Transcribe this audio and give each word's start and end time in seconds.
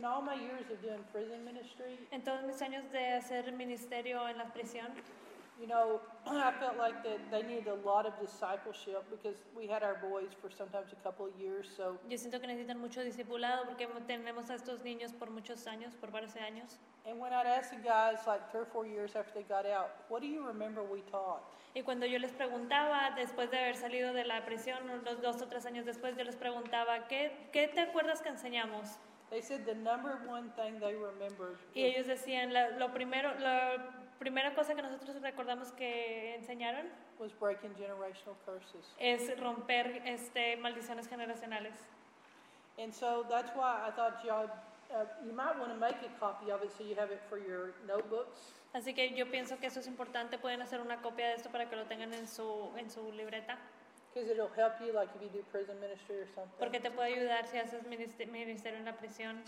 in 0.00 0.06
all 0.06 0.22
my 0.22 0.34
years 0.34 0.64
of 0.72 0.80
doing 0.80 1.04
prison 1.12 1.44
ministry, 1.44 1.98
En 2.10 2.22
todos 2.22 2.42
mis 2.46 2.60
años 2.62 2.90
de 2.90 3.12
hacer 3.18 3.52
ministerio 3.52 4.26
en 4.26 4.38
la 4.38 4.46
prisión, 4.46 4.88
you 5.60 5.66
know, 5.66 6.00
I 6.26 6.52
felt 6.58 6.78
like 6.78 7.04
that 7.04 7.20
they 7.30 7.42
needed 7.42 7.68
a 7.68 7.86
lot 7.86 8.06
of 8.06 8.18
discipleship 8.18 9.04
because 9.10 9.36
we 9.54 9.66
had 9.66 9.82
our 9.82 9.96
boys 10.00 10.30
for 10.40 10.50
sometimes 10.50 10.90
a 10.92 11.00
couple 11.04 11.26
of 11.26 11.32
years. 11.38 11.68
So, 11.76 11.98
yo 12.08 12.16
siento 12.16 12.40
que 12.40 12.46
necesitan 12.46 12.78
mucho 12.78 13.02
discipulado 13.04 13.66
porque 13.66 13.86
tenemos 14.06 14.48
a 14.48 14.54
estos 14.54 14.80
niños 14.80 15.12
por 15.12 15.28
muchos 15.30 15.66
años, 15.66 15.94
por 16.00 16.10
varios 16.10 16.34
años. 16.36 16.78
and 17.06 17.18
when 17.18 17.32
I'd 17.34 17.46
ask 17.46 17.70
the 17.70 17.76
guys 17.76 18.20
like 18.26 18.50
three 18.50 18.62
or 18.62 18.66
four 18.72 18.86
years 18.86 19.14
after 19.16 19.34
they 19.34 19.42
got 19.42 19.66
out, 19.66 19.90
what 20.08 20.22
do 20.22 20.28
you 20.28 20.46
remember 20.46 20.82
we 20.82 21.02
taught? 21.10 21.42
Y 21.74 21.82
cuando 21.82 22.06
yo 22.06 22.18
les 22.18 22.32
preguntaba, 22.32 23.14
después 23.16 23.50
de 23.50 23.58
haber 23.58 23.76
salido 23.76 24.14
de 24.14 24.24
la 24.24 24.44
prisión, 24.46 24.78
unos 24.90 25.20
dos 25.20 25.40
o 25.42 25.46
tres 25.46 25.66
años 25.66 25.84
después, 25.84 26.16
yo 26.16 26.24
les 26.24 26.36
preguntaba, 26.36 27.06
¿qué, 27.06 27.48
qué 27.52 27.68
te 27.68 27.80
acuerdas 27.80 28.22
que 28.22 28.30
enseñamos? 28.30 28.98
They 29.30 29.42
said 29.42 29.64
the 29.64 29.74
number 29.74 30.18
one 30.26 30.50
thing 30.56 30.80
they 30.80 30.94
remembered 30.94 31.56
Y 31.74 31.84
ellos 31.84 32.06
decían, 32.06 32.52
la, 32.52 32.70
lo 32.78 32.92
primero, 32.92 33.32
la 33.38 33.76
primera 34.18 34.54
cosa 34.54 34.74
que 34.74 34.82
nosotros 34.82 35.16
recordamos 35.22 35.72
que 35.72 36.34
enseñaron 36.34 36.86
was 37.18 37.32
breaking 37.38 37.74
generational 37.76 38.36
curses. 38.44 38.84
es 38.98 39.38
romper 39.38 40.02
este, 40.04 40.56
maldiciones 40.56 41.08
generacionales. 41.08 41.74
And 42.78 42.92
so 42.92 43.24
that's 43.28 43.50
why 43.54 43.86
I 43.86 43.90
thought 43.92 44.24
y'all, 44.24 44.50
uh, 44.90 45.04
you 45.24 45.32
might 45.32 45.56
want 45.58 45.72
to 45.72 45.78
make 45.78 45.96
a 46.02 46.18
copy 46.18 46.50
of 46.50 46.62
it 46.62 46.72
so 46.76 46.82
you 46.82 46.96
have 46.96 47.10
it 47.12 47.20
for 47.28 47.38
your 47.38 47.74
notebooks. 47.86 48.54
Así 48.72 48.94
que 48.94 49.14
yo 49.14 49.26
pienso 49.30 49.58
que 49.58 49.66
eso 49.66 49.80
es 49.80 49.86
importante, 49.86 50.38
pueden 50.38 50.62
hacer 50.62 50.80
una 50.80 51.02
copia 51.02 51.28
de 51.28 51.34
esto 51.34 51.50
para 51.50 51.68
que 51.68 51.76
lo 51.76 51.84
tengan 51.86 52.14
en 52.14 52.26
su, 52.28 52.70
en 52.76 52.88
su 52.88 53.12
libreta, 53.12 53.58
Because 54.12 54.28
it'll 54.28 54.50
help 54.56 54.74
you, 54.84 54.92
like 54.92 55.08
if 55.14 55.22
you 55.22 55.28
do 55.28 55.42
prison 55.52 55.76
ministry 55.80 56.16
or 56.16 56.26
something. 56.34 56.58
porque 56.58 56.80
te 56.80 56.90
puede 56.90 57.14
ayudar 57.14 57.46
si 57.46 57.58
haces 57.58 57.86
ministerio 57.86 58.78
en 58.78 58.84
la 58.84 58.96
prisión 58.96 59.38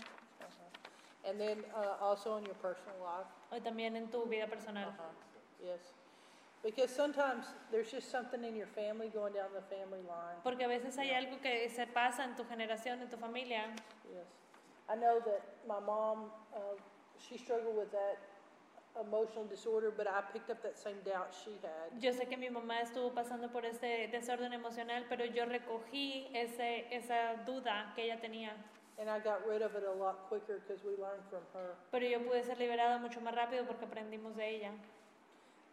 Uh-huh. 0.41 1.29
And 1.29 1.39
then 1.39 1.63
uh, 1.75 2.03
also 2.03 2.37
in 2.37 2.45
your 2.45 2.55
personal 2.55 2.95
life. 3.03 3.27
o 3.51 3.59
también 3.61 3.95
en 3.95 4.07
tu 4.09 4.25
vida 4.25 4.47
personal. 4.47 4.89
Uh-huh. 4.89 5.65
Yes. 5.65 5.79
Because 6.63 6.95
sometimes 6.95 7.45
there's 7.71 7.91
just 7.91 8.09
something 8.09 8.43
in 8.43 8.55
your 8.55 8.67
family 8.67 9.09
going 9.09 9.33
down 9.33 9.51
the 9.53 9.61
family 9.67 9.99
line. 10.07 10.39
Porque 10.43 10.63
a 10.63 10.67
veces 10.69 10.97
hay 10.97 11.11
algo 11.11 11.41
que 11.41 11.69
se 11.69 11.85
pasa 11.87 12.23
en 12.23 12.35
tu 12.35 12.45
generación, 12.45 13.01
en 13.01 13.09
tu 13.09 13.17
familia. 13.17 13.65
Yes. 14.13 14.27
I 14.89 14.95
know 14.95 15.19
that 15.25 15.41
my 15.67 15.79
mom, 15.85 16.31
uh, 16.55 16.59
she 17.19 17.37
struggled 17.37 17.75
with 17.75 17.91
that 17.91 18.17
emotional 19.01 19.45
disorder, 19.45 19.91
but 19.95 20.07
I 20.07 20.21
picked 20.31 20.49
up 20.49 20.61
that 20.63 20.77
same 20.77 20.97
doubt 21.05 21.33
she 21.33 21.51
had. 21.61 21.99
Yo 21.99 22.11
sé 22.11 22.27
que 22.27 22.37
mi 22.37 22.49
mamá 22.49 22.81
estuvo 22.81 23.13
pasando 23.13 23.51
por 23.51 23.65
este 23.65 24.07
desorden 24.11 24.53
emocional, 24.53 25.05
pero 25.09 25.25
yo 25.25 25.45
recogí 25.45 26.27
ese, 26.33 26.87
esa 26.91 27.43
duda 27.45 27.91
que 27.95 28.03
ella 28.05 28.19
tenía. 28.19 28.53
And 28.99 29.09
I 29.09 29.19
got 29.19 29.47
rid 29.47 29.63
of 29.63 29.75
it 29.75 29.83
a 29.83 29.91
lot 29.91 30.29
quicker 30.29 30.59
because 30.59 30.83
we 30.83 30.91
learned 31.01 31.23
from 31.29 31.41
her. 31.53 31.75
Pero 31.91 32.05
yo 32.05 32.19
pude 32.19 32.43
ser 32.43 32.59
liberada 32.59 32.99
mucho 32.99 33.19
más 33.21 33.33
rápido 33.33 33.65
porque 33.65 33.85
aprendimos 33.85 34.35
de 34.35 34.57
ella. 34.57 34.71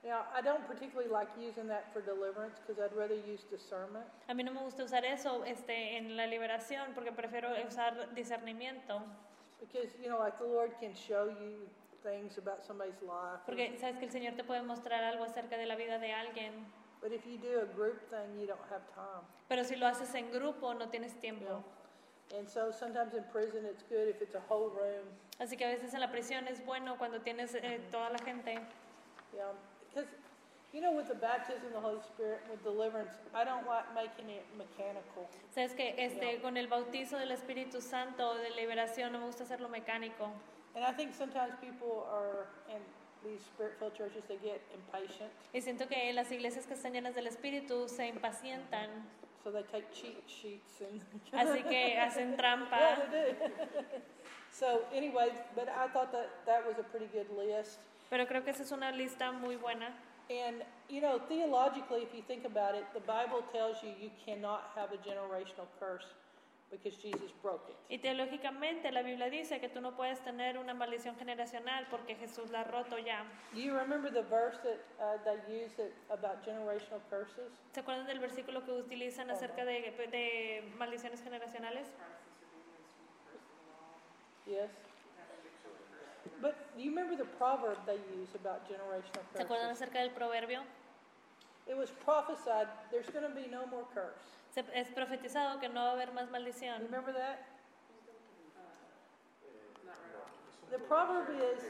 Now, 0.02 0.24
I 0.34 0.40
don't 0.40 0.66
particularly 0.66 1.12
like 1.12 1.28
using 1.36 1.68
that 1.68 1.92
for 1.92 2.00
deliverance 2.00 2.58
because 2.58 2.80
I'd 2.80 2.96
rather 2.96 3.16
use 3.16 3.44
discernment. 3.50 4.06
A 4.28 4.34
mí 4.34 4.42
no 4.42 4.52
me 4.52 4.60
gusta 4.62 4.82
usar 4.82 5.05
eso 5.05 5.44
este, 5.44 5.98
en 5.98 6.16
la 6.16 6.27
liberación 6.27 6.94
porque 6.94 7.12
prefiero 7.12 7.50
usar 7.68 8.14
discernimiento. 8.14 9.02
Because, 9.60 9.94
you 10.02 10.08
know, 10.08 10.18
like 10.18 10.38
the 10.38 10.46
Lord 10.46 10.72
can 10.80 10.94
show 10.94 11.28
you 11.28 11.68
things 12.02 12.38
about 12.38 12.62
somebody's 12.62 13.00
life. 13.02 13.40
or- 13.42 13.46
Porque 13.46 13.76
sabes 13.78 13.96
que 13.98 14.06
el 14.06 14.10
Señor 14.12 14.34
te 14.34 14.44
puede 14.44 14.62
mostrar 14.62 15.02
algo 15.04 15.24
acerca 15.24 15.56
de 15.56 15.66
la 15.66 15.76
vida 15.76 15.98
de 15.98 16.12
alguien. 16.12 16.66
But 17.02 17.12
if 17.12 17.24
you 17.24 17.38
do 17.38 17.60
a 17.60 17.64
group 17.64 17.98
thing, 18.10 18.38
you 18.40 18.46
don't 18.46 18.60
have 18.70 18.82
time. 18.94 19.24
Pero 19.48 19.64
si 19.64 19.76
lo 19.76 19.86
haces 19.86 20.14
en 20.14 20.30
grupo, 20.30 20.74
no 20.74 20.88
tienes 20.90 21.18
tiempo. 21.18 21.62
Yeah. 22.30 22.38
And 22.38 22.48
so 22.48 22.70
sometimes 22.70 23.14
in 23.14 23.24
prison, 23.32 23.64
it's 23.66 23.82
good 23.88 24.08
if 24.08 24.20
it's 24.22 24.34
a 24.34 24.42
whole 24.48 24.70
room. 24.70 25.06
Así 25.38 25.56
que 25.56 25.64
a 25.64 25.68
veces 25.68 25.94
en 25.94 26.00
la 26.00 26.10
prisión 26.12 26.46
es 26.48 26.64
bueno 26.64 26.96
cuando 26.98 27.20
tienes 27.22 27.54
eh, 27.54 27.80
toda 27.90 28.10
la 28.10 28.18
gente. 28.18 28.54
Yeah. 29.32 29.52
Because, 29.88 30.08
you 30.72 30.80
know, 30.80 30.92
with 30.92 31.08
the 31.08 31.14
baptism 31.14 31.64
of 31.68 31.72
the 31.72 31.80
Holy 31.80 32.00
Spirit, 32.02 32.40
with 32.50 32.62
deliverance, 32.62 33.10
I 33.34 33.44
don't 33.44 33.66
like 33.66 33.86
making 33.94 34.28
it 34.30 34.44
mechanical. 34.56 35.27
Sabes 35.55 35.72
que 35.74 35.94
este, 35.98 36.40
con 36.42 36.56
el 36.56 36.68
bautizo 36.68 37.16
del 37.16 37.33
Espíritu 37.33 37.80
Santo 37.80 38.34
de 38.34 38.50
liberación 38.50 39.10
no 39.12 39.18
me 39.20 39.24
gusta 39.27 39.42
hacerlo 39.44 39.68
mecánico. 39.70 40.30
And 40.75 40.85
I 40.85 40.92
think 40.92 41.14
sometimes 41.14 41.55
people 41.61 42.07
are 42.13 42.47
in 42.69 42.81
these 43.25 43.41
spirit 43.41 43.75
filled 43.79 43.95
churches, 43.95 44.23
they 44.29 44.39
get 44.42 44.61
impatient. 44.75 45.31
Y 45.53 45.61
siento 45.61 45.89
que 45.89 46.13
las 46.13 46.31
iglesias 46.31 46.67
que 46.67 46.75
están 46.75 46.92
llenas 46.92 47.14
del 47.14 47.27
Espíritu 47.27 47.89
se 47.89 48.08
impacientan. 48.08 48.89
So 49.42 49.51
they 49.51 49.63
take 49.64 49.91
cheat 49.92 50.23
sheets 50.27 50.81
and. 50.81 51.01
Así 51.33 51.63
que 51.63 51.98
hacen 51.98 52.36
trampa. 52.36 52.79
Yeah, 52.79 53.07
they 53.11 53.33
do. 53.33 53.51
so, 54.53 54.83
anyway, 54.95 55.31
but 55.55 55.69
I 55.69 55.89
thought 55.89 56.13
that 56.13 56.45
that 56.47 56.67
was 56.67 56.79
a 56.79 56.85
pretty 56.85 57.08
good 57.13 57.29
list. 57.37 57.79
Pero 58.11 58.27
creo 58.27 58.45
que 58.45 58.51
esa 58.51 58.63
es 58.63 58.73
una 58.73 58.92
lista 58.92 59.33
muy 59.33 59.57
buena. 59.57 59.92
And, 60.31 60.63
you 60.89 61.01
know, 61.01 61.19
theologically, 61.29 62.02
if 62.02 62.14
you 62.14 62.23
think 62.23 62.45
about 62.45 62.77
it, 62.77 62.85
the 62.95 63.01
Bible 63.01 63.42
tells 63.52 63.83
you 63.83 63.91
you 64.01 64.11
cannot 64.25 64.70
have 64.77 64.92
a 64.92 64.98
generational 64.98 65.67
curse 65.81 66.07
because 66.70 66.97
Jesus 66.97 67.33
broke 67.42 67.69
it. 67.69 67.77
Y 67.89 67.98
teológicamente 67.98 68.91
la 68.92 69.03
Biblia 69.03 69.29
dice 69.29 69.61
que 69.61 69.69
tú 69.69 69.81
no 69.81 69.97
puedes 69.97 70.20
tener 70.20 70.57
una 70.58 70.73
maldición 70.75 71.17
generacional 71.17 71.86
porque 71.91 72.14
Jesús 72.14 72.51
la 72.51 72.61
ha 72.61 72.64
roto 72.64 72.98
ya. 72.98 73.25
Do 73.53 73.61
you 73.61 73.75
remember 73.77 74.11
the 74.13 74.23
verse 74.23 74.58
that 74.63 74.79
uh, 75.01 75.19
they 75.25 75.64
use 75.64 75.79
it 75.79 75.92
about 76.11 76.45
generational 76.45 77.01
curses? 77.11 77.51
¿Se 77.73 77.81
acuerdan 77.81 78.07
del 78.07 78.20
versículo 78.20 78.64
que 78.64 78.73
utilizan 78.73 79.31
acerca 79.31 79.64
de, 79.64 79.92
de 80.11 80.63
maldiciones 80.79 81.20
generacionales? 81.23 81.89
Yes. 84.47 84.70
But 86.41 86.55
do 86.77 86.83
you 86.83 86.91
remember 86.91 87.17
the 87.17 87.29
proverb 87.37 87.77
they 87.87 87.98
use 88.20 88.35
about 88.35 88.67
generational 88.67 89.25
¿Se 89.35 89.42
acuerdan 89.42 89.69
curses? 89.69 89.83
acerca 89.83 90.01
del 90.01 90.11
proverbio? 90.11 90.63
It 91.67 91.77
was 91.77 91.91
prophesied 92.05 92.69
there's 92.91 93.08
going 93.11 93.23
to 93.25 93.35
be 93.35 93.47
no 93.51 93.67
more 93.67 93.85
curse. 93.92 94.39
Se- 94.50 94.64
es 94.74 94.88
profetizado 94.88 95.61
que 95.61 95.68
no 95.68 95.83
va 95.84 95.90
a 95.90 95.92
haber 95.92 96.12
más 96.12 96.30
maldición. 96.30 96.83
remember 96.83 97.14
that? 97.14 97.38
The 100.70 100.78
proverb 100.78 101.28
is 101.30 101.64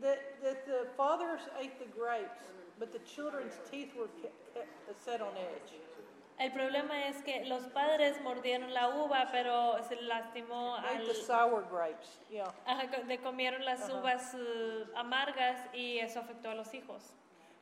that, 0.00 0.18
that 0.42 0.66
the 0.66 0.88
fathers 0.96 1.42
ate 1.60 1.78
the 1.78 1.86
grapes, 1.86 2.42
but 2.78 2.92
the 2.92 2.98
children's 3.00 3.54
teeth 3.70 3.94
were 3.96 4.08
set 5.04 5.20
on 5.20 5.36
edge. 5.36 5.74
El 6.40 6.52
problema 6.52 7.08
es 7.08 7.20
que 7.22 7.44
los 7.46 7.64
padres 7.66 8.20
mordieron 8.22 8.72
la 8.72 8.90
uva, 8.90 9.28
pero 9.32 9.76
se 9.88 9.96
lastimó 10.02 10.76
al... 10.76 11.04
the 11.04 11.14
sour 11.14 11.64
grapes, 11.68 12.20
yeah. 12.30 12.52
Ajá, 12.64 12.86
de 12.86 13.18
comieron 13.18 13.64
las 13.64 13.82
Ajá. 13.82 13.94
uvas 14.00 14.34
eh, 14.34 14.86
amargas 14.94 15.58
y 15.74 15.98
eso 15.98 16.20
afectó 16.20 16.50
a 16.50 16.54
los 16.54 16.72
hijos. 16.74 17.12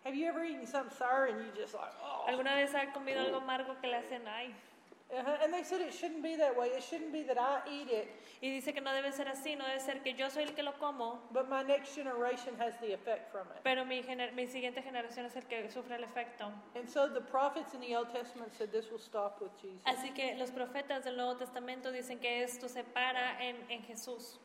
Have 0.06 0.14
you 0.14 0.26
ever 0.28 0.44
eaten 0.44 0.66
something 0.66 0.96
sour 0.96 1.26
and 1.26 1.38
you 1.38 1.50
just 1.60 1.74
like, 1.74 1.90
oh? 2.00 2.30
¿Alguna 2.30 2.54
vez 2.54 2.72
ha 2.74 2.86
comido 2.94 3.18
algo 3.18 3.38
amargo 3.42 3.74
que 3.82 3.90
le 3.90 3.96
hacen 3.96 4.22
ay? 4.28 4.54
Uh-huh. 5.10 5.36
And 5.42 5.52
they 5.52 5.62
said 5.64 5.80
it 5.80 5.92
shouldn't 5.94 6.22
be 6.22 6.36
that 6.36 6.56
way. 6.56 6.66
It 6.68 6.82
shouldn't 6.82 7.12
be 7.12 7.22
that 7.24 7.38
I 7.38 7.60
eat 7.70 7.88
it, 7.90 8.08
Y 8.42 8.50
dice 8.50 8.72
que 8.72 8.80
no 8.80 8.90
debe 8.92 9.12
ser 9.12 9.26
así, 9.26 9.56
no 9.56 9.64
debe 9.64 9.80
ser 9.80 10.00
que 10.02 10.14
yo 10.14 10.28
soy 10.28 10.42
el 10.44 10.52
que 10.52 10.62
lo 10.62 10.72
como, 10.80 11.20
but 11.32 11.48
my 11.48 11.62
next 11.62 11.94
generation 11.94 12.54
has 12.58 12.74
the 12.80 12.92
effect 12.92 13.30
from 13.32 13.46
it. 13.54 13.62
pero 13.64 13.84
mi, 13.84 14.02
gener- 14.02 14.32
mi 14.34 14.46
siguiente 14.46 14.82
generación 14.82 15.26
es 15.26 15.36
el 15.36 15.42
que 15.42 15.68
sufre 15.70 15.96
el 15.96 16.04
efecto. 16.04 16.52
And 16.76 16.88
so 16.88 17.08
the 17.08 17.20
prophets 17.20 17.74
in 17.74 17.80
the 17.80 17.94
Old 17.96 18.10
Testament 18.12 18.52
said 18.56 18.70
this 18.72 18.90
will 18.90 18.98
stop 19.00 19.40
with 19.40 19.50
Jesus. 19.60 19.80
Así 19.86 20.12
que 20.14 20.36
los 20.38 20.50
profetas 20.50 21.04
del 21.04 21.16
Nuevo 21.16 21.36
Testamento 21.36 21.92
dicen 21.92 22.20
que 22.20 22.42
esto 22.42 22.68
se 22.68 22.82
para 22.82 23.40
en, 23.40 23.56
en 23.70 23.82
Jesús. 23.82 24.38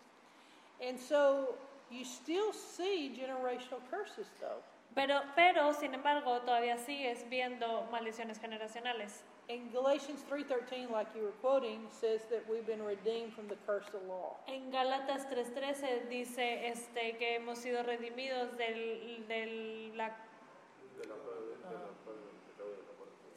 And 0.79 0.99
so 0.99 1.55
you 1.89 2.03
still 2.05 2.53
see 2.53 3.11
generational 3.15 3.81
curses, 3.89 4.27
though. 4.39 4.61
Pero, 4.93 5.21
pero, 5.35 5.73
sin 5.73 5.93
embargo, 5.93 6.41
todavía 6.41 6.77
sigues 6.77 7.27
viendo 7.29 7.87
maldiciones 7.91 8.39
generacionales. 8.39 9.23
In 9.47 9.71
Galatians 9.71 10.23
3:13, 10.29 10.89
like 10.89 11.13
you 11.15 11.23
were 11.23 11.35
quoting, 11.41 11.87
says 11.89 12.25
that 12.29 12.47
we've 12.49 12.65
been 12.65 12.83
redeemed 12.83 13.33
from 13.33 13.47
the 13.47 13.57
curse 13.65 13.87
of 13.93 14.01
law. 14.07 14.37
En 14.47 14.71
Gálatas 14.71 15.27
3.13 15.29 16.07
dice 16.09 16.67
este, 16.67 17.17
que 17.17 17.35
hemos 17.35 17.57
sido 17.57 17.83
redimidos 17.83 18.55
del, 18.57 19.25
del 19.27 19.97
la... 19.97 20.11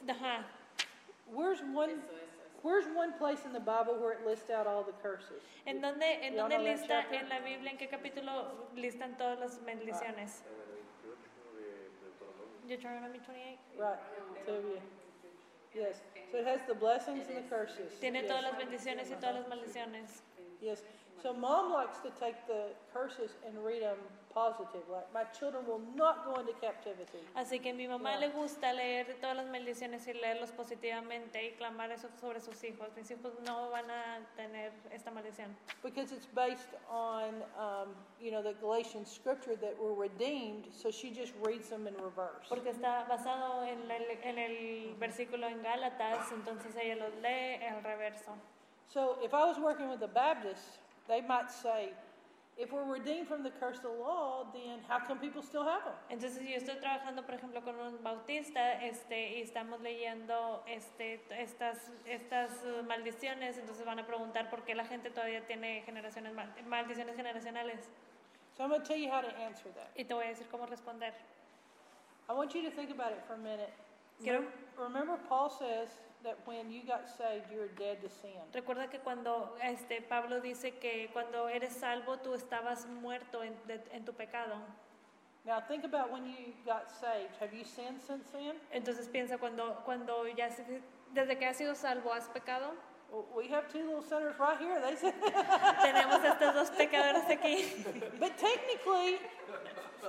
Ajá. 0.07 0.45
Where's 1.33 1.61
one? 1.73 2.01
Where's 2.63 2.87
one 2.95 3.13
place 3.13 3.45
in 3.45 3.53
the 3.53 3.59
Bible 3.59 3.95
where 3.99 4.13
it 4.13 4.25
lists 4.25 4.49
out 4.49 4.67
all 4.67 4.83
the 4.83 4.95
curses? 5.03 5.43
¿En 5.65 5.81
dónde, 5.81 6.25
en 6.25 6.35
dónde 6.35 6.59
lista 6.59 7.05
en 7.11 7.29
la 7.29 7.39
Biblia, 7.39 7.71
en 7.71 7.77
qué 7.77 7.87
capítulo 7.87 8.69
listan 8.75 9.17
todas 9.17 9.39
las 9.39 9.61
maldiciones? 9.61 10.43
Deuteronomy 12.67 13.19
28. 13.19 13.57
Right, 13.79 13.99
you. 14.47 14.79
Yes. 15.73 16.01
So 16.31 16.37
it 16.39 16.47
has 16.47 16.59
the 16.67 16.75
blessings 16.75 17.25
and 17.27 17.37
the 17.37 17.49
curses. 17.49 17.91
Tiene 17.99 18.21
Yes. 18.21 18.27
todas 18.27 18.43
las 18.43 18.55
bendiciones 18.57 19.11
y 19.11 19.15
todas 19.19 19.35
las 19.35 19.47
maldiciones. 19.47 20.21
Yes. 20.61 20.83
So 21.21 21.33
mom 21.33 21.71
likes 21.73 21.99
to 21.99 22.09
take 22.19 22.35
the 22.47 22.69
curses 22.93 23.31
and 23.45 23.63
read 23.63 23.81
them 23.81 23.97
positive. 24.35 24.83
Like 24.91 25.07
my 25.13 25.23
children 25.37 25.65
will 25.65 25.81
not 25.95 26.25
go 26.25 26.39
into 26.39 26.53
captivity. 26.59 27.23
Así 27.35 27.59
que 27.61 27.73
mi 27.73 27.87
mamá 27.87 28.19
le 28.19 28.29
gusta 28.29 28.73
leer 28.73 29.15
todas 29.21 29.37
las 29.37 29.47
maldiciones 29.47 30.05
y 30.07 30.13
leerlos 30.13 30.51
positivamente 30.51 31.41
y 31.47 31.51
clamar 31.53 31.91
eso 31.91 32.09
sobre 32.19 32.41
sus 32.41 32.61
hijos. 32.63 32.89
Mis 32.95 33.09
hijos 33.09 33.33
no 33.45 33.71
van 33.71 33.89
a 33.89 34.19
tener 34.35 34.71
esta 34.91 35.09
maldición. 35.09 35.55
Because 35.81 36.11
it's 36.11 36.27
based 36.27 36.75
on, 36.91 37.41
um, 37.57 37.95
you 38.21 38.29
know, 38.29 38.43
the 38.43 38.53
Galatian 38.59 39.05
scripture 39.05 39.55
that 39.55 39.73
we're 39.81 39.93
redeemed, 39.93 40.67
so 40.71 40.91
she 40.91 41.09
just 41.09 41.33
reads 41.41 41.69
them 41.69 41.87
in 41.87 41.95
reverse. 41.95 42.47
Porque 42.49 42.69
está 42.69 43.07
basado 43.07 43.63
en 43.63 43.89
el, 43.89 44.19
en 44.21 44.37
el 44.37 44.95
versículo 44.99 45.47
en 45.47 45.63
Gálatas, 45.63 46.31
entonces 46.33 46.75
ella 46.75 46.97
los 46.97 47.13
lee 47.23 47.63
al 47.65 47.81
reverso. 47.81 48.33
So 48.87 49.17
if 49.23 49.33
I 49.33 49.45
was 49.45 49.57
working 49.57 49.89
with 49.89 49.99
the 49.99 50.07
Baptists, 50.07 50.79
they 51.07 51.21
might 51.21 51.49
say, 51.49 51.93
if 52.57 52.71
we're 52.71 52.85
redeemed 52.85 53.27
from 53.27 53.43
the 53.43 53.51
curse 53.51 53.77
of 53.77 53.83
the 53.83 53.89
law, 53.89 54.45
then 54.53 54.79
how 54.87 54.99
come 55.05 55.19
people 55.19 55.41
still 55.41 55.63
have 55.65 55.83
them? 55.83 55.93
Entonces, 56.09 56.37
si 56.39 56.51
yo 56.51 56.57
estoy 56.57 56.79
trabajando, 56.79 57.25
por 57.25 57.35
ejemplo, 57.35 57.61
con 57.63 57.75
un 57.79 58.01
bautista 58.01 58.81
este, 58.81 59.37
y 59.37 59.41
estamos 59.41 59.81
leyendo 59.81 60.63
este, 60.67 61.21
estas, 61.31 61.91
estas 62.05 62.51
uh, 62.63 62.83
maldiciones, 62.83 63.57
entonces 63.57 63.85
van 63.85 63.99
a 63.99 64.05
preguntar 64.05 64.49
por 64.49 64.63
qué 64.63 64.73
la 64.73 64.85
gente 64.85 65.09
todavía 65.09 65.45
tiene 65.45 65.81
generaciones 65.85 66.33
mal- 66.33 66.53
maldiciones 66.67 67.15
generacionales. 67.17 67.89
So 68.55 68.63
I'm 68.63 68.69
going 68.69 68.81
to 68.81 68.87
tell 68.87 68.97
you 68.97 69.09
how 69.11 69.19
to 69.21 69.35
answer 69.37 69.69
that. 69.73 69.89
Y 69.97 70.05
te 70.05 70.13
voy 70.13 70.23
a 70.25 70.29
decir 70.29 70.47
cómo 70.49 70.65
responder. 70.65 71.13
I 72.29 72.33
want 72.33 72.53
you 72.55 72.63
to 72.63 72.71
think 72.71 72.89
about 72.89 73.11
it 73.11 73.21
for 73.27 73.33
a 73.33 73.37
minute. 73.37 73.73
Quiero- 74.23 74.45
remember 74.77 75.17
Paul 75.27 75.49
says 75.49 75.89
that 76.25 76.37
when 76.45 76.69
you 76.69 76.81
got 76.85 77.07
saved, 77.07 77.49
you 77.51 77.59
were 77.59 77.69
dead 77.79 78.01
to 78.01 78.09
sin. 78.09 78.41
Recuerda 78.53 78.89
que 78.89 78.99
cuando 78.99 79.55
este, 79.63 80.01
Pablo 80.01 80.41
dice 80.41 80.73
que 80.79 81.09
cuando 81.13 81.47
eres 81.47 81.73
salvo, 81.73 82.17
tú 82.17 82.33
estabas 82.33 82.85
muerto 83.01 83.41
en, 83.43 83.53
de- 83.67 83.81
en 83.93 84.03
tu 84.03 84.11
pecado. 84.11 84.55
Now 85.45 85.61
think 85.61 85.85
about 85.85 86.11
when 86.11 86.25
you 86.25 86.53
got 86.65 86.89
saved. 86.89 87.37
Have 87.39 87.53
you 87.53 87.63
sinned 87.63 88.01
since 88.01 88.27
then? 88.33 88.55
Entonces 88.73 89.07
piensa, 89.07 89.37
cuando, 89.37 89.81
cuando 89.85 90.25
ya, 90.35 90.49
se- 90.49 90.81
desde 91.13 91.37
que 91.37 91.45
has 91.45 91.55
sido 91.57 91.75
salvo, 91.75 92.11
¿has 92.11 92.27
pecado? 92.27 92.73
We 93.33 93.47
have 93.47 93.71
two 93.71 93.85
little 93.85 94.01
sinners 94.01 94.35
right 94.39 94.57
here. 94.59 94.81
They 94.81 94.95
said, 94.97 95.13
Tenemos 95.81 96.21
estos 96.25 96.53
dos 96.53 96.69
pecadores 96.71 97.23
aquí. 97.29 97.85
but 98.19 98.35
technically, 98.37 99.19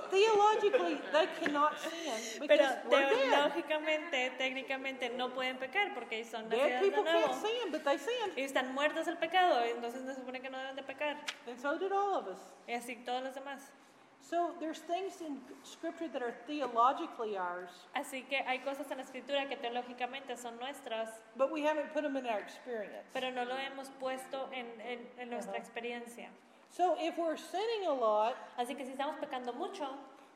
theologically, 0.09 0.95
they 1.11 1.27
cannot 1.39 1.77
sin 1.79 2.47
Pero 2.47 2.65
we're 2.89 3.07
teológicamente, 3.07 4.31
técnicamente 4.37 5.09
no 5.15 5.29
pueden 5.33 5.57
pecar 5.57 5.93
porque 5.93 6.23
son 6.23 6.49
nacidos 6.49 6.69
de 6.69 6.79
people 6.81 7.03
nuevo. 7.03 7.27
can't 7.27 7.41
sin, 7.41 7.71
but 7.71 7.83
they 7.83 7.97
sinned, 7.97 8.33
Y 8.37 8.41
están 8.43 8.73
muertos 8.73 9.07
al 9.07 9.17
pecado, 9.17 9.61
entonces 9.63 10.03
se 10.05 10.15
supone 10.15 10.41
que 10.41 10.49
no 10.49 10.57
deben 10.59 10.75
de 10.75 10.83
pecar. 10.83 11.17
and 11.47 11.59
so 11.59 11.77
did 11.77 11.91
all 11.91 12.15
of 12.15 12.27
us. 12.27 12.39
Y 12.67 12.73
así 12.73 12.95
todos 13.05 13.23
los 13.23 13.33
demás. 13.33 13.71
So 14.19 14.53
there's 14.59 14.79
things 14.79 15.21
in 15.21 15.39
Scripture 15.63 16.09
that 16.09 16.21
are 16.21 16.33
theologically 16.47 17.37
ours, 17.37 17.69
Así 17.95 18.23
que 18.27 18.37
hay 18.45 18.59
cosas 18.59 18.89
en 18.91 18.97
la 18.97 19.03
escritura 19.03 19.47
que 19.47 19.55
teológicamente 19.55 20.35
son 20.37 20.57
nuestras, 20.59 21.09
but 21.37 21.49
we 21.51 21.61
haven't 21.65 21.93
put 21.93 22.01
them 22.03 22.17
in 22.17 22.25
our 22.25 22.39
experience. 22.39 23.07
pero 23.13 23.31
no 23.31 23.45
lo 23.45 23.55
hemos 23.57 23.89
puesto 23.99 24.49
en, 24.51 24.65
en- 24.81 25.07
en 25.17 25.29
nuestra 25.29 25.53
Ajá. 25.53 25.61
experiencia. 25.61 26.29
So 26.77 26.95
if 26.99 27.17
we're 27.17 27.37
sinning 27.37 27.87
a 27.87 27.93
lot, 27.93 28.35
Así 28.55 28.75
que 28.77 28.85
si 28.85 28.91
estamos 28.91 29.15
pecando 29.19 29.51
mucho, 29.55 29.87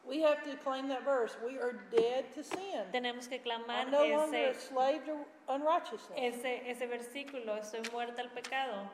we 0.03 0.21
have 0.23 0.43
to 0.43 0.57
claim 0.63 0.87
that 0.87 1.03
verse. 1.05 1.37
We 1.45 1.59
are 1.59 1.73
dead 1.95 2.33
to 2.33 2.43
sin. 2.43 2.81
tenemos 2.91 3.29
que 3.29 3.37
clamar 3.39 3.85
I'm 3.85 3.91
no 3.91 4.03
longer 4.07 4.49
a 4.49 4.55
slave 4.55 5.05
to 5.05 5.17
unrighteousness. 5.47 6.17
ese, 6.17 6.63
ese 6.67 6.87
versículo, 6.87 7.57
estoy 7.57 7.81
muerta 7.91 8.21
al 8.21 8.29
pecado, 8.29 8.89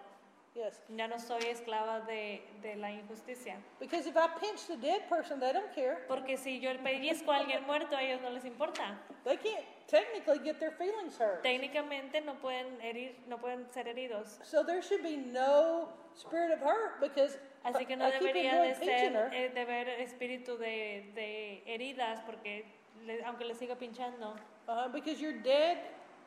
Yes. 0.55 0.81
ya 0.89 1.07
no 1.07 1.17
soy 1.19 1.39
esclava 1.49 2.01
de, 2.05 2.41
de 2.61 2.75
la 2.75 2.89
injusticia. 2.91 3.55
Because 3.79 4.07
if 4.07 4.17
I 4.17 4.27
pinch 4.41 4.67
the 4.67 4.75
dead 4.75 5.07
person, 5.07 5.39
they 5.39 5.53
don't 5.53 5.73
care. 5.73 5.99
Porque 6.09 6.35
si 6.37 6.59
yo 6.59 6.71
pellizco 6.83 7.31
a 7.31 7.37
alguien 7.45 7.65
muerto, 7.65 7.95
a 7.95 8.01
ellos 8.01 8.21
no 8.21 8.31
les 8.31 8.43
importa. 8.43 8.97
They 9.23 9.37
can't 9.37 9.63
technically 9.87 10.39
get 10.39 10.59
their 10.59 10.71
feelings 10.71 11.15
hurt. 11.17 11.43
Técnicamente 11.43 12.25
no 12.25 12.33
pueden 12.41 12.81
herir, 12.81 13.13
no 13.29 13.37
pueden 13.37 13.71
ser 13.71 13.85
heridos. 13.87 14.39
So 14.43 14.63
there 14.63 14.81
should 14.81 15.03
be 15.03 15.15
no 15.15 15.89
spirit 16.17 16.51
of 16.51 16.61
hurt 16.61 16.99
because 16.99 17.37
Así 17.63 17.85
que 17.85 17.95
no 17.97 18.07
I 18.07 18.11
debería 18.11 18.61
de 18.61 18.75
ser, 18.75 19.13
her. 19.13 19.33
eh, 19.33 19.49
de 19.53 19.61
haber 19.61 19.89
espíritu 20.01 20.57
de, 20.57 21.11
de 21.15 21.63
heridas, 21.65 22.21
porque 22.25 22.65
le- 23.05 23.23
aunque 23.25 23.43
le 23.45 23.53
siga 23.55 23.75
pinchando, 23.75 24.35
Uh, 24.67 24.89
because 24.91 25.19
you're 25.21 25.39
dead, 25.41 25.77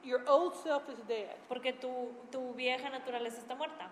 your 0.02 0.22
old 0.28 0.54
self 0.54 0.88
is 0.88 0.98
dead. 1.06 1.34
porque 1.48 1.72
tu, 1.72 2.08
tu 2.30 2.52
vieja 2.54 2.88
naturaleza 2.90 3.38
está 3.40 3.54
muerta. 3.54 3.88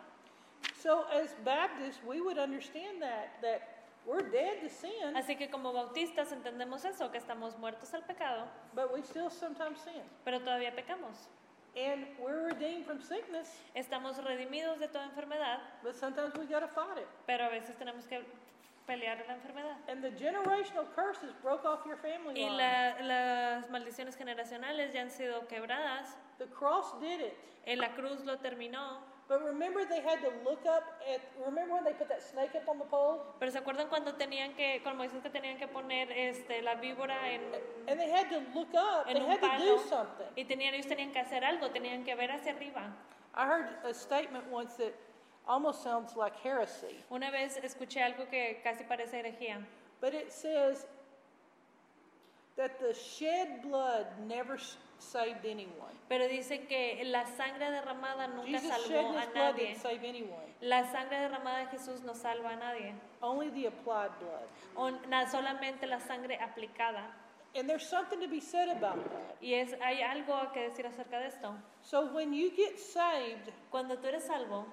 So 0.82 1.04
as 1.12 1.34
Baptists, 1.44 2.00
we 2.04 2.20
would 2.20 2.38
understand 2.38 3.00
that 3.02 3.40
that 3.42 3.60
we're 4.06 4.22
dead 4.30 4.60
to 4.62 4.68
sin, 4.68 5.14
Así 5.16 5.36
que 5.36 5.48
como 5.50 5.72
bautistas 5.72 6.32
entendemos 6.32 6.84
eso, 6.84 7.10
que 7.10 7.18
estamos 7.18 7.56
muertos 7.58 7.92
al 7.94 8.02
pecado, 8.04 8.46
but 8.74 8.92
we 8.92 9.02
still 9.02 9.30
sometimes 9.30 9.80
sin. 9.80 10.02
pero 10.24 10.40
todavía 10.40 10.74
pecamos. 10.74 11.28
And 11.76 12.06
we're 12.20 12.46
redeemed 12.48 12.86
from 12.86 13.00
sickness, 13.00 13.48
Estamos 13.74 14.16
redimidos 14.24 14.78
de 14.80 14.88
toda 14.88 15.04
enfermedad, 15.04 15.58
but 15.82 15.94
sometimes 15.94 16.34
we 16.34 16.46
got 16.46 16.60
to 16.60 16.68
fight 16.68 16.98
it. 16.98 17.06
pero 17.26 17.44
a 17.44 17.48
veces 17.50 17.76
tenemos 17.76 18.06
que 18.08 18.20
pelear 18.86 19.18
la 19.28 19.34
enfermedad. 19.34 19.76
And 19.88 20.02
the 20.02 20.10
generational 20.12 20.86
curses 20.96 21.32
broke 21.42 21.64
off 21.64 21.84
your 21.86 21.96
family 21.98 22.40
Y 22.40 22.48
line. 22.48 22.56
la- 22.56 23.00
las 23.02 23.70
maldiciones 23.70 24.16
generacionales 24.16 24.92
ya 24.92 25.02
han 25.02 25.10
sido 25.10 25.46
quebradas. 25.46 26.16
The 26.38 26.46
cross 26.46 26.98
did 27.00 27.20
it. 27.20 27.34
En 27.66 27.78
la 27.78 27.90
cruz 27.94 28.24
lo 28.24 28.38
terminó. 28.38 29.00
But 29.28 29.44
remember, 29.44 29.84
they 29.84 30.00
had 30.00 30.22
to 30.22 30.30
look 30.42 30.64
up 30.64 30.84
at. 31.06 31.20
Remember 31.44 31.74
when 31.74 31.84
they 31.84 31.92
put 31.92 32.08
that 32.08 32.22
snake 32.22 32.54
up 32.56 32.66
on 32.66 32.78
the 32.78 32.86
pole? 32.86 33.20
Pero 33.38 33.50
se 33.50 33.58
acuerdan 33.58 33.88
cuando 33.90 34.12
tenían 34.14 34.54
que, 34.56 34.80
con 34.82 34.96
Moisés 34.96 35.22
que 35.22 35.28
tenían 35.28 35.58
que 35.58 35.68
poner 35.68 36.10
este, 36.10 36.62
la 36.62 36.76
víbora 36.76 37.14
en, 37.30 37.42
And 37.88 38.00
they 38.00 38.10
had 38.10 38.30
to 38.30 38.40
look 38.54 38.72
up. 38.74 39.06
en 39.06 39.14
They 39.16 39.22
un 39.22 39.30
had 39.30 39.40
to 39.58 39.64
do 39.64 39.78
something. 39.86 40.26
y 40.34 40.44
tenían, 40.44 40.72
ellos 40.72 40.86
tenían 40.86 41.12
que 41.12 41.20
hacer 41.20 41.44
algo, 41.44 41.68
tenían 41.70 42.04
que 42.04 42.14
ver 42.14 42.30
hacia 42.30 42.52
arriba. 42.52 42.90
I 43.34 43.46
heard 43.46 43.68
a 43.84 43.92
statement 43.92 44.46
once 44.50 44.74
that 44.76 44.94
almost 45.46 45.82
sounds 45.82 46.16
like 46.16 46.34
heresy, 46.42 47.04
Una 47.10 47.30
vez 47.30 47.58
escuché 47.62 48.00
algo 48.02 48.28
que 48.30 48.60
casi 48.64 48.84
parece 48.84 49.18
herejía, 49.20 49.62
but 50.00 50.14
it 50.14 50.32
says 50.32 50.86
that 52.56 52.78
the 52.80 52.94
shed 52.94 53.60
blood 53.62 54.06
never 54.26 54.58
saved 54.98 55.44
anyone. 55.46 55.94
pero 56.08 56.26
dice 56.28 56.66
que 56.66 57.02
la 57.04 57.24
sangre 57.26 57.70
derramada 57.70 58.26
nunca 58.28 58.58
Jesus 58.58 58.70
salvó 58.86 59.16
a 59.18 59.26
nadie. 59.34 59.74
save 59.76 60.08
anyone. 60.08 60.54
La 60.60 60.90
sangre 60.90 61.18
derramada 61.20 61.58
de 61.60 61.66
Jesús 61.66 62.02
no 62.02 62.14
salva 62.14 62.50
a 62.50 62.56
nadie, 62.56 62.94
Only 63.20 63.50
the 63.50 63.66
applied 63.68 64.10
blood. 64.18 64.46
o 64.74 64.90
na- 65.08 65.26
solamente 65.30 65.86
la 65.86 66.00
sangre 66.00 66.36
aplicada. 66.40 67.10
And 67.54 67.68
there's 67.68 67.86
something 67.88 68.20
to 68.20 68.28
be 68.28 68.40
said 68.40 68.68
about 68.68 68.96
that. 69.10 69.36
Y 69.40 69.54
es, 69.54 69.72
hay 69.80 70.02
algo 70.02 70.52
que 70.52 70.60
decir 70.68 70.86
acerca 70.86 71.18
de 71.18 71.28
esto. 71.28 71.54
So 71.82 72.06
when 72.12 72.32
you 72.34 72.50
get 72.54 72.78
saved, 72.78 73.50
Cuando 73.70 73.96
tú 73.98 74.06
eres 74.08 74.24
salvo, 74.24 74.66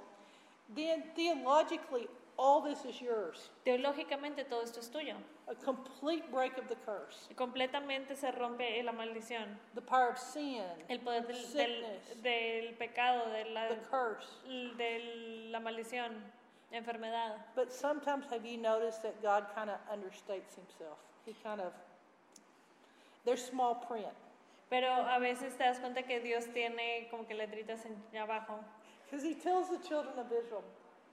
then 0.76 1.04
theologically 1.16 2.08
all 2.38 2.62
this 2.62 2.84
is 2.86 3.00
yours. 3.02 3.50
teológicamente 3.66 4.44
todo 4.48 4.62
esto 4.64 4.80
es 4.80 4.90
tuyo. 4.92 5.16
A 5.48 5.54
complete 5.54 6.32
break 6.32 6.58
of 6.58 6.68
the 6.68 6.76
curse. 6.86 7.28
Completamente 7.36 8.16
se 8.16 8.32
rompe 8.32 8.82
la 8.84 8.92
maldición, 8.92 9.58
The 9.76 9.82
power 9.82 10.10
of 10.10 10.18
sin, 10.18 10.64
el 10.90 11.00
poder 11.00 11.22
del, 11.28 11.36
del, 11.36 11.46
Sickness. 11.46 12.24
del 12.24 12.74
pecado, 12.80 13.30
de 13.32 13.52
la, 13.52 13.68
the 13.70 13.76
curse. 13.90 14.26
de 14.78 15.50
la 15.52 15.60
maldición, 15.60 16.14
enfermedad. 16.74 17.38
But 17.56 17.72
sometimes 17.72 18.26
have 18.32 18.44
you 18.44 18.58
noticed 18.58 19.04
that 19.04 19.22
God 19.22 19.46
kind 19.54 19.70
of 19.70 19.78
understates 19.92 20.56
himself? 20.56 20.98
He 21.28 21.36
kind 21.44 21.62
of, 21.62 21.74
there's 23.24 23.44
small 23.44 23.76
print. 23.76 24.08
Pero 24.72 24.88
a 24.88 25.20
veces 25.20 25.56
te 25.58 25.64
das 25.64 25.78
cuenta 25.78 26.02
que 26.02 26.20
Dios 26.22 26.46
tiene 26.54 27.08
como 27.12 27.24
que 27.26 27.36
letritas 27.36 27.86
en 27.86 28.20
abajo. 28.20 28.60
Because 29.06 29.24
he 29.24 29.36
tells 29.36 29.70
the 29.70 29.78
children 29.88 30.18
of 30.18 30.26
Israel, 30.32 30.64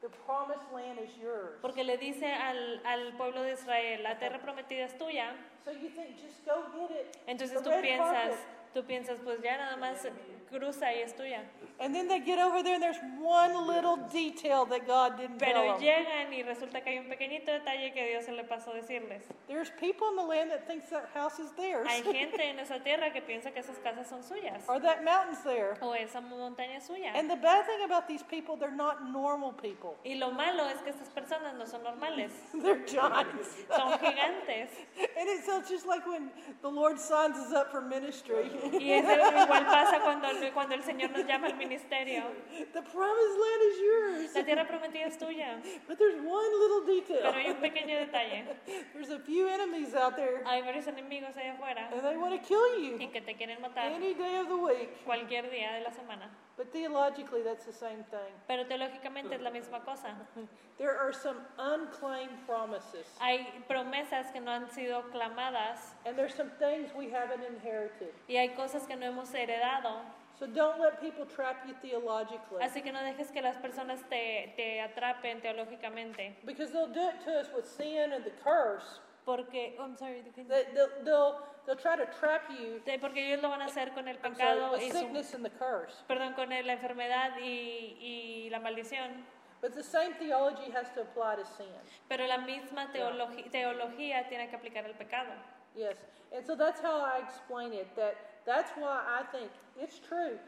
the 0.03 0.09
promised 0.27 0.67
land 0.75 0.99
is 0.99 1.17
yours. 1.17 1.59
Porque 1.63 1.85
le 1.85 1.97
dice 1.97 2.27
al, 2.27 2.81
al 2.85 3.13
pueblo 3.17 3.43
de 3.43 3.53
Israel, 3.53 4.03
la 4.03 4.19
tierra 4.19 4.39
prometida 4.41 4.85
es 4.85 4.99
tuya. 4.99 5.33
So 5.65 5.71
you 5.73 5.89
think, 5.91 6.17
just 6.21 6.45
go 6.45 6.65
get 6.77 6.91
it. 6.91 7.17
Entonces 7.27 7.63
The 7.63 7.71
tú 7.71 7.81
piensas, 7.81 8.13
carpet. 8.13 8.39
tú 8.75 8.85
piensas, 8.85 9.19
pues 9.25 9.41
ya 9.43 9.57
nada 9.57 9.77
más 9.77 10.05
cruza 10.53 10.93
y 10.93 11.01
es 11.03 11.15
tuya. 11.15 11.41
And 11.81 11.95
then 11.95 12.07
they 12.07 12.21
get 12.21 12.39
over 12.39 12.63
there 12.63 12.75
and 12.75 12.83
there's 12.83 13.01
one 13.19 13.67
little 13.67 13.97
detail 14.13 14.65
that 14.67 14.87
God 14.87 15.17
didn't 15.17 15.39
Pero 15.39 15.55
tell 15.55 15.79
them. 15.79 15.81
llegan 15.83 16.33
y 16.33 16.43
resulta 16.43 16.83
que 16.85 16.93
hay 16.93 16.99
un 16.99 17.09
pequeñito 17.09 17.51
detalle 17.51 17.93
que 17.93 18.07
Dios 18.09 18.25
se 18.25 18.33
le 18.33 18.45
pasó 18.45 18.73
decirles. 18.73 19.23
There's 19.49 19.71
people 19.81 20.09
in 20.11 20.17
the 20.17 20.23
land 20.23 20.51
that 20.51 20.67
thinks 20.67 20.91
that 20.91 21.09
house 21.15 21.39
is 21.41 21.51
theirs. 21.57 21.89
Hay 21.89 22.03
gente 22.13 22.41
en 22.41 22.61
esa 22.61 22.79
tierra 22.79 23.13
que 23.13 23.23
piensa 23.23 23.53
que 23.53 23.61
esas 23.61 23.79
casas 23.83 24.09
son 24.09 24.23
suyas 24.23 24.63
or 24.69 24.79
that 24.81 25.03
mountain's 25.05 25.43
there. 25.43 25.77
o 25.81 25.93
esa 25.95 26.21
montaña 26.21 26.77
es 26.77 26.87
suya. 26.87 27.13
And 27.15 27.29
the 27.31 27.37
bad 27.37 27.67
thing 27.67 27.83
about 27.85 28.07
these 28.07 28.23
people, 28.23 28.57
they're 28.57 28.71
not 28.71 29.11
normal 29.11 29.53
people. 29.53 29.97
Y 30.05 30.15
lo 30.19 30.31
malo 30.31 30.69
es 30.69 30.81
que 30.83 30.93
estas 30.93 31.09
personas 31.09 31.55
no 31.57 31.65
son 31.65 31.83
normales, 31.83 32.31
They're 32.63 32.85
giants. 32.87 33.49
son 33.75 33.99
gigantes. 33.99 34.71
and 35.19 35.29
it's 35.29 35.47
just 35.69 35.87
like 35.87 36.07
when 36.07 36.31
the 36.61 36.69
Lord 36.69 36.99
signs 36.99 37.37
us 37.39 37.53
up 37.53 37.71
for 37.73 37.81
ministry. 37.81 38.51
Y 38.73 38.91
es 38.93 39.05
igual 39.05 39.65
pasa 39.67 40.01
cuando 40.01 40.29
el, 40.29 40.42
cuando 40.51 40.75
el 40.75 40.83
Señor 40.83 41.11
nos 41.11 41.25
llama 41.27 41.47
al 41.47 41.57
ministerio. 41.57 42.25
The 42.73 42.83
promised 42.83 43.39
land 43.39 43.63
is 43.71 43.79
yours. 43.81 44.35
La 44.35 44.45
tierra 44.45 44.67
prometida 44.67 45.07
es 45.07 45.19
tuya, 45.19 45.61
But 45.87 45.99
there's 45.99 46.17
one 46.21 46.51
little 46.59 46.83
pero 47.07 47.33
hay 47.33 47.45
detail. 47.45 47.55
un 47.55 47.61
pequeño 47.61 47.97
detalle. 47.99 48.45
There's 48.93 49.11
a 49.11 49.19
few 49.21 49.47
enemies 49.49 49.95
out 49.95 50.17
there, 50.17 50.43
Hay 50.45 50.63
varios 50.63 50.87
enemigos 50.87 51.37
allá 51.37 51.53
afuera 51.53 51.89
and 51.93 52.03
they 52.03 52.17
want 52.17 52.33
to 52.41 52.47
kill 52.47 52.65
y 52.79 52.89
you 52.91 53.11
que 53.13 53.21
te 53.21 53.35
quieren 53.35 53.61
matar 53.61 53.93
any 53.93 54.15
day 54.15 54.37
of 54.39 54.49
the 54.49 54.57
week. 54.57 55.05
cualquier 55.05 55.49
día 55.51 55.73
de 55.75 55.81
la 55.83 55.91
semana. 55.91 56.31
But 56.57 56.73
theologically, 56.73 57.43
that's 57.43 57.65
the 57.65 57.73
same 57.73 58.05
thing. 58.11 58.33
Pero 58.47 58.67
teológicamente 58.67 59.35
es 59.35 59.41
la 59.41 59.51
misma 59.51 59.81
cosa. 59.85 60.15
There 60.79 60.97
are 60.99 61.13
some 61.13 61.37
unclaimed 61.59 62.47
promises, 62.47 63.07
Hay 63.21 63.47
promesas 63.69 64.33
que 64.33 64.41
no 64.41 64.51
han 64.51 64.69
sido 64.71 65.03
clamadas 65.11 65.95
and 66.05 66.17
there's 66.17 66.35
some 66.35 66.51
things 66.59 66.93
we 66.95 67.11
haven't 67.11 67.43
inherited. 67.45 68.13
y 68.29 68.37
hay 68.37 68.51
cosas 68.55 68.87
que 68.87 68.97
no 68.97 69.07
hemos 69.07 69.33
heredado. 69.35 70.01
So 70.43 70.49
don't 70.49 70.81
let 70.81 71.01
people 71.01 71.25
trap 71.25 71.65
you 71.69 71.75
theologically, 71.81 72.61
Así 72.65 72.83
que 72.83 72.91
no 72.91 72.99
dejes 73.01 73.31
que 73.31 73.41
las 73.41 73.57
personas 73.59 74.01
te, 74.11 74.53
te 74.57 74.81
atrapen 74.81 75.41
teológicamente. 75.41 76.35
because 76.45 76.73
they'll 76.73 76.93
do 76.93 77.11
it 77.11 77.21
to 77.25 77.31
us 77.39 77.47
with 77.55 77.65
sin 77.65 78.13
and 78.13 78.25
the 78.25 78.33
curse. 78.43 78.99
Porque, 79.25 79.77
oh, 79.79 79.85
I'm 79.85 79.97
sorry. 79.97 80.21
They, 80.35 80.65
they'll, 80.75 80.89
they'll, 81.05 81.39
they'll 81.65 81.77
try 81.77 81.95
to 81.95 82.07
trap 82.19 82.51
you. 82.51 82.81
Porque 83.01 83.19
ellos 83.19 83.41
lo 83.41 83.51
van 83.51 83.63
a 83.63 83.67
hacer 83.67 83.95
con 83.95 84.09
el 84.09 84.17
sorry, 84.17 84.35
pecado 84.35 84.73
with 84.73 84.83
y 84.83 84.91
sickness 84.91 85.33
and 85.33 85.45
the 85.45 85.51
curse. 85.51 85.95
perdón, 86.09 86.35
con 86.35 86.49
la 86.49 86.73
enfermedad 86.73 87.39
y, 87.41 87.97
y 88.01 88.49
la 88.51 88.59
maldición. 88.59 89.23
But 89.61 89.77
the 89.77 89.85
same 89.85 90.15
theology 90.15 90.73
has 90.73 90.91
to 90.97 91.03
apply 91.03 91.37
to 91.37 91.47
sin. 91.47 91.69
Pero 92.09 92.27
la 92.27 92.39
misma 92.39 92.93
teologi- 92.93 93.49
teología 93.49 94.29
tiene 94.29 94.49
que 94.51 94.57
aplicar 94.57 94.87
al 94.87 94.95
pecado. 94.95 95.31
Yes. 95.77 95.99
And 96.35 96.45
so 96.45 96.57
that's 96.57 96.81
how 96.81 97.01
I 97.01 97.21
explain 97.23 97.73
it. 97.73 97.95
That 97.95 98.17
that's 98.45 98.71
why 98.77 99.01
I 99.07 99.23
think 99.31 99.51
it's 99.81 99.99
true. 99.99 100.39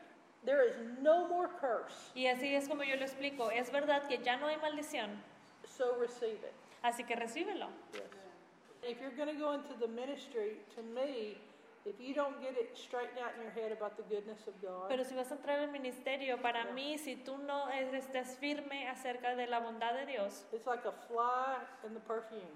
There 0.45 0.63
is 0.69 0.75
no 1.01 1.27
more 1.29 1.49
curse. 1.61 2.11
Y 2.15 2.27
así 2.27 2.55
es 2.55 2.69
como 2.69 2.83
yo 2.85 2.97
lo 2.97 3.05
explico. 3.07 3.51
Es 3.51 3.71
verdad 3.71 4.07
que 4.09 4.19
ya 4.23 4.37
no 4.37 4.47
hay 4.49 4.57
maldición, 4.57 5.11
So 5.65 5.97
receive 5.99 6.39
it. 6.45 6.53
así 6.83 7.05
que 7.07 7.17
recíbelo. 7.17 7.69
Yes. 7.95 8.03
If 8.83 9.01
you're 9.01 9.17
going 9.17 9.29
to 9.35 9.41
go 9.41 9.53
into 9.55 9.73
the 9.81 9.89
ministry, 9.89 10.59
to 10.77 10.83
me, 10.83 11.39
if 11.87 11.99
you 11.99 12.13
don't 12.15 12.39
get 12.43 12.55
it 12.59 12.77
straightened 12.77 13.19
out 13.19 13.33
in 13.37 13.43
your 13.43 13.53
head 13.53 13.73
about 13.73 13.97
the 13.97 14.03
goodness 14.15 14.47
of 14.47 14.53
God, 14.61 14.89
Pero 14.91 15.03
si 15.05 15.15
vas 15.15 15.31
a 15.33 15.37
entrar 15.37 15.61
al 15.61 15.69
ministerio, 15.73 16.37
para 16.43 16.67
mí, 16.75 16.99
si 16.99 17.17
tú 17.17 17.39
no 17.39 17.69
estés 17.71 18.37
firme 18.39 18.87
acerca 18.89 19.35
de 19.37 19.47
la 19.47 19.61
bondad 19.61 19.95
de 19.95 20.05
Dios, 20.13 20.45
it's 20.53 20.67
like 20.67 20.85
a 20.85 20.93
fly 21.09 21.57
in 21.87 21.95
the 21.95 22.01
perfume. 22.01 22.53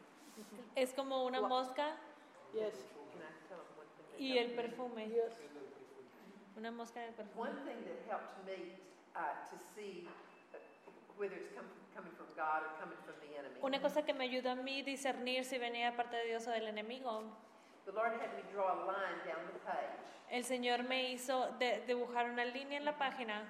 es 0.76 0.92
como 0.92 1.24
una 1.26 1.40
mosca 1.40 1.96
Yes. 2.54 2.72
Can 3.12 3.22
I 3.22 3.32
tell 3.48 3.56
them 3.58 3.76
one 3.76 3.88
thing? 3.96 4.07
Y 4.18 4.38
el 4.38 4.50
perfume. 4.52 5.08
Una 6.56 6.70
mosca 6.72 7.00
en 7.02 7.08
el 7.08 7.14
perfume. 7.14 7.40
One 7.48 7.56
thing 7.64 7.84
that 7.84 7.98
helped 8.10 8.44
me 8.44 8.74
uh, 9.14 9.46
to 9.48 9.56
see 9.74 10.08
uh, 10.52 10.58
whether 11.16 11.36
it's 11.36 11.54
come, 11.54 11.66
coming 11.94 12.12
from 12.16 12.26
God 12.36 12.62
or 12.66 12.70
coming 12.80 12.98
from 13.04 13.14
the 13.20 13.38
enemy. 13.38 13.60
Una 13.62 13.80
cosa 13.80 14.02
que 14.04 14.12
me 14.14 14.24
ayudó 14.24 14.50
a 14.50 14.56
mí 14.56 14.82
discernir 14.82 15.44
si 15.44 15.58
venía 15.58 15.90
de 15.90 15.96
parte 15.96 16.16
de 16.16 16.24
Dios 16.26 16.46
o 16.46 16.50
del 16.50 16.66
enemigo. 16.66 17.22
The 17.84 17.92
Lord 17.92 18.12
had 18.20 18.34
me 18.34 18.42
draw 18.52 18.66
a 18.72 18.86
line 18.86 19.18
down 19.24 19.46
the 19.52 19.58
page, 19.60 19.96
El 20.30 20.44
Señor 20.44 20.82
me 20.82 21.10
hizo 21.12 21.52
de- 21.58 21.80
dibujar 21.86 22.28
una 22.28 22.44
línea 22.44 22.76
en 22.78 22.84
la 22.84 22.98
página 22.98 23.44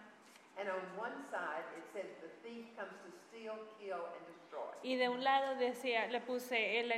and 0.58 0.68
on 0.68 0.80
one 0.98 1.14
side 1.30 1.64
it 1.76 1.84
says 1.92 2.06
the 2.20 2.28
thief 2.48 2.66
comes 2.76 2.92
to 3.04 3.10
steal, 3.28 3.54
kill, 3.80 4.04
and 4.14 4.26
destroy. 4.26 4.70
y 4.84 4.96
de 4.96 5.08
un 5.08 5.24
lado 5.24 5.56
decía, 5.56 6.06
le 6.08 6.20
puse 6.20 6.78
el 6.80 6.92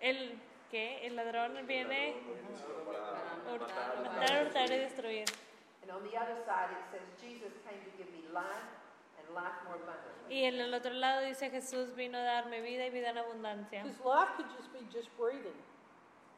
el 0.00 0.40
¿qué? 0.70 1.06
El 1.06 1.16
ladrón 1.16 1.66
viene 1.66 2.14
a 3.46 3.52
hurtar, 3.52 4.02
matar, 4.02 4.46
hurtar 4.46 4.70
y 4.70 4.76
destruir. 4.76 5.24
And 5.82 5.90
on 5.90 6.02
the 6.02 6.16
other 6.16 6.36
side 6.44 6.70
it 6.70 6.84
says 6.90 7.02
Jesus 7.20 7.52
came 7.64 7.80
to 7.80 7.90
give 7.98 8.10
me 8.12 8.22
life 8.32 8.68
and 9.18 9.34
life 9.34 9.58
more 9.64 9.76
abundantly. 9.76 10.34
Y 10.34 10.44
en 10.44 10.60
el 10.60 10.72
otro 10.72 10.92
lado 10.92 11.22
dice 11.22 11.50
Jesús 11.50 11.94
vino 11.96 12.18
a 12.18 12.22
darme 12.22 12.60
vida 12.60 12.86
y 12.86 12.90
vida 12.90 13.10
en 13.10 13.18
abundancia. 13.18 13.82
Because 13.82 14.00
life 14.04 14.36
could 14.36 14.48
just 14.56 14.72
be 14.72 14.80
just 14.92 15.08
breathing. 15.18 15.58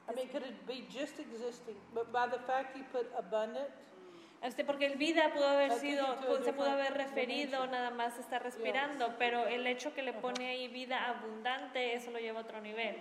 I 0.09 0.15
mean, 0.15 0.29
could 0.29 0.43
it 0.43 0.67
be 0.67 0.87
just 0.91 1.19
existing? 1.21 1.77
But 1.95 2.11
by 2.13 2.27
the 2.27 2.39
fact 2.47 2.77
you 2.77 2.85
put 2.91 3.07
abundant, 3.17 3.71
Este, 4.43 4.65
porque 4.65 4.87
el 4.87 4.97
vida 4.97 5.33
pudo 5.33 5.47
haber 5.47 5.71
sido, 5.75 6.05
se 6.43 6.53
pudo 6.53 6.69
haber 6.69 6.95
referido 6.95 7.65
nada 7.69 7.91
más 7.91 8.17
a 8.19 8.21
estar 8.21 8.43
respirando, 8.43 9.15
pero 9.17 9.47
el 9.47 9.65
hecho 9.69 9.95
que 9.95 10.03
le 10.03 10.13
pone 10.13 10.49
ahí 10.49 10.67
vida 10.67 11.09
abundante, 11.09 11.95
eso 11.95 12.11
lo 12.11 12.19
lleva 12.19 12.41
a 12.41 12.43
otro 12.43 12.61
nivel. 12.61 12.97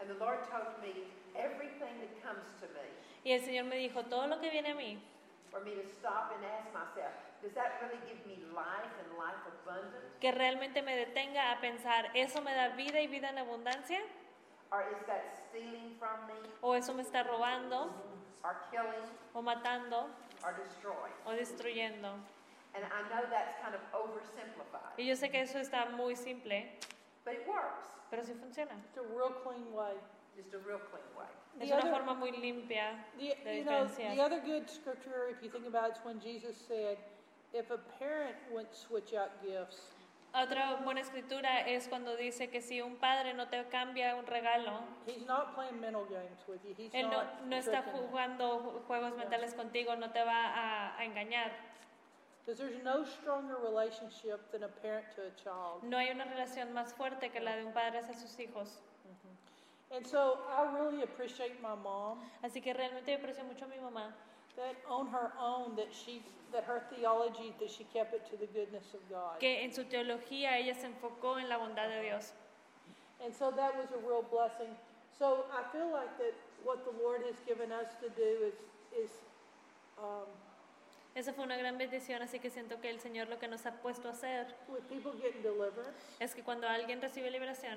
And 0.00 0.08
the 0.08 0.18
Lord 0.22 0.38
told 0.50 0.70
me 0.82 1.10
everything 1.34 1.94
that 2.00 2.12
comes 2.22 2.46
to 2.60 2.66
me, 2.74 2.86
Y 3.24 3.32
el 3.32 3.40
Señor 3.40 3.64
me 3.64 3.76
dijo, 3.76 4.04
todo 4.04 4.26
lo 4.26 4.38
que 4.40 4.50
viene 4.50 4.70
a 4.70 4.74
mí, 4.74 4.98
for 5.50 5.60
me 5.60 5.72
to 5.74 5.84
stop 5.98 6.32
and 6.36 6.44
ask 6.44 6.72
myself, 6.72 7.12
does 7.42 7.52
that 7.54 7.80
really 7.82 7.98
give 8.06 8.18
me 8.26 8.38
life 8.54 8.92
and 9.02 9.18
life 9.18 9.42
abundant? 9.46 10.04
que 10.20 10.32
realmente 10.32 10.82
me 10.82 10.96
detenga 10.96 11.52
a 11.52 11.60
pensar, 11.60 12.10
¿eso 12.14 12.40
me 12.42 12.52
da 12.54 12.68
vida 12.76 13.00
y 13.00 13.06
vida 13.06 13.28
en 13.30 13.38
abundancia? 13.38 14.00
Or 14.70 14.82
is 14.92 15.04
that 15.06 15.24
stealing 15.48 15.96
from 15.98 16.26
me, 16.26 16.34
¿O 16.62 16.74
eso 16.74 16.92
me 16.94 17.02
está 17.02 17.22
robando, 17.24 17.90
or 18.44 18.56
killing, 18.70 19.06
o 19.34 19.42
matando, 19.42 20.06
or 20.44 20.54
destroying? 20.54 21.14
o 21.26 21.32
destruyendo? 21.32 22.12
And 22.74 22.84
I 22.84 23.02
know 23.08 23.24
that's 23.30 23.56
kind 23.62 23.74
of 23.74 23.80
oversimplified, 23.92 24.98
Y 24.98 25.06
yo 25.06 25.14
sé 25.16 25.30
que 25.30 25.40
eso 25.40 25.58
está 25.58 25.86
muy 25.90 26.14
simple, 26.16 26.70
but 27.28 27.34
it 27.36 27.46
works. 27.46 27.88
pero 28.10 28.22
sí 28.24 28.32
funciona. 28.34 28.72
it's 28.88 28.96
a 28.96 29.02
real 29.02 29.30
clean 29.44 29.72
way. 29.74 29.92
Just 30.36 30.54
a 30.54 30.58
real 30.58 30.80
clean 30.90 31.04
way. 31.18 31.28
Es 31.60 31.68
The 31.68 31.74
una 31.74 31.82
other- 31.82 31.90
forma 31.92 32.14
muy 32.14 32.30
limpia. 32.32 33.04
The, 33.18 33.34
de 33.44 33.58
you 33.58 33.64
know, 33.64 33.84
diferenciar. 33.84 34.14
the 34.16 34.22
other 34.22 34.40
good 34.40 34.68
scripture, 34.70 35.28
if 35.30 35.42
you 35.42 35.50
think 35.50 35.66
about 35.66 35.90
it, 35.90 35.96
is 35.96 36.04
when 36.04 36.20
Jesus 36.20 36.56
said, 36.56 36.96
if 37.52 37.70
a 37.70 37.78
parent 37.98 38.36
wouldn't 38.50 38.74
switch 38.74 39.12
out 39.14 39.30
gifts, 39.42 39.94
Otra 40.34 40.76
buena 40.84 41.00
escritura 41.00 41.66
es 41.66 41.88
cuando 41.88 42.14
dice 42.14 42.50
que 42.50 42.60
si 42.60 42.82
un 42.82 42.96
padre 42.96 43.32
no 43.32 43.48
te 43.48 43.64
cambia 43.70 44.14
un 44.14 44.26
regalo, 44.26 44.82
he's 45.06 45.26
not 45.26 45.54
playing 45.54 45.80
mental 45.80 46.04
games 46.04 46.44
with 46.46 46.60
you. 46.66 46.74
He's 46.76 46.92
él 46.92 47.08
no, 47.10 47.22
not 47.22 47.42
no 47.46 47.56
está 47.56 47.82
tricking 47.82 48.02
you. 48.02 48.08
jugando 48.08 48.60
ju- 48.60 48.82
juegos 48.86 49.16
mentales 49.16 49.54
contigo, 49.54 49.96
no 49.96 50.10
te 50.10 50.22
va 50.22 50.52
a, 50.54 50.98
a 50.98 51.04
engañar. 51.04 51.50
Because 52.48 52.60
there's 52.60 52.82
no 52.82 53.04
stronger 53.04 53.56
relationship 53.62 54.40
than 54.52 54.62
a 54.62 54.68
parent 54.80 55.04
to 55.16 55.20
a 55.20 55.32
child. 55.36 55.84
No 55.84 55.98
hay 55.98 56.08
una 56.08 56.24
relación 56.24 56.72
más 56.72 56.94
fuerte 56.94 57.30
que 57.30 57.40
la 57.40 57.56
de 57.56 57.66
un 57.66 57.74
padre 57.74 57.98
hacia 57.98 58.14
sus 58.14 58.34
hijos. 58.40 58.80
And 59.94 60.06
so 60.06 60.38
I 60.48 60.74
really 60.74 61.02
appreciate 61.02 61.60
my 61.60 61.74
mom 61.74 62.18
Así 62.42 62.62
que 62.62 62.72
realmente 62.72 63.14
aprecio 63.14 63.44
mucho 63.44 63.66
a 63.66 63.68
mi 63.68 63.76
mamá, 63.76 64.14
that 64.56 64.76
on 64.88 65.08
her 65.08 65.30
own 65.38 65.76
that 65.76 65.92
she 65.92 66.22
that 66.50 66.64
her 66.64 66.80
theology 66.88 67.54
that 67.60 67.70
she 67.70 67.84
kept 67.92 68.14
it 68.14 68.24
to 68.30 68.38
the 68.38 68.46
goodness 68.46 68.94
of 68.94 69.00
God. 69.10 69.38
que 69.38 69.62
en 69.62 69.70
su 69.70 69.84
teología 69.84 70.56
ella 70.56 70.74
se 70.74 70.86
enfocó 70.86 71.38
en 71.38 71.50
la 71.50 71.58
bondad 71.58 71.90
de 71.90 72.00
Dios. 72.00 72.32
And 73.22 73.34
so 73.34 73.50
that 73.50 73.76
was 73.76 73.92
a 73.92 73.98
real 74.08 74.22
blessing. 74.22 74.74
So 75.18 75.44
I 75.52 75.70
feel 75.70 75.92
like 75.92 76.16
that 76.16 76.32
what 76.64 76.86
the 76.86 76.96
Lord 77.02 77.20
has 77.26 77.36
given 77.46 77.72
us 77.72 77.88
to 78.00 78.08
do 78.08 78.48
is 78.48 78.54
is 78.96 79.10
um, 79.98 80.28
Esa 81.18 81.32
fue 81.32 81.42
una 81.42 81.56
gran 81.56 81.76
bendición, 81.76 82.22
así 82.22 82.38
que 82.38 82.48
siento 82.48 82.80
que 82.80 82.90
el 82.90 83.00
Señor 83.00 83.28
lo 83.28 83.40
que 83.40 83.48
nos 83.48 83.66
ha 83.66 83.72
puesto 83.82 84.06
a 84.06 84.12
hacer 84.12 84.46
es 86.20 86.32
que 86.32 86.44
cuando 86.44 86.68
alguien 86.68 87.02
recibe 87.02 87.28
liberación 87.28 87.76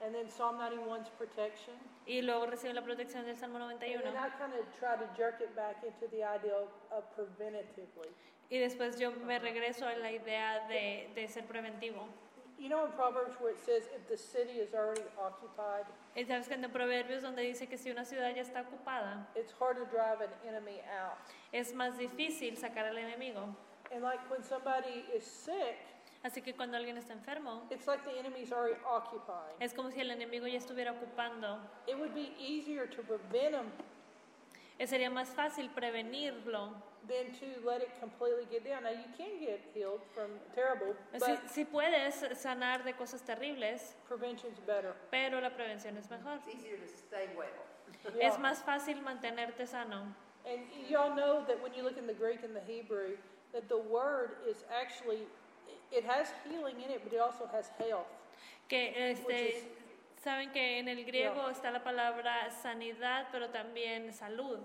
and 0.00 0.12
then 0.12 0.28
Psalm 0.28 0.58
91's 0.58 1.08
protection, 1.10 1.76
y 2.04 2.20
luego 2.20 2.46
recibe 2.46 2.74
la 2.74 2.82
protección 2.82 3.24
del 3.26 3.36
Salmo 3.36 3.58
and 3.58 3.78
91 3.78 4.02
then 4.02 4.16
I 4.16 4.30
kind 4.30 4.52
of 4.54 4.66
try 4.76 4.96
to 4.96 5.06
jerk 5.16 5.40
it 5.40 5.54
back 5.54 5.84
into 5.84 6.08
the 6.10 6.24
idea 6.24 6.56
of, 6.56 6.68
of 6.90 7.04
preventatively. 7.14 8.08
y 8.50 8.58
después 8.58 8.98
yo 8.98 9.12
me 9.12 9.38
regreso 9.38 9.86
a 9.86 9.94
la 9.94 10.10
idea 10.10 10.66
de, 10.66 11.12
de 11.14 11.28
ser 11.28 11.44
preventivo. 11.44 12.08
You 12.60 12.68
know 12.68 12.84
in 12.84 12.92
Proverbs 12.92 13.34
where 13.40 13.52
it 13.52 13.58
says 13.64 13.84
if 13.96 14.06
the 14.06 14.18
city 14.18 14.60
is 14.60 14.74
already 14.74 15.00
occupied, 15.18 15.86
Y 16.14 16.24
sabes 16.24 16.46
que 16.46 16.54
en 16.54 16.70
Proverbios 16.70 17.22
donde 17.22 17.40
dice 17.42 17.66
que 17.68 17.78
si 17.78 17.90
una 17.90 18.04
ciudad 18.04 18.34
ya 18.34 18.42
está 18.42 18.60
ocupada, 18.66 19.26
it's 19.34 19.52
hard 19.58 19.78
to 19.78 19.86
drive 19.86 20.20
an 20.20 20.28
enemy 20.46 20.82
out. 21.00 21.16
es 21.52 21.72
más 21.72 21.96
difícil 21.96 22.58
sacar 22.58 22.84
al 22.86 22.96
enemigo. 22.98 23.56
And 23.92 24.02
like 24.02 24.20
when 24.30 24.42
somebody 24.42 25.04
is 25.16 25.24
sick, 25.24 25.78
Así 26.22 26.42
que 26.44 26.52
cuando 26.52 26.76
alguien 26.76 26.98
está 26.98 27.14
enfermo, 27.14 27.62
it's 27.70 27.86
like 27.86 28.04
the 28.04 28.18
enemy's 28.18 28.52
already 28.52 28.76
occupying. 28.86 29.56
es 29.58 29.72
como 29.72 29.90
si 29.90 30.00
el 30.00 30.10
enemigo 30.10 30.46
ya 30.46 30.58
estuviera 30.58 30.92
ocupando. 30.92 31.58
It 31.86 31.98
would 31.98 32.14
be 32.14 32.34
easier 32.38 32.86
to 32.86 33.02
prevent 33.02 33.52
them 33.52 33.72
Eh, 34.78 34.86
Sería 34.86 35.10
más 35.10 35.28
fácil 35.28 35.70
prevenirlo. 35.70 36.72
Than 37.08 37.32
to 37.40 37.66
let 37.66 37.80
it 37.80 37.90
completely 38.00 38.44
get 38.50 38.64
down. 38.64 38.84
Now 38.84 38.90
you 38.90 39.08
can 39.16 39.40
get 39.40 39.60
healed 39.74 40.00
from 40.14 40.30
terrible, 40.54 40.94
Si, 41.12 41.18
but 41.18 41.50
si 41.50 41.64
puedes 41.64 42.22
sanar 42.36 42.84
de 42.84 42.92
cosas 42.92 43.22
terribles, 43.22 43.94
prevention's 44.06 44.58
better. 44.66 44.94
pero 45.10 45.40
la 45.40 45.50
prevención 45.50 45.96
es 45.96 46.08
mejor. 46.10 46.38
It's 46.46 46.56
easier 46.56 46.76
to 46.76 46.88
stay 46.88 47.28
well. 47.36 47.48
Yeah. 48.16 48.28
Es 48.28 48.38
más 48.38 48.62
fácil 48.62 49.02
mantenerte 49.02 49.66
sano. 49.66 50.14
And 50.46 50.60
y'all 50.88 51.14
know 51.14 51.44
that 51.46 51.62
when 51.62 51.74
you 51.74 51.82
look 51.82 51.98
in 51.98 52.06
the 52.06 52.14
Greek 52.14 52.42
and 52.44 52.54
the 52.54 52.62
Hebrew, 52.62 53.16
that 53.52 53.68
the 53.68 53.78
word 53.78 54.30
is 54.48 54.64
actually 54.70 55.26
it 55.92 56.04
has 56.04 56.28
healing 56.48 56.76
in 56.76 56.90
it, 56.90 57.02
but 57.02 57.12
it 57.12 57.20
also 57.20 57.48
has 57.52 57.68
health. 57.78 58.06
Que 58.68 58.92
este, 58.96 59.56
is- 59.56 59.64
saben 60.24 60.52
que 60.52 60.78
en 60.78 60.88
el 60.88 61.04
griego 61.04 61.48
está 61.50 61.72
la 61.72 61.82
palabra 61.82 62.50
sanidad, 62.62 63.26
pero 63.32 63.48
también 63.48 64.12
salud. 64.12 64.60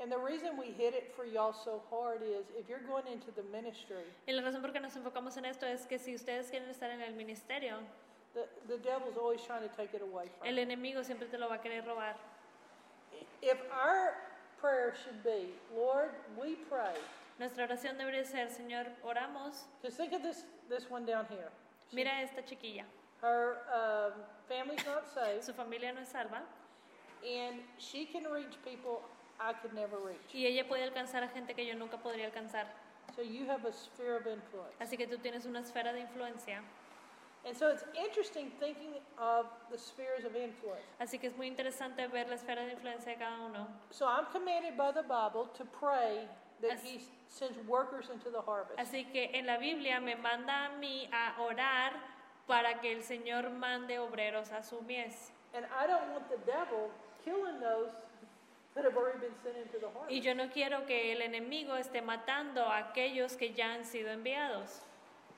And 0.00 0.10
the 0.10 0.18
reason 0.18 0.56
we 0.58 0.72
hit 0.72 0.94
it 0.94 1.12
for 1.14 1.24
y'all 1.24 1.52
so 1.52 1.80
hard 1.90 2.22
is 2.22 2.46
if 2.58 2.68
you're 2.68 2.82
going 2.88 3.06
into 3.06 3.30
the 3.32 3.42
ministry, 3.52 4.04
Y 4.26 4.32
la 4.32 4.42
razón 4.42 4.60
por 4.62 4.72
qué 4.72 4.80
nos 4.80 4.94
enfocamos 4.96 5.36
en 5.36 5.44
esto 5.44 5.66
es 5.66 5.86
que 5.86 5.98
si 5.98 6.14
ustedes 6.14 6.50
quieren 6.50 6.68
estar 6.70 6.90
en 6.90 7.02
el 7.02 7.12
ministerio, 7.14 7.76
the, 8.34 8.46
the 8.66 8.78
devil's 8.78 9.16
always 9.16 9.40
trying 9.42 9.62
to 9.62 9.68
take 9.76 9.94
it 9.94 10.02
away 10.02 10.24
from 10.38 10.48
el 10.48 10.58
enemigo 10.58 11.04
siempre 11.04 11.26
te 11.28 11.36
lo 11.38 11.48
va 11.48 11.56
a 11.56 11.58
querer 11.60 11.84
robar. 11.84 12.14
If 13.42 13.58
our 13.70 14.14
prayer 14.60 14.94
should 15.04 15.22
be, 15.22 15.50
Lord, 15.76 16.10
we 16.40 16.56
pray, 16.68 16.94
Nuestra 17.38 17.64
oración 17.66 17.96
debería 17.98 18.24
ser, 18.24 18.48
Señor, 18.50 18.86
oramos. 19.04 19.64
just 19.82 19.96
think 19.96 20.12
of 20.12 20.22
this, 20.22 20.44
this 20.68 20.88
one 20.90 21.04
down 21.04 21.26
here. 21.28 21.50
She- 21.90 21.96
Mira 21.96 22.10
esta 22.22 22.42
chiquilla. 22.42 22.84
Her 23.20 23.58
um, 23.72 24.12
family's 24.48 24.84
not 24.86 25.08
saved, 25.12 25.44
Su 25.44 25.52
familia 25.52 25.92
no 25.92 26.00
es 26.00 26.08
salva 26.08 26.42
and 27.24 27.60
she 27.78 28.04
can 28.04 28.24
reach 28.24 28.56
people 28.64 29.00
I 29.40 29.52
could 29.54 29.72
never 29.74 29.96
reach. 29.98 30.34
y 30.34 30.46
ella 30.46 30.66
puede 30.68 30.84
alcanzar 30.84 31.22
a 31.22 31.28
gente 31.28 31.54
que 31.54 31.66
yo 31.66 31.74
nunca 31.74 31.96
podría 31.98 32.26
alcanzar. 32.26 32.66
So 33.16 33.22
you 33.22 33.46
have 33.50 33.64
a 33.66 33.72
sphere 33.72 34.16
of 34.16 34.26
influence. 34.26 34.74
Así 34.80 34.96
que 34.96 35.06
tú 35.06 35.18
tienes 35.18 35.44
una 35.46 35.60
esfera 35.60 35.92
de 35.92 36.00
influencia. 36.00 36.62
And 37.44 37.56
so 37.56 37.68
it's 37.70 37.84
interesting 37.96 38.52
thinking 38.60 38.94
of 39.18 39.46
the 39.70 39.76
spheres 39.76 40.24
of 40.24 40.36
influence. 40.36 40.82
Así 41.00 41.18
que 41.18 41.26
es 41.26 41.36
muy 41.36 41.48
interesante 41.48 42.06
ver 42.06 42.28
la 42.28 42.36
esfera 42.36 42.64
de 42.64 42.72
influencia 42.72 43.12
de 43.12 43.18
cada 43.18 43.40
uno. 43.44 43.66
So 43.90 44.06
I'm 44.06 44.26
commanded 44.32 44.76
by 44.76 44.92
the 44.92 45.02
Bible 45.02 45.48
to 45.58 45.64
pray 45.64 46.28
that 46.60 46.74
As- 46.74 46.82
He 46.84 47.00
sends 47.28 47.58
workers 47.66 48.08
into 48.10 48.30
the 48.30 48.40
harvest. 48.40 48.78
Así 48.78 49.04
que 49.10 49.30
en 49.34 49.46
la 49.46 49.58
Biblia 49.58 50.00
me 50.00 50.14
manda 50.14 50.66
a 50.66 50.68
mí 50.78 51.08
a 51.12 51.34
orar 51.42 51.92
para 52.46 52.80
que 52.80 52.92
el 52.92 53.02
Señor 53.02 53.50
mande 53.50 53.98
obreros 53.98 54.52
a 54.52 54.62
su 54.62 54.80
mies. 54.82 55.32
And 55.54 55.66
I 55.66 55.86
don't 55.88 56.12
want 56.12 56.28
the 56.30 56.38
devil 56.46 56.90
killing 57.24 57.58
those 57.60 57.90
Y 60.08 60.20
yo 60.20 60.34
no 60.34 60.48
quiero 60.50 60.86
que 60.86 61.12
el 61.12 61.22
enemigo 61.22 61.76
esté 61.76 62.00
matando 62.02 62.64
a 62.64 62.78
aquellos 62.78 63.36
que 63.36 63.52
ya 63.52 63.74
han 63.74 63.84
sido 63.84 64.10
enviados. 64.10 64.80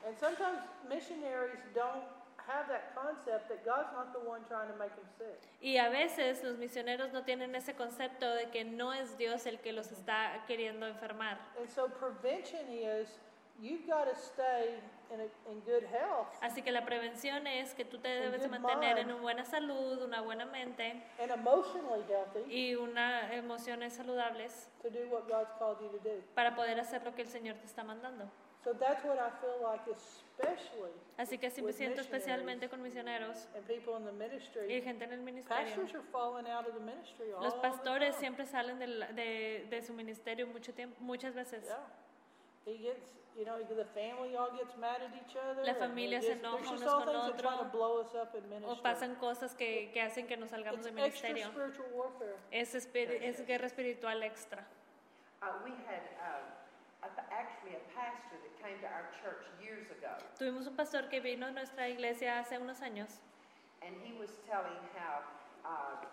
And 0.07 0.17
sometimes 0.19 0.61
missionaries 0.89 1.59
don't 1.75 2.05
have 2.47 2.69
that 2.69 2.95
concept 2.95 3.49
that 3.49 3.65
God's 3.65 3.93
not 3.95 4.13
the 4.13 4.21
one 4.21 4.43
trying 4.49 4.69
to 4.69 4.77
make 4.77 4.95
them 4.95 5.09
sick. 5.19 5.41
Y 5.61 5.79
a 5.79 5.89
veces 5.89 6.43
los 6.45 6.59
misioneros 6.59 7.13
no 7.13 7.23
tienen 7.23 7.55
ese 7.55 7.75
concepto 7.75 8.35
de 8.35 8.51
que 8.51 8.65
no 8.65 8.93
es 8.93 9.17
Dios 9.17 9.47
el 9.47 9.61
que 9.61 9.73
los 9.73 9.91
está 9.91 10.45
queriendo 10.47 10.87
enfermar. 10.87 11.39
And 11.59 11.69
so 11.69 11.89
prevention 11.89 12.69
is 12.69 13.09
you've 13.61 13.87
got 13.87 14.05
to 14.05 14.15
stay 14.15 14.75
in, 15.11 15.21
a, 15.21 15.25
in 15.51 15.61
good 15.61 15.85
health 15.85 16.29
Así 16.41 16.63
que 16.63 16.73
la 16.73 16.85
prevención 16.85 17.47
es 17.47 17.75
que 17.75 17.85
tú 17.85 17.99
te 17.99 18.09
debes 18.09 18.43
de 18.43 18.49
mantener 18.49 18.99
en 18.99 19.11
una 19.13 19.21
buena 19.21 19.45
salud, 19.45 20.03
una 20.03 20.21
buena 20.21 20.47
mente 20.47 21.03
and 21.21 21.31
emotionally 21.31 22.05
healthy 22.09 22.53
y 22.53 22.75
unas 22.75 23.33
emociones 23.33 23.95
saludables 23.95 24.69
to 24.83 24.91
do 24.91 25.09
what 25.09 25.29
God's 25.29 25.51
called 25.59 25.81
you 25.81 25.89
to 25.89 25.99
do. 25.99 26.23
para 26.35 26.55
poder 26.55 26.79
hacer 26.81 27.05
lo 27.05 27.15
que 27.15 27.23
el 27.23 27.29
Señor 27.29 27.57
te 27.57 27.67
está 27.67 27.85
mandando. 27.85 28.31
So 28.65 28.73
that's 28.73 29.05
what 29.05 29.19
I 29.19 29.31
feel 29.43 29.61
like, 29.61 29.85
especially 29.91 30.93
Así 31.19 31.37
que 31.37 31.49
así 31.49 31.61
me 31.61 31.73
siento 31.75 32.01
especialmente 32.01 32.71
con 32.71 32.83
misioneros 32.83 33.47
and 33.55 33.67
people 33.67 33.95
in 33.99 34.05
the 34.07 34.75
y 34.75 34.81
gente 34.81 35.05
en 35.05 35.13
el 35.13 35.21
ministerio. 35.21 35.67
Pastors 35.67 35.95
are 35.95 36.03
falling 36.11 36.47
out 36.47 36.67
of 36.67 36.73
the 36.75 36.81
ministry 36.81 37.31
all 37.33 37.43
Los 37.45 37.55
pastores 37.57 38.17
siempre 38.17 38.47
salen 38.47 38.79
del- 38.79 39.15
de, 39.15 39.67
de 39.69 39.83
su 39.83 39.93
ministerio 39.93 40.47
mucho 40.47 40.73
tiempo, 40.73 40.97
muchas 41.01 41.35
veces. 41.35 41.71
You 43.37 43.45
know, 43.45 43.59
the 43.59 43.85
family 43.99 44.37
all 44.37 44.51
gets 44.57 44.77
mad 44.79 45.03
at 45.03 45.11
each 45.17 45.35
other. 45.35 45.65
La 45.67 45.75
familia 45.75 46.23
se 46.23 46.33
enoja 46.35 46.59
There's 46.59 46.71
just 46.71 46.83
unos 46.85 46.93
all 46.93 47.05
con 47.05 47.15
things 47.15 47.27
that 47.33 47.43
try 47.43 47.51
to 47.51 47.65
otro. 47.67 47.71
blow 47.73 48.01
us 48.01 48.15
up 48.15 48.35
in 48.37 48.65
O 48.65 48.81
pasan 48.81 49.17
cosas 49.17 49.55
que, 49.57 49.91
que 49.93 50.01
hacen 50.01 50.29
que 50.29 50.37
nos 50.37 50.51
salgamos 50.51 50.87
It's 50.87 50.95
del 50.95 51.05
extra 51.05 51.29
ministerio. 51.31 51.51
spiritual 51.51 51.89
warfare. 51.93 52.37
Es, 52.53 52.75
es 52.77 53.45
guerra 53.47 53.67
espiritual 53.67 54.23
extra. 54.23 54.65
Uh, 55.43 55.47
we 55.65 55.73
had, 55.85 56.03
uh, 56.23 57.07
a- 57.07 57.33
actually 57.35 57.75
a 57.75 57.83
pastor 57.93 58.39
that 58.39 58.55
came 58.63 58.79
to 58.81 58.87
our 58.87 59.11
church 59.21 59.45
years 59.61 59.91
ago, 59.91 60.15
Tuvimos 60.39 60.67
un 60.69 60.77
pastor 60.77 61.09
que 61.11 61.21
vino 61.21 61.47
a 61.47 61.51
nuestra 61.51 61.89
iglesia 61.89 62.39
hace 62.39 62.57
unos 62.59 62.81
años 62.83 63.19
and 63.83 63.95
he 64.07 64.13
was 64.19 64.31
telling 64.49 64.79
how, 64.97 65.21
uh, 65.67 66.07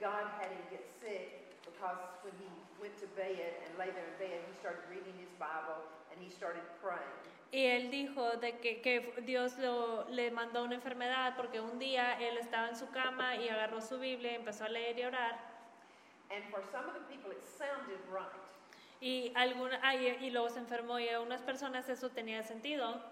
God 0.00 0.26
had 0.40 0.50
him 0.50 0.60
get 0.70 0.84
sick 1.00 1.51
because 1.64 1.98
when 2.22 2.32
he 2.38 2.48
went 2.80 2.96
to 2.98 3.06
bed 3.14 3.62
and 3.66 3.70
lay 3.78 3.90
there 3.90 4.06
in 4.06 4.18
bed, 4.18 4.38
he 4.46 4.54
started 4.60 4.82
reading 4.90 5.14
his 5.18 5.30
Bible 5.38 5.80
and 6.10 6.20
he 6.20 6.30
started 6.30 6.62
praying. 6.82 7.18
y 7.52 7.66
él 7.66 7.90
dijo 7.90 8.36
de 8.40 8.56
que, 8.60 8.80
que 8.80 9.12
Dios 9.26 9.58
lo, 9.58 10.08
le 10.08 10.30
mandó 10.30 10.64
una 10.64 10.74
enfermedad 10.74 11.36
porque 11.36 11.60
un 11.60 11.78
día 11.78 12.18
él 12.18 12.38
estaba 12.38 12.68
en 12.68 12.76
su 12.76 12.90
cama 12.90 13.36
y 13.36 13.48
agarró 13.48 13.82
su 13.82 13.98
Biblia 13.98 14.32
y 14.32 14.34
empezó 14.36 14.64
a 14.64 14.68
leer 14.70 14.98
y 14.98 15.04
orar. 15.04 15.38
And 16.30 16.42
for 16.50 16.62
some 16.72 16.88
of 16.88 16.94
the 16.94 17.04
people, 17.14 17.30
it 17.30 17.42
sounded 17.42 17.98
right. 18.10 18.32
Y, 19.02 19.32
alguna, 19.34 19.78
ah, 19.82 19.94
y, 19.94 20.06
y 20.22 20.30
luego 20.30 20.48
se 20.48 20.60
enfermó 20.60 20.98
y 20.98 21.08
a 21.10 21.20
unas 21.20 21.42
personas 21.42 21.88
eso 21.90 22.08
tenía 22.08 22.42
sentido, 22.42 23.02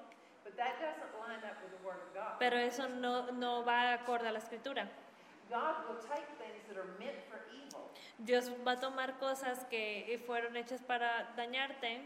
But 0.42 0.56
that 0.56 0.80
doesn't 0.80 1.12
line 1.20 1.44
up 1.44 1.60
with 1.62 1.76
the 1.78 1.84
Word 1.86 1.98
of 2.00 2.14
God. 2.14 2.38
pero 2.38 2.56
eso 2.56 2.88
no, 2.88 3.30
no 3.32 3.62
va 3.64 3.92
acorde 3.92 4.26
a 4.28 4.32
la 4.32 4.38
escritura. 4.38 4.88
God 5.50 5.84
will 5.86 5.98
take 6.00 6.24
things 6.38 6.62
that 6.68 6.78
are 6.78 6.88
meant 6.98 7.18
Dios 8.24 8.50
va 8.66 8.72
a 8.72 8.80
tomar 8.80 9.18
cosas 9.18 9.64
que 9.70 10.22
fueron 10.26 10.56
hechas 10.56 10.80
para 10.82 11.32
dañarte 11.36 12.00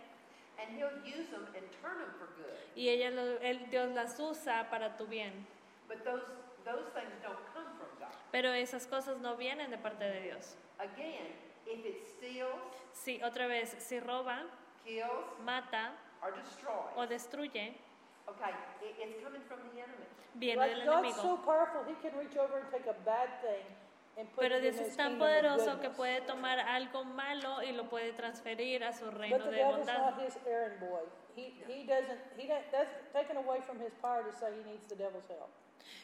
and 0.59 0.79
He'll 0.79 1.03
use 1.05 1.29
them 1.31 1.45
and 1.57 1.67
turn 1.83 1.99
them 1.99 2.13
for 2.19 2.29
good. 2.37 2.55
y 2.77 2.89
ella 2.89 3.11
lo- 3.11 3.39
él, 3.41 3.69
Dios 3.71 3.91
las 3.93 4.19
usa 4.21 4.69
para 4.71 4.97
tu 4.97 5.07
bien. 5.07 5.33
But 5.89 6.05
those, 6.05 6.23
those 6.65 6.87
things 6.95 7.11
don't 7.23 7.39
come 7.53 7.67
from 7.77 7.89
God. 7.99 8.15
Pero 8.31 8.53
esas 8.53 8.87
cosas 8.87 9.19
no 9.19 9.37
vienen 9.37 9.71
de 9.71 9.79
parte 9.79 10.05
de 10.05 10.21
Dios. 10.21 10.57
Again, 10.79 11.33
if 11.67 11.85
it 11.85 12.07
steals, 12.17 12.61
Si 12.93 13.21
otra 13.23 13.49
vez, 13.49 13.75
si 13.81 13.99
roba, 13.99 14.43
kills, 14.85 15.25
mata 15.45 15.93
or 16.23 16.33
destroys, 16.33 16.95
o 16.97 17.07
destruye, 17.09 17.75
okay, 18.29 18.55
it, 18.83 18.95
it's 19.01 19.23
coming 19.25 19.43
from 19.49 19.59
the 19.75 19.81
enemy. 19.83 20.07
viene 20.35 20.57
Like 20.59 20.77
del 20.77 20.87
God's 20.87 21.17
so 21.17 21.23
enemigo. 21.37 21.45
powerful, 21.45 21.83
He 21.89 21.95
can 22.09 22.17
reach 22.19 22.37
over 22.37 22.59
and 22.59 22.71
take 22.71 22.87
a 22.87 22.95
bad 23.05 23.29
thing 23.43 23.65
Pero 24.39 24.61
Dios 24.61 24.77
es 24.77 24.97
tan 24.97 25.19
poderoso 25.19 25.81
que 25.81 25.91
puede 25.91 26.21
tomar 26.21 26.59
algo 26.61 27.05
malo 27.05 27.63
y 27.63 27.73
lo 27.73 27.89
puede 27.89 28.13
transferir 28.13 28.85
a 28.85 28.93
su 28.93 29.11
reino 29.11 29.51
de 29.51 29.65
bondad. 29.65 29.99
not 29.99 30.23
His 30.23 30.37
errand 30.47 30.79
boy. 30.81 31.03
He, 31.35 31.53
he 31.67 31.85
doesn't, 31.85 32.21
he 32.37 32.47
don't, 32.47 32.65
that's 32.71 32.95
taken 33.13 33.37
away 33.37 33.61
from 33.61 33.81
His 33.81 33.93
power 34.01 34.23
to 34.23 34.33
say 34.33 34.53
He 34.53 34.71
needs 34.71 34.87
the 34.89 34.95
devil's 34.95 35.27
help. 35.27 35.51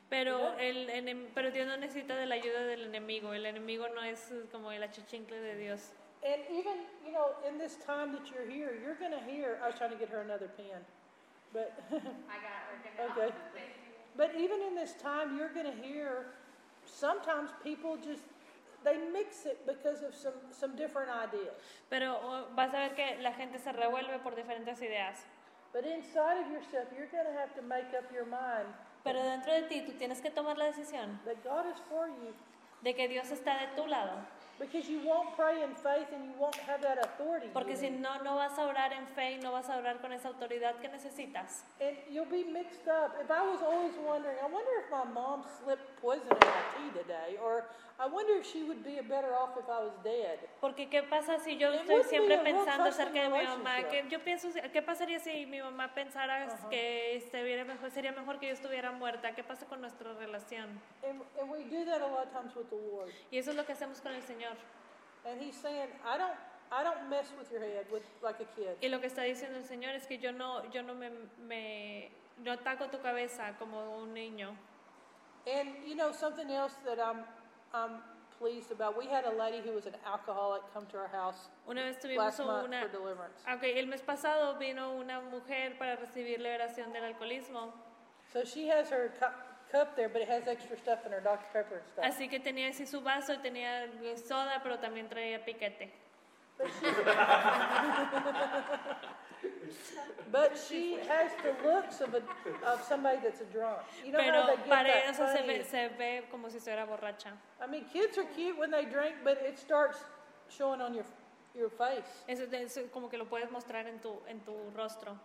Pero, 0.08 0.58
el, 0.58 1.30
pero 1.34 1.50
Dios 1.52 1.68
no 1.68 1.76
necesita 1.76 2.16
de 2.16 2.26
la 2.26 2.34
ayuda 2.34 2.66
del 2.66 2.86
enemigo. 2.86 3.32
El 3.32 3.46
enemigo 3.46 3.88
no 3.88 4.02
es 4.02 4.32
como 4.50 4.72
el 4.72 4.82
achichincle 4.82 5.40
de 5.40 5.56
Dios. 5.56 5.92
And 6.22 6.42
even, 6.50 6.84
you 7.06 7.12
know, 7.12 7.32
in 7.48 7.58
this 7.58 7.76
time 7.86 8.12
that 8.12 8.28
you're 8.30 8.44
here, 8.44 8.76
you're 8.82 8.96
going 8.96 9.12
to 9.12 9.24
hear, 9.24 9.58
I 9.62 9.68
was 9.68 9.78
trying 9.78 9.92
to 9.92 9.96
get 9.96 10.10
her 10.10 10.20
another 10.20 10.48
pen, 10.48 10.84
but, 11.52 11.72
I 11.90 12.36
got 12.44 13.16
okay. 13.16 13.32
But 14.16 14.34
even 14.36 14.60
in 14.60 14.74
this 14.74 14.92
time, 15.00 15.38
you're 15.38 15.48
going 15.48 15.64
to 15.64 15.82
hear 15.82 16.26
sometimes 16.90 17.50
people 17.62 17.96
just, 17.96 18.22
they 18.84 18.98
mix 19.12 19.46
it 19.46 19.66
because 19.66 20.02
of 20.02 20.14
some, 20.14 20.34
some 20.50 20.76
different 20.76 21.10
ideas. 21.10 21.54
Pero 21.88 22.18
oh, 22.22 22.44
vas 22.56 22.74
a 22.74 22.88
ver 22.88 22.94
que 22.94 23.22
la 23.22 23.32
gente 23.32 23.58
se 23.58 23.72
revuelve 23.72 24.22
por 24.22 24.32
diferentes 24.32 24.82
ideas. 24.82 25.24
But 25.72 25.86
inside 25.86 26.42
of 26.44 26.50
yourself, 26.50 26.88
you're 26.96 27.06
going 27.06 27.26
to 27.26 27.38
have 27.38 27.54
to 27.54 27.62
make 27.62 27.94
up 27.94 28.10
your 28.12 28.26
mind 28.26 28.66
Pero 29.02 29.22
dentro 29.22 29.52
de 29.52 29.62
ti 29.62 29.82
tú 29.82 29.92
tienes 29.92 30.20
que 30.20 30.30
tomar 30.30 30.58
la 30.58 30.66
decisión 30.66 31.18
that 31.24 31.42
God 31.42 31.66
is 31.66 31.80
for 31.88 32.08
you 32.08 32.34
de 32.82 32.94
que 32.94 33.08
Dios 33.08 33.30
está 33.30 33.58
de 33.60 33.68
tu 33.74 33.86
lado. 33.86 34.12
Because 34.60 34.88
you 34.88 35.00
won't 35.00 35.34
pray 35.34 35.62
in 35.64 35.74
faith 35.74 36.12
and 36.14 36.22
you 36.24 36.34
won't 36.38 36.54
have 36.56 36.82
that 36.82 36.98
authority. 37.02 37.46
you 37.46 37.52
Porque 37.52 37.76
si 37.76 37.88
no, 37.88 38.22
no 38.22 38.36
vas 38.36 38.58
a 38.58 38.66
orar 38.66 38.92
en 38.92 39.06
fe 39.06 39.32
y 39.32 39.38
no 39.42 39.52
vas 39.52 39.68
a 39.70 39.78
orar 39.78 40.00
con 40.00 40.12
esa 40.12 40.28
autoridad 40.28 40.76
que 40.80 40.88
necesitas. 40.88 41.64
And 41.80 41.96
you'll 42.10 42.30
be 42.30 42.44
mixed 42.44 42.86
up. 42.86 43.16
If 43.20 43.30
I 43.30 43.40
was 43.40 43.62
always 43.62 43.94
wondering, 44.06 44.36
I 44.38 44.46
wonder 44.46 44.70
if 44.84 44.90
my 44.90 45.04
mom 45.10 45.44
slipped 45.64 46.00
poison 46.00 46.28
in 46.28 46.38
my 46.38 46.64
tea 46.76 46.90
today, 46.92 47.38
or 47.42 47.64
I 48.00 48.06
wonder 48.06 48.32
if 48.40 48.46
she 48.46 48.62
would 48.62 48.82
be 48.82 48.98
better 49.02 49.34
off 49.34 49.50
if 49.58 49.68
I 49.68 49.84
was 49.84 49.92
dead. 50.02 50.38
Porque 50.62 50.88
qué 50.88 51.02
pasa 51.02 51.38
si 51.38 51.58
yo 51.58 51.70
estoy 51.70 52.02
siempre 52.04 52.38
pensando 52.38 52.84
acerca 52.84 53.24
de 53.24 53.28
mi 53.28 53.44
mamá, 53.44 53.88
que 53.90 54.06
yo 54.08 54.20
pienso, 54.20 54.48
qué 54.72 54.80
pasaría 54.80 55.18
si 55.20 55.44
mi 55.44 55.60
mamá 55.60 55.92
pensara 55.94 56.46
Ajá. 56.46 56.68
que 56.70 57.16
estuviera 57.16 57.66
mejor, 57.66 57.90
sería 57.90 58.12
mejor 58.12 58.38
que 58.38 58.46
yo 58.46 58.54
estuviera 58.54 58.90
muerta, 58.90 59.34
qué 59.34 59.44
pasa 59.44 59.66
con 59.66 59.82
nuestra 59.82 60.14
relación. 60.14 60.80
And, 61.06 61.20
and 61.38 61.50
we 61.50 61.64
do 61.64 61.84
that 61.84 62.00
a 62.00 62.06
lot 62.06 62.26
of 62.26 62.32
times 62.32 62.56
with 62.56 62.70
the 62.70 62.76
Lord. 62.76 63.10
Y 63.30 63.36
eso 63.36 63.50
es 63.50 63.56
lo 63.56 63.66
que 63.66 63.74
hacemos 63.74 64.00
con 64.00 64.14
el 64.14 64.22
Señor. 64.22 64.49
And 65.26 65.40
He's 65.40 65.56
saying, 65.56 65.88
I 66.04 66.16
don't, 66.16 66.36
I 66.72 66.82
don't 66.82 67.08
mess 67.10 67.26
with 67.38 67.50
your 67.52 67.60
head 67.60 67.86
with 67.92 68.02
like 68.22 68.40
a 68.40 68.46
kid. 68.56 68.76
Y 68.82 68.88
lo 68.88 69.00
que 69.00 69.08
está 69.08 69.22
diciendo 69.22 69.58
el 69.58 69.64
Señor 69.64 69.94
es 69.94 70.06
que 70.06 70.18
yo 70.18 70.32
no, 70.32 70.62
yo 70.72 70.82
no 70.82 70.94
me, 70.94 71.10
me 71.46 72.10
no 72.42 72.52
ataco 72.52 72.90
tu 72.90 72.98
cabeza 72.98 73.54
como 73.58 73.98
un 74.02 74.14
niño. 74.14 74.54
And 75.46 75.70
you 75.86 75.94
know 75.94 76.12
something 76.12 76.50
else 76.50 76.74
that 76.84 76.98
I'm, 76.98 77.24
I'm 77.74 78.02
pleased 78.38 78.70
about. 78.72 78.96
We 78.96 79.06
had 79.06 79.24
a 79.26 79.32
lady 79.36 79.60
who 79.66 79.72
was 79.74 79.86
an 79.86 79.96
alcoholic 80.06 80.62
come 80.72 80.86
to 80.86 80.98
our 80.98 81.08
house 81.08 81.48
Una 81.68 81.82
vez 81.82 81.96
tuvimos 81.98 82.16
last 82.24 82.38
month 82.40 82.64
una, 82.68 82.80
for 82.82 82.88
deliverance. 82.88 83.42
Ok, 83.52 83.62
el 83.76 83.86
mes 83.86 84.00
pasado 84.02 84.58
vino 84.58 84.94
una 84.96 85.20
mujer 85.20 85.76
para 85.78 85.96
recibir 85.96 86.40
liberación 86.40 86.92
del 86.92 87.04
alcoholismo, 87.04 87.72
So 88.32 88.44
she 88.44 88.68
has 88.68 88.88
her 88.90 89.10
cu- 89.18 89.26
cup 89.70 89.94
there, 89.96 90.08
but 90.08 90.22
it 90.22 90.28
has 90.28 90.48
extra 90.48 90.76
stuff 90.78 91.04
in 91.06 91.12
her 91.12 91.20
Dr 91.20 91.46
Pepper 91.52 91.76
and 91.76 91.86
stuff. 91.88 92.04
así 92.04 92.28
que 92.28 92.40
tenía 92.40 92.68
así 92.68 92.86
su 92.86 93.00
vaso 93.00 93.38
tenía 93.38 93.88
soda, 94.16 94.60
pero 94.62 94.78
también 94.78 95.08
traía 95.08 95.44
piquete. 95.44 95.90
But 96.58 96.68
she, 96.78 96.86
but 100.30 100.58
she 100.68 100.98
has 101.08 101.30
the 101.42 101.54
looks 101.66 102.00
of 102.00 102.14
a 102.14 102.22
of 102.66 102.82
somebody 102.84 103.18
that's 103.22 103.40
a 103.40 103.44
drunk. 103.44 103.78
You 104.04 104.12
know 104.12 104.20
how 104.20 104.24
Pero 104.24 104.46
they 104.46 104.56
get 104.56 104.68
para 104.68 104.88
that 104.88 105.08
eso 105.08 105.26
se 105.26 105.42
ve, 105.46 105.64
se 105.64 105.88
ve 105.96 106.22
como 106.30 106.50
si 106.50 106.58
estuviera 106.58 106.86
borracha. 106.86 107.32
I 107.62 107.66
mean, 107.66 107.84
kids 107.92 108.18
are 108.18 108.26
cute 108.36 108.58
when 108.58 108.70
they 108.70 108.84
drink, 108.84 109.16
but 109.24 109.40
it 109.42 109.58
starts 109.58 109.98
showing 110.48 110.80
on 110.82 110.92
your 110.94 111.04
your 111.54 111.70
face. 111.70 112.24
Eso 112.28 112.44
es 112.44 112.76
es 112.76 112.90
como 112.92 113.08
que 113.08 113.16
lo 113.18 113.24
puedes 113.24 113.50
mostrar 113.50 113.86
en 113.86 113.98
tu, 114.00 114.20
en 114.28 114.40
tu 114.40 114.52
rostro. 114.76 115.16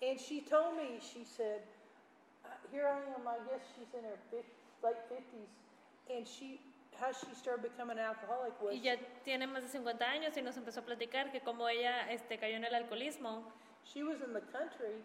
And 0.00 0.18
she 0.18 0.40
told 0.40 0.76
me, 0.76 1.00
she 1.00 1.24
said, 1.24 1.60
here 2.72 2.86
I 2.86 2.98
am, 3.14 3.26
I 3.26 3.38
guess 3.50 3.62
she's 3.74 3.92
in 3.94 4.04
her 4.04 4.18
fif- 4.30 4.44
late 4.82 4.98
fifties, 5.08 5.50
and 6.10 6.26
she, 6.26 6.60
how 7.00 7.12
she 7.12 7.26
started 7.34 7.62
becoming 7.62 7.98
an 7.98 8.04
alcoholic 8.04 8.54
was, 8.62 8.74
Y 8.74 8.80
ya 8.82 8.96
tiene 9.24 9.46
más 9.46 9.62
de 9.62 9.68
50 9.68 10.04
años 10.04 10.36
y 10.36 10.42
nos 10.42 10.56
empezó 10.56 10.80
a 10.80 10.84
platicar 10.84 11.30
que 11.32 11.40
como 11.40 11.68
ella 11.68 12.10
este, 12.10 12.38
cayó 12.38 12.56
en 12.56 12.64
el 12.64 12.74
alcoholismo, 12.74 13.42
she 13.84 14.02
was 14.02 14.20
in 14.20 14.32
the 14.32 14.42
country, 14.52 15.02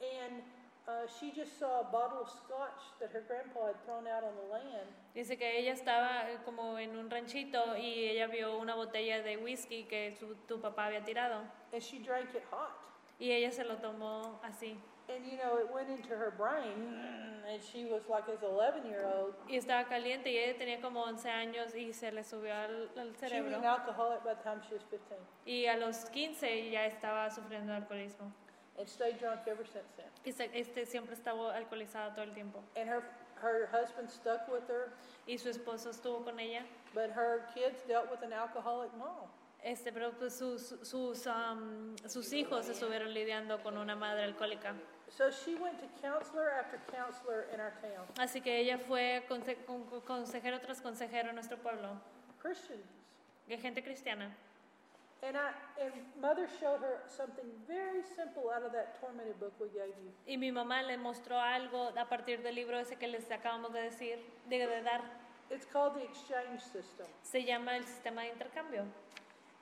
and 0.00 0.42
uh, 0.86 1.06
she 1.18 1.30
just 1.32 1.58
saw 1.58 1.80
a 1.80 1.84
bottle 1.90 2.20
of 2.22 2.28
scotch 2.28 2.80
that 3.00 3.10
her 3.12 3.22
grandpa 3.28 3.66
had 3.66 3.76
thrown 3.84 4.06
out 4.06 4.24
on 4.24 4.34
the 4.36 4.52
land, 4.52 4.88
dice 5.14 5.36
que 5.36 5.58
ella 5.58 5.72
estaba 5.72 6.30
eh, 6.30 6.38
como 6.44 6.78
en 6.78 6.96
un 6.96 7.10
ranchito 7.10 7.76
y 7.76 8.08
ella 8.08 8.26
vio 8.28 8.56
una 8.58 8.74
botella 8.74 9.22
de 9.22 9.36
whisky 9.36 9.84
que 9.84 10.12
su, 10.18 10.34
tu 10.46 10.60
papá 10.60 10.86
había 10.86 11.04
tirado 11.04 11.42
and 11.72 11.82
she 11.82 11.98
drank 11.98 12.34
it 12.34 12.42
hot. 12.50 12.70
y 13.18 13.30
ella 13.32 13.50
se 13.50 13.64
lo 13.64 13.76
tomó 13.78 14.40
así. 14.42 14.78
And 15.08 15.24
you 15.24 15.38
know, 15.38 15.56
it 15.56 15.72
went 15.72 15.88
into 15.88 16.10
her 16.14 16.30
brain, 16.36 16.94
and 17.50 17.62
she 17.62 17.86
was 17.86 18.02
like, 18.10 18.28
as 18.28 18.42
an 18.42 18.50
11 18.50 18.84
year 18.86 19.06
old, 19.06 19.34
Y 19.48 19.56
estaba 19.56 19.88
caliente 19.88 20.30
y 20.30 20.36
ella 20.36 20.58
tenía 20.58 20.80
como 20.82 21.02
11 21.02 21.30
años 21.30 21.74
y 21.74 21.92
se 21.94 22.10
le 22.12 22.22
subió 22.24 22.52
al, 22.54 22.90
al 22.96 23.06
she 23.06 23.10
was 23.12 23.18
cerebro. 23.30 23.56
an 23.58 23.64
alcoholic 23.64 24.22
by 24.22 24.34
the 24.34 24.42
time 24.42 24.60
she 24.68 24.74
was 24.74 24.84
15, 24.90 25.16
Y 25.46 25.66
a 25.66 25.76
los 25.78 26.04
15 26.10 26.70
ya 26.70 26.84
estaba 26.86 27.30
sufriendo 27.30 27.72
de 27.72 27.78
alcoholismo. 27.78 28.30
and 28.78 28.86
stayed 28.88 29.18
drunk 29.18 29.40
ever 29.48 29.64
since 29.66 29.88
then. 29.96 30.06
Y 30.26 30.30
se- 30.30 30.50
este 30.52 30.84
siempre 30.86 31.14
estaba 31.14 31.56
alcoholizada 31.56 32.14
todo 32.14 32.24
el 32.26 32.32
tiempo. 32.34 32.62
And 32.76 32.88
her, 32.88 33.02
her 33.40 33.66
husband 33.72 34.10
stuck 34.10 34.46
with 34.52 34.68
her, 34.68 34.92
Y 35.26 35.36
su 35.38 35.48
esposo 35.48 35.88
estuvo 35.90 36.22
con 36.22 36.38
ella. 36.38 36.64
but 36.94 37.10
her 37.10 37.46
kids 37.54 37.80
dealt 37.88 38.10
with 38.10 38.22
an 38.22 38.32
alcoholic 38.34 38.92
mom. 38.98 39.26
Este, 39.62 39.92
pero 39.92 40.12
pues 40.12 40.36
sus, 40.36 40.62
sus, 40.82 41.26
am, 41.26 41.96
sus 42.06 42.32
hijos 42.32 42.68
estuvieron 42.68 43.12
lidiando 43.12 43.60
con 43.62 43.76
una 43.76 43.96
madre 43.96 44.24
alcohólica. 44.24 44.74
So 45.10 45.30
she 45.30 45.54
went 45.56 45.80
to 45.80 45.86
counselor 46.00 46.50
after 46.50 46.78
counselor 46.92 47.46
in 47.52 47.60
our 47.60 47.72
town, 47.80 48.06
Así 48.18 48.40
que 48.40 48.58
ella 48.58 48.78
fue 48.78 49.24
conse- 49.28 49.56
con- 49.64 49.84
con- 49.86 50.00
consejero 50.02 50.60
tras 50.60 50.80
consejero 50.80 51.30
en 51.30 51.34
nuestro 51.34 51.56
pueblo, 51.58 52.00
Christians. 52.40 52.84
de 53.48 53.56
gente 53.58 53.82
cristiana. 53.82 54.30
And 55.22 55.36
I 55.36 55.82
and 55.82 55.92
mother 56.20 56.46
showed 56.60 56.80
her 56.80 57.02
something 57.08 57.46
very 57.66 58.04
simple 58.04 58.50
out 58.54 58.62
of 58.62 58.70
that 58.72 59.00
tormented 59.00 59.36
book 59.40 59.52
we 59.58 59.68
gave 59.70 59.88
you. 59.88 60.12
Y 60.26 60.36
mi 60.36 60.52
mamá 60.52 60.82
le 60.82 60.96
mostró 60.98 61.40
algo 61.40 61.92
a 61.98 62.08
partir 62.08 62.42
del 62.42 62.54
libro 62.54 62.78
ese 62.78 62.94
que 62.96 63.08
les 63.08 63.28
acabamos 63.32 63.72
de 63.72 63.82
decir, 63.82 64.20
de, 64.48 64.58
de 64.66 64.82
dar. 64.82 65.00
It's 65.50 65.66
called 65.66 65.94
the 65.94 66.04
exchange 66.04 66.60
system. 66.60 67.06
Se 67.22 67.42
llama 67.42 67.76
el 67.76 67.84
sistema 67.84 68.22
de 68.22 68.28
intercambio. 68.28 68.84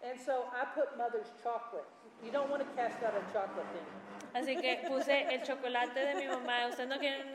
And 0.02 0.20
so 0.20 0.44
I 0.52 0.64
put 0.74 0.96
mother's 0.96 1.32
chocolate. 1.42 1.86
You 2.24 2.30
don't 2.30 2.48
want 2.50 2.62
to 2.62 2.68
cast 2.76 3.02
out 3.02 3.14
a 3.14 3.22
chocolate 3.32 3.66
demon. 3.72 4.06
Así 4.34 4.60
que 4.60 4.76
puse 4.88 5.26
el 5.32 5.42
chocolate 5.42 5.94
de 5.94 6.14
mi 6.14 6.26
mamá. 6.26 6.68
Ustedes 6.68 6.88
no 6.88 6.98
quieren 6.98 7.26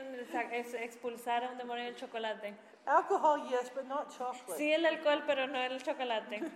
expulsar 0.80 1.44
a 1.44 1.50
un 1.50 1.58
demonio 1.58 1.84
del 1.84 1.96
chocolate. 1.96 2.54
Alcohol, 2.86 3.48
yes, 3.50 3.70
but 3.74 3.86
not 3.88 4.10
chocolate. 4.16 4.58
Sí 4.58 4.72
el 4.72 4.84
alcohol, 4.86 5.22
pero 5.26 5.46
no 5.46 5.60
el 5.60 5.80
chocolate. 5.80 6.42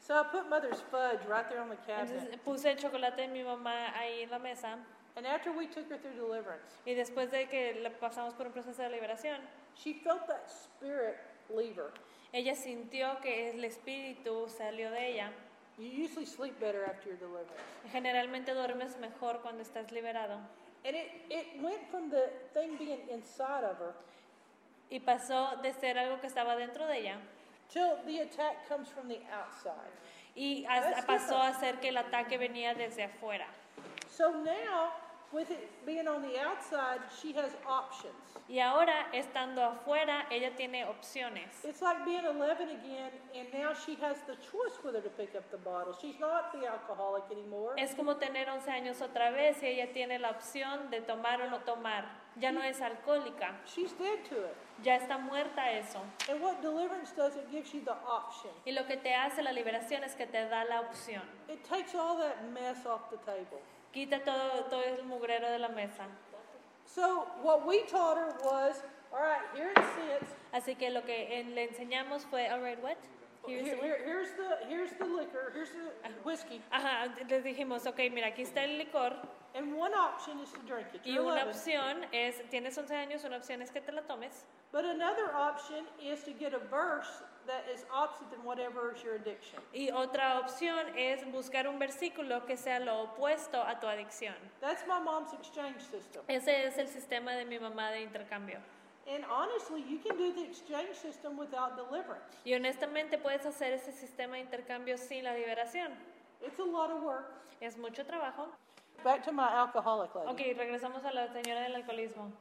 So 0.00 0.14
I 0.14 0.22
put 0.30 0.48
mother's 0.48 0.80
fudge 0.90 1.24
right 1.26 1.48
there 1.48 1.60
on 1.60 1.68
the 1.68 1.76
cabinet. 1.76 2.16
Entonces 2.16 2.40
puse 2.44 2.66
el 2.66 2.76
chocolate 2.76 3.16
de 3.22 3.28
mi 3.28 3.42
mamá 3.42 3.92
ahí 3.98 4.22
en 4.22 4.30
la 4.30 4.38
mesa. 4.38 4.78
And 5.16 5.26
after 5.26 5.50
we 5.50 5.66
took 5.66 5.90
her 5.90 5.96
through 5.98 6.14
deliverance, 6.14 6.76
Y 6.86 6.94
después 6.94 7.30
de 7.30 7.48
que 7.48 7.80
la 7.82 7.90
pasamos 7.90 8.34
por 8.34 8.46
un 8.46 8.52
proceso 8.52 8.82
de 8.82 8.90
liberación, 8.90 9.40
she 9.74 9.94
felt 9.94 10.26
that 10.28 10.48
spirit 10.48 11.16
leave 11.48 11.76
her. 11.76 11.92
ella 12.32 12.54
sintió 12.54 13.18
que 13.20 13.50
el 13.50 13.64
espíritu 13.64 14.48
salió 14.48 14.90
de 14.90 15.12
ella. 15.12 15.32
You 15.78 15.88
usually 15.88 16.24
sleep 16.26 16.58
better 16.58 16.84
after 16.86 17.08
your 17.10 17.18
deliverance. 17.18 17.52
Generalmente 17.92 18.54
duermes 18.54 18.96
mejor 18.98 19.40
cuando 19.42 19.62
estás 19.62 19.90
liberado. 19.92 20.38
And 20.84 20.94
it, 20.96 21.10
it 21.28 21.46
went 21.62 21.86
from 21.90 22.10
the 22.10 22.30
thing 22.54 22.76
being 22.78 23.00
inside 23.10 23.64
of 23.64 23.78
her 23.78 23.94
Y 24.90 25.00
pasó 25.00 25.60
de 25.62 25.72
ser 25.74 25.98
algo 25.98 26.20
que 26.20 26.28
estaba 26.28 26.56
dentro 26.56 26.86
de 26.86 26.98
ella 27.00 27.16
till 27.68 27.96
the 28.06 28.20
attack 28.20 28.68
comes 28.68 28.88
from 28.88 29.08
the 29.08 29.20
outside. 29.32 29.90
y 30.36 30.64
That's 30.68 31.04
pasó 31.04 31.34
different. 31.42 31.56
a 31.56 31.60
ser 31.60 31.80
que 31.80 31.88
el 31.88 31.96
ataque 31.96 32.38
venía 32.38 32.72
desde 32.74 33.02
afuera. 33.04 33.46
So 34.08 34.30
now, 34.30 34.92
with 35.32 35.50
it 35.50 35.68
being 35.84 36.06
on 36.08 36.22
the 36.22 36.38
outside, 36.40 37.00
she 37.20 37.32
has 37.34 37.52
options. 37.68 38.14
Y 38.48 38.60
ahora, 38.60 39.08
estando 39.12 39.62
afuera, 39.64 40.26
ella 40.30 40.54
tiene 40.56 40.84
opciones. 40.84 41.64
It's 41.64 41.82
like 41.82 42.04
being 42.04 42.24
11 42.24 42.68
again, 42.70 43.10
and 43.34 43.48
now 43.52 43.74
she 43.74 43.96
has 43.96 44.18
the 44.26 44.36
choice 44.36 44.78
whether 44.84 45.00
to 45.00 45.10
pick 45.10 45.34
up 45.34 45.50
the 45.50 45.56
bottle. 45.58 45.94
She's 46.00 46.18
not 46.20 46.52
the 46.52 46.66
alcoholic 46.66 47.24
anymore. 47.32 47.74
Es 47.76 47.94
como 47.94 48.16
tener 48.16 48.48
11 48.48 48.70
años 48.70 49.00
otra 49.02 49.30
vez 49.30 49.60
y 49.62 49.66
ella 49.66 49.92
tiene 49.92 50.18
la 50.20 50.30
opción 50.30 50.90
de 50.90 51.00
tomar 51.00 51.40
o 51.42 51.50
no 51.50 51.58
tomar. 51.60 52.04
Ya 52.38 52.52
no 52.52 52.62
es 52.62 52.80
alcohólica, 52.82 53.54
She's 53.66 53.92
dead 53.98 54.22
to 54.28 54.36
it. 54.36 54.54
ya 54.82 54.96
está 54.96 55.16
muerta 55.18 55.72
eso. 55.72 55.98
And 56.30 56.40
what 56.42 56.60
deliverance 56.60 57.10
does, 57.16 57.34
it 57.34 57.50
gives 57.50 57.72
you 57.72 57.80
the 57.80 57.96
option. 58.06 58.50
Y 58.66 58.72
lo 58.72 58.84
que 58.86 58.96
te 58.98 59.14
hace 59.14 59.42
la 59.42 59.52
liberación 59.52 60.04
es 60.04 60.14
que 60.14 60.26
te 60.26 60.46
da 60.48 60.64
la 60.64 60.82
opción. 60.82 61.22
It 61.48 61.64
takes 61.66 61.94
all 61.94 62.18
that 62.18 62.42
mess 62.52 62.84
off 62.84 63.08
the 63.10 63.16
table. 63.24 63.60
Quita 63.92 64.20
todo, 64.24 64.64
todo 64.68 64.82
el 64.82 65.04
mugrero 65.04 65.50
de 65.50 65.58
la 65.58 65.68
mesa. 65.68 66.04
So 66.84 67.26
what 67.42 67.66
we 67.66 67.82
taught 67.84 68.16
her 68.16 68.34
was, 68.44 68.82
all 69.12 69.20
right, 69.20 69.42
here 69.54 69.70
it 69.70 69.84
sits. 69.96 70.32
Así 70.52 70.76
que 70.78 70.90
lo 70.90 71.02
que 71.02 71.14
eh, 71.30 71.44
le 71.54 71.68
enseñamos 71.68 72.22
fue, 72.30 72.46
alright, 72.48 72.80
what? 72.82 72.96
Here, 73.46 73.62
Here's 73.62 73.70
the- 73.80 73.86
here- 73.86 74.02
here's 74.04 74.32
the 74.32 74.66
here's 74.68 74.92
the 74.98 75.04
liquor. 75.04 75.52
Here's 75.54 75.70
the 75.70 76.10
whiskey. 76.24 76.60
Ajá, 76.72 77.08
les 77.28 77.44
dijimos, 77.44 77.86
ok, 77.86 77.98
mira, 78.12 78.28
aquí 78.28 78.42
está 78.42 78.64
el 78.64 78.76
licor 78.78 79.14
And 79.54 79.74
one 79.74 79.94
option 79.94 80.38
is 80.40 80.50
to 80.52 80.58
drink 80.66 80.88
it. 80.94 81.00
y 81.06 81.16
una 81.18 81.44
11. 81.44 81.48
opción 81.48 82.06
es, 82.12 82.42
tienes 82.50 82.76
11 82.76 82.94
años, 82.94 83.24
una 83.24 83.36
opción 83.38 83.62
es 83.62 83.70
que 83.70 83.80
te 83.80 83.92
la 83.92 84.02
tomes. 84.02 84.44
But 84.72 84.84
another 84.84 85.32
option 85.34 85.86
is 86.02 86.22
to 86.24 86.32
get 86.32 86.52
a 86.54 86.58
verse 86.58 87.22
that 87.46 87.64
is 87.72 87.84
opposite 87.92 88.30
than 88.30 88.44
whatever 88.44 88.92
is 88.94 89.02
your 89.02 89.14
addiction. 89.14 89.60
Y 89.72 89.90
otra 89.90 90.40
opción 90.40 90.86
es 90.96 91.24
buscar 91.32 91.68
un 91.68 91.78
versículo 91.78 92.44
que 92.46 92.56
sea 92.56 92.80
lo 92.80 93.02
opuesto 93.02 93.62
a 93.62 93.78
tu 93.80 93.86
adicción. 93.86 94.34
That's 94.60 94.86
my 94.86 95.00
mom's 95.00 95.32
exchange 95.32 95.80
system. 95.80 96.22
Ese 96.28 96.66
es 96.66 96.78
el 96.78 96.88
sistema 96.88 97.32
de 97.32 97.44
mi 97.44 97.58
mamá 97.58 97.90
de 97.90 98.02
intercambio. 98.02 98.58
And 99.08 99.24
honestly, 99.30 99.82
you 99.88 99.98
can 99.98 100.16
do 100.16 100.32
the 100.32 100.42
exchange 100.42 100.96
system 100.96 101.38
without 101.38 101.76
deliverance. 101.76 102.24
Y 102.44 102.54
honestamente 102.54 103.18
puedes 103.18 103.46
hacer 103.46 103.72
ese 103.72 103.92
sistema 103.92 104.34
de 104.34 104.40
intercambio 104.40 104.98
sin 104.98 105.24
la 105.24 105.32
liberación. 105.32 105.92
It's 106.44 106.58
a 106.58 106.64
lot 106.64 106.90
of 106.90 107.02
work. 107.02 107.32
Es 107.60 107.78
mucho 107.78 108.04
trabajo. 108.04 108.48
Back 109.04 109.24
to 109.24 109.32
my 109.32 109.48
alcoholic 109.48 110.14
lady. 110.14 110.28
Ok, 110.28 110.58
regresamos 110.58 111.04
a 111.04 111.12
la 111.12 111.28
señora 111.28 111.62
del 111.62 111.76
alcoholismo. 111.76 112.32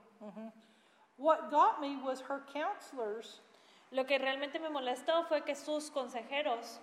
What 1.17 1.51
got 1.51 1.79
me 1.79 1.97
was 2.03 2.21
her 2.21 2.41
counselors, 2.51 3.39
Lo 3.95 4.05
que 4.05 4.17
realmente 4.17 4.59
me 4.59 4.69
molestó 4.69 5.23
fue 5.23 5.45
que 5.45 5.55
sus 5.55 5.89
consejeros, 5.89 6.79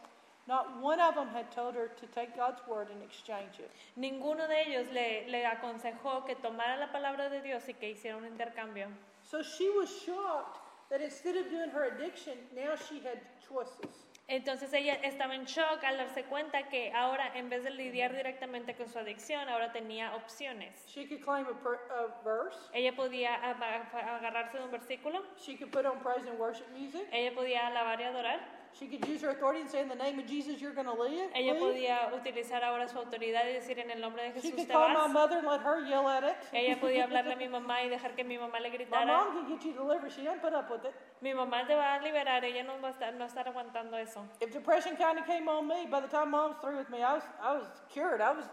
not 0.47 0.81
one 0.81 0.99
of 0.99 1.15
them 1.15 1.29
had 1.29 1.51
told 1.51 1.75
her 1.75 1.89
to 1.89 2.07
take 2.07 2.35
God's 2.35 2.67
word 2.67 2.89
and 2.91 3.03
exchange 3.03 3.59
it. 3.59 3.71
ninguno 3.97 4.49
de 4.49 4.63
ellos 4.63 4.87
le, 4.95 5.29
le 5.29 5.45
aconsejó 5.45 6.25
que 6.25 6.35
tomara 6.37 6.79
la 6.79 6.91
palabra 6.91 7.29
de 7.29 7.43
Dios 7.43 7.69
y 7.69 7.75
que 7.75 7.91
hiciera 7.91 8.17
un 8.17 8.25
intercambio. 8.25 8.89
So 9.23 9.43
she 9.43 9.69
was 9.69 9.91
shocked 9.91 10.59
that 10.89 11.03
instead 11.03 11.37
of 11.37 11.51
doing 11.51 11.69
her 11.69 11.85
addiction, 11.85 12.39
now 12.57 12.77
she 12.77 13.01
had 13.01 13.21
choices. 13.47 14.07
Entonces 14.33 14.73
ella 14.73 14.95
estaba 15.03 15.35
en 15.35 15.45
shock 15.45 15.85
al 15.85 15.99
darse 15.99 16.25
cuenta 16.25 16.63
que 16.71 16.91
ahora, 16.95 17.37
en 17.37 17.51
vez 17.51 17.65
de 17.65 17.71
lidiar 17.71 18.17
directamente 18.17 18.75
con 18.75 18.89
su 18.89 18.99
adicción, 18.99 19.47
ahora 19.47 19.73
tenía 19.73 20.15
opciones. 20.15 20.87
She 20.89 21.07
could 21.07 21.23
claim 21.23 21.45
a, 21.45 21.63
per, 21.63 21.79
a 21.91 22.07
verse. 22.25 22.59
Ella 22.73 22.97
podía 22.97 23.35
agarrarse 23.35 24.57
de 24.57 24.65
un 24.65 24.71
versículo, 24.71 25.23
She 25.37 25.59
could 25.59 25.71
put 25.71 25.85
on 25.85 26.01
praise 26.01 26.27
and 26.27 26.41
worship 26.41 26.65
music. 26.73 27.07
ella 27.13 27.35
podía 27.35 27.67
alabar 27.67 28.01
y 28.01 28.05
adorar, 28.05 28.41
She 28.79 28.87
could 28.89 29.07
use 29.07 29.21
her 29.23 29.31
authority 29.31 29.61
and 29.61 29.71
say, 29.71 29.81
"In 29.81 29.89
the 29.89 29.95
name 29.95 30.19
of 30.19 30.27
Jesus, 30.27 30.61
you're 30.61 30.73
going 30.75 30.87
to 30.87 30.95
live." 30.95 31.31
ella 31.35 31.53
leave." 31.53 31.61
podía 31.61 32.11
utilizar 32.15 32.65
ahora 32.65 32.89
su 32.89 32.99
autoridad 32.99 33.45
y 33.49 33.53
decir 33.53 33.79
en 33.79 33.91
el 33.91 34.01
nombre 34.01 34.33
de 34.33 34.41
She 34.41 34.51
could 34.51 34.67
te 34.67 34.73
call 34.73 34.89
my 34.89 35.07
mother 35.09 35.39
and 35.39 35.47
let 35.47 35.61
her 35.61 35.81
yell 35.87 36.09
at 36.09 36.25
it. 36.25 36.37
Ella 36.53 36.81
podía 36.81 37.05
hablarle 37.07 37.35
a 37.35 37.37
mi 37.37 37.49
mamá 37.49 37.83
y 37.83 37.89
dejar 37.91 38.15
que 38.17 38.25
mi 38.25 38.39
mamá 38.39 38.61
le 38.61 38.71
My 38.71 38.77
gritara. 38.77 39.07
mom 39.07 39.33
can 39.35 39.49
get 39.57 39.65
you 39.65 39.73
delivered. 39.75 40.11
She 40.11 40.25
doesn't 40.25 40.41
put 40.41 40.55
up 40.55 40.71
with 40.71 40.85
it. 40.85 40.95
Mi 41.21 41.33
mamá 41.33 41.67
te 41.67 41.75
va 41.75 41.97
a 41.97 42.01
liberar, 42.03 42.43
ella 42.45 42.63
no 42.63 42.81
va 42.81 42.89
a 42.89 42.93
estar, 42.93 43.13
no 43.15 43.27
estar 43.27 43.47
aguantando 43.47 43.97
eso. 43.97 44.27
If 44.41 44.53
depression 44.53 44.97
kind 44.97 45.19
of 45.19 45.27
came 45.27 45.49
on 45.49 45.69
me, 45.69 45.87
by 45.87 46.01
the 46.01 46.09
time 46.09 46.31
mom's 46.31 46.57
through 46.61 46.79
with 46.79 46.89
me, 46.91 47.03
I 47.03 47.15
was 47.15 47.25
I 47.41 47.53
was 47.55 47.67
cured. 47.91 48.21
I 48.21 48.33
was 48.33 48.47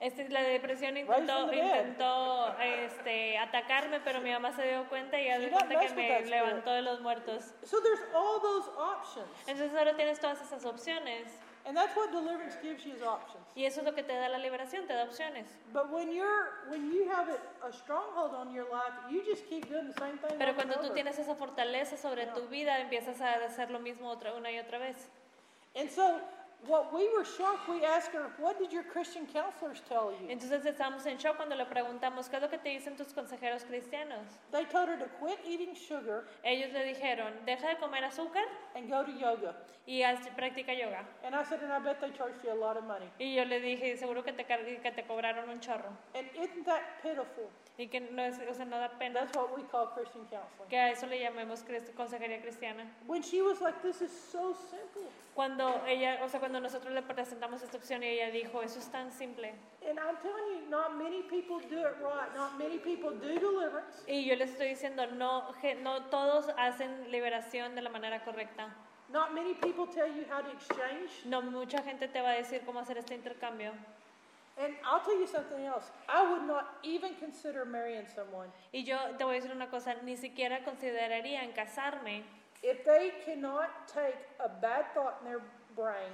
Este, 0.00 0.28
la 0.28 0.42
depresión 0.42 0.96
intentó, 0.96 1.52
intentó 1.52 2.56
este, 2.60 3.36
atacarme, 3.36 3.98
pero 3.98 4.20
mi 4.20 4.30
mamá 4.30 4.52
se 4.52 4.62
dio 4.62 4.88
cuenta 4.88 5.20
y 5.20 5.24
ya 5.24 5.40
don't 5.40 5.52
cuenta 5.52 5.80
que 5.80 5.94
me 5.94 6.20
levantó 6.24 6.70
de 6.70 6.82
los 6.82 7.00
muertos. 7.00 7.52
so 7.64 7.80
there's 7.82 8.00
all 8.14 8.40
those 8.40 8.70
options. 8.78 9.26
Entonces 9.48 9.76
ahora 9.76 9.96
tienes 9.96 10.20
todas 10.20 10.40
esas 10.40 10.64
opciones. 10.64 11.26
And 11.64 11.76
that's 11.76 11.94
what 11.96 12.12
deliverance 12.12 12.56
gives 12.62 12.84
you 12.84 12.94
is 12.94 13.02
options. 13.02 13.44
Y 13.56 13.64
eso 13.64 13.80
es 13.80 13.86
lo 13.86 13.94
que 13.94 14.04
te 14.04 14.14
da 14.14 14.28
la 14.28 14.38
liberación, 14.38 14.86
te 14.86 14.94
da 14.94 15.02
opciones. 15.02 15.46
But 15.72 15.90
when 15.90 16.12
you're 16.12 16.64
when 16.70 16.92
you 16.92 17.10
have 17.10 17.28
it, 17.28 17.40
a 17.62 17.72
stronghold 17.72 18.34
on 18.34 18.54
your 18.54 18.66
life, 18.70 18.94
you 19.10 19.22
just 19.24 19.46
keep 19.48 19.68
doing 19.68 19.88
the 19.88 19.98
same 19.98 20.16
thing. 20.18 20.38
Pero 20.38 20.54
cuando 20.54 20.74
tú 20.74 20.86
over. 20.86 20.94
tienes 20.94 21.18
esa 21.18 21.34
fortaleza 21.34 21.96
sobre 21.96 22.26
tu 22.26 22.46
vida, 22.46 22.78
empiezas 22.78 23.20
a 23.20 23.34
hacer 23.44 23.70
lo 23.70 23.80
mismo 23.80 24.08
otra, 24.08 24.32
una 24.34 24.50
y 24.52 24.60
otra 24.60 24.78
vez. 24.78 25.10
And 25.74 25.90
so, 25.90 26.20
what 26.66 26.92
we 26.92 27.08
were 27.16 27.24
shocked, 27.24 27.68
we 27.68 27.84
asked 27.84 28.12
her, 28.12 28.30
"What 28.38 28.58
did 28.58 28.72
your 28.72 28.82
Christian 28.82 29.26
counselors 29.26 29.80
tell 29.88 30.12
you?" 30.12 30.28
Entonces 30.28 30.64
estábamos 30.66 31.06
en 31.06 31.16
shock 31.18 31.36
cuando 31.36 31.54
le 31.54 31.64
preguntamos, 31.66 32.28
¿qué 32.28 32.36
es 32.36 32.42
lo 32.42 32.48
que 32.50 32.58
te 32.58 32.70
dicen 32.70 32.96
tus 32.96 33.12
consejeros 33.12 33.64
cristianos? 33.64 34.26
They 34.50 34.64
told 34.66 34.88
her 34.88 34.98
to 34.98 35.08
quit 35.20 35.38
eating 35.46 35.74
sugar 35.74 36.24
Ellos 36.42 36.72
le 36.72 36.84
dijeron, 36.84 37.32
deja 37.46 37.68
de 37.68 37.76
comer 37.76 38.04
azúcar 38.04 38.44
and 38.74 38.90
go 38.90 39.04
to 39.04 39.12
yoga. 39.12 39.54
y 39.86 40.02
haz, 40.02 40.20
practica 40.36 40.74
yoga. 40.74 41.02
And 41.24 41.34
I 41.34 41.42
said, 41.44 41.62
"And 41.62 41.72
I 41.72 41.78
bet 41.78 41.98
they 42.00 42.10
charged 42.10 42.44
you 42.44 42.50
a 42.50 42.54
lot 42.54 42.76
of 42.76 42.84
money." 42.84 43.08
Y 43.18 43.34
yo 43.34 43.44
le 43.44 43.60
dije, 43.60 43.96
seguro 43.96 44.22
que 44.22 44.32
te, 44.32 44.44
que 44.44 44.92
te 44.92 45.02
cobraron 45.04 45.48
un 45.48 45.60
chorro. 45.60 45.96
And 46.14 46.28
isn't 46.36 46.64
that 46.66 46.82
pitiful? 47.02 47.48
Y 47.78 47.86
que 47.86 48.00
no, 48.00 48.22
es, 48.22 48.38
o 48.40 48.52
sea, 48.54 48.64
no 48.66 48.78
da 48.78 48.90
pena 48.98 49.20
That's 49.20 49.36
what 49.36 49.56
we 49.56 49.62
call 49.70 49.86
Christian 49.94 50.26
counseling. 50.26 50.68
que 50.68 50.76
a 50.76 50.90
eso 50.90 51.06
le 51.06 51.20
llamemos 51.20 51.64
consejería 51.96 52.42
cristiana. 52.42 52.84
When 53.06 53.22
she 53.22 53.40
was 53.40 53.60
like, 53.62 53.80
"This 53.80 54.02
is 54.02 54.10
so 54.12 54.52
simple," 54.52 55.08
Cuando 55.34 55.82
ella, 55.86 56.18
o 56.24 56.28
sea, 56.28 56.40
cuando 56.48 56.60
nosotros 56.60 56.94
le 56.94 57.02
presentamos 57.02 57.62
esta 57.62 57.76
opción 57.76 58.02
y 58.02 58.06
ella 58.06 58.30
dijo, 58.30 58.62
eso 58.62 58.78
es 58.78 58.90
tan 58.90 59.12
simple. 59.12 59.52
and 59.86 59.98
I'm 59.98 60.16
telling 60.16 60.48
you, 60.54 60.70
not 60.70 60.96
many 60.96 61.20
people 61.24 61.60
do 61.68 61.80
it 61.80 61.96
right. 62.00 62.34
Not 62.34 62.58
many 62.58 62.78
people 62.78 63.10
do 63.10 63.38
deliverance. 63.38 64.02
Y 64.06 64.24
yo 64.24 64.34
les 64.34 64.52
estoy 64.52 64.70
diciendo, 64.70 65.06
no, 65.08 65.52
no 65.82 66.04
todos 66.06 66.46
hacen 66.56 67.10
liberación 67.10 67.74
de 67.74 67.82
la 67.82 67.90
manera 67.90 68.24
correcta. 68.24 68.74
Not 69.12 69.34
many 69.34 69.52
people 69.52 69.86
tell 69.86 70.08
you 70.08 70.24
how 70.30 70.40
to 70.40 70.50
exchange. 70.50 71.26
No 71.26 71.42
mucha 71.42 71.82
gente 71.82 72.08
te 72.08 72.18
va 72.22 72.30
a 72.30 72.36
decir 72.36 72.62
cómo 72.64 72.80
hacer 72.80 72.96
este 72.96 73.14
intercambio. 73.14 73.72
And 74.56 74.74
I'll 74.86 75.00
tell 75.00 75.20
you 75.20 75.26
something 75.26 75.66
else. 75.66 75.90
I 76.08 76.32
would 76.32 76.46
not 76.46 76.78
even 76.82 77.14
consider 77.16 77.66
marrying 77.66 78.06
someone 78.06 78.48
Y 78.72 78.84
yo 78.84 78.96
te 79.18 79.24
voy 79.24 79.36
a 79.36 79.40
decir 79.40 79.52
una 79.54 79.68
cosa, 79.68 79.96
ni 80.02 80.16
siquiera 80.16 80.64
consideraría 80.64 81.42
en 81.44 81.52
casarme, 81.52 82.24
if 82.62 82.86
they 82.86 83.12
cannot 83.26 83.68
take 83.86 84.16
a 84.40 84.48
bad 84.48 84.86
thought 84.94 85.18
in 85.20 85.26
their 85.26 85.42
brain 85.76 86.10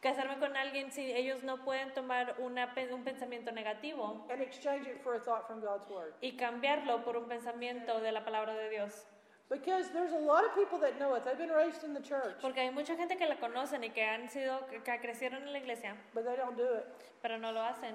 casarme 0.00 0.38
con 0.38 0.56
alguien 0.56 0.92
si 0.92 1.12
ellos 1.12 1.42
no 1.42 1.64
pueden 1.64 1.92
tomar 1.92 2.36
una, 2.38 2.72
un 2.92 3.04
pensamiento 3.04 3.50
negativo 3.52 4.26
and 4.30 4.40
exchange 4.40 4.86
it 4.86 5.00
for 5.02 5.14
a 5.14 5.20
thought 5.20 5.46
from 5.46 5.60
God's 5.60 5.88
word. 5.90 6.14
y 6.20 6.36
cambiarlo 6.36 7.04
por 7.04 7.16
un 7.16 7.28
pensamiento 7.28 8.00
de 8.00 8.12
la 8.12 8.24
palabra 8.24 8.54
de 8.54 8.70
Dios. 8.70 9.06
Because 9.50 9.88
there's 9.92 10.12
a 10.12 10.18
lot 10.18 10.44
of 10.44 10.54
people 10.54 10.78
that 10.78 10.98
know 10.98 11.14
it. 11.16 11.24
They've 11.24 11.38
been 11.38 11.50
raised 11.50 11.82
in 11.82 11.94
the 11.94 12.02
church, 12.02 12.36
Porque 12.42 12.60
hay 12.60 12.70
mucha 12.70 12.96
gente 12.96 13.16
que 13.16 13.26
la 13.26 13.36
conocen 13.36 13.82
y 13.82 13.90
que 13.90 14.04
han 14.04 14.28
sido, 14.28 14.66
que 14.66 14.82
que 14.82 15.00
crecieron 15.00 15.42
en 15.42 15.52
la 15.52 15.58
iglesia, 15.58 15.96
but 16.12 16.26
they 16.26 16.36
don't 16.36 16.56
do 16.56 16.76
it. 16.76 16.84
pero 17.22 17.38
no 17.38 17.50
lo 17.52 17.60
hacen. 17.62 17.94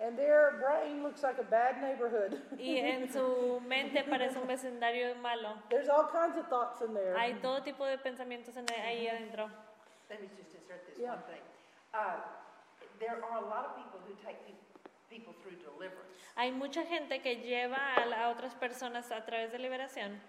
And 0.00 0.16
their 0.16 0.58
brain 0.60 1.02
looks 1.02 1.22
like 1.22 1.38
a 1.40 1.44
bad 1.44 1.80
neighborhood. 1.80 2.40
Y 2.58 2.78
en 2.78 3.08
su 3.12 3.60
mente 3.66 4.04
parece 4.04 4.38
un 4.38 4.46
vecindario 4.46 5.14
malo. 5.16 5.54
There's 5.70 5.88
all 5.88 6.08
kinds 6.10 6.36
of 6.36 6.48
thoughts 6.48 6.80
in 6.82 6.94
there. 6.94 7.16
Hay 7.16 7.34
todo 7.40 7.62
tipo 7.62 7.84
de 7.86 7.98
pensamientos 7.98 8.56
en- 8.56 8.66
ahí 8.84 9.08
adentro. 9.08 9.48
Let 10.08 10.20
me 10.20 10.28
just 10.36 10.57
insert 10.68 10.86
this 10.86 10.98
Yeah. 10.98 11.10
one 11.14 11.22
thing. 11.24 11.42
Uh, 11.94 12.20
there 12.98 13.16
are 13.24 13.38
a 13.38 13.48
lot 13.48 13.64
of 13.64 13.76
people 13.76 14.00
who 14.06 14.14
take 14.24 14.36
pe- 14.46 14.54
people 15.08 15.32
through 15.42 15.56
deliverance. 15.56 16.12
Hay 16.36 16.52
mucha 16.52 16.84
gente 16.84 17.20
que 17.22 17.36
lleva 17.36 17.94
a, 17.96 18.04
la- 18.06 18.24
a 18.24 18.28
otras 18.30 18.54
personas 18.54 19.10
a 19.10 19.24
través 19.24 19.52
de 19.52 19.58
liberación, 19.58 20.20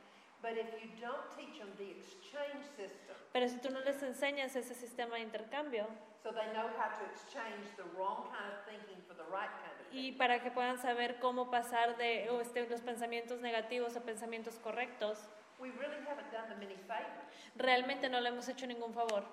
But 0.41 0.51
if 0.57 0.71
you 0.81 0.89
don't 1.01 1.27
teach 1.35 1.59
them 1.59 1.69
the 1.77 1.91
exchange 1.91 2.63
system, 2.77 3.13
pero 3.33 3.49
si 3.49 3.57
tú 3.57 3.69
no 3.71 3.81
les 3.81 4.01
enseñas 4.01 4.55
ese 4.55 4.73
sistema 4.73 5.15
de 5.15 5.23
intercambio 5.23 5.85
so 6.23 6.31
they 6.31 6.47
know 6.53 6.67
how 6.79 6.87
to 6.97 7.03
exchange 7.11 7.67
the 7.75 7.83
wrong 7.97 8.29
kind 8.31 8.47
of 8.53 8.63
thinking 8.65 9.03
for 9.05 9.15
the 9.15 9.23
right 9.29 9.51
kind 9.59 9.75
of 9.81 9.93
y 9.93 10.13
para 10.13 10.39
que 10.41 10.49
puedan 10.49 10.77
saber 10.77 11.19
cómo 11.19 11.51
pasar 11.51 11.97
de 11.97 12.23
este, 12.41 12.65
los 12.69 12.79
pensamientos 12.79 13.41
negativos 13.41 13.97
a 13.97 14.01
pensamientos 14.01 14.55
correctos, 14.59 15.19
we 15.59 15.71
really 15.71 15.97
haven't 16.07 16.31
done 16.31 16.47
them 16.47 16.61
any 16.61 16.77
favors. 16.87 17.27
realmente 17.57 18.07
no 18.07 18.21
le 18.21 18.29
hemos 18.29 18.47
hecho 18.47 18.65
ningún 18.65 18.93
favor. 18.93 19.25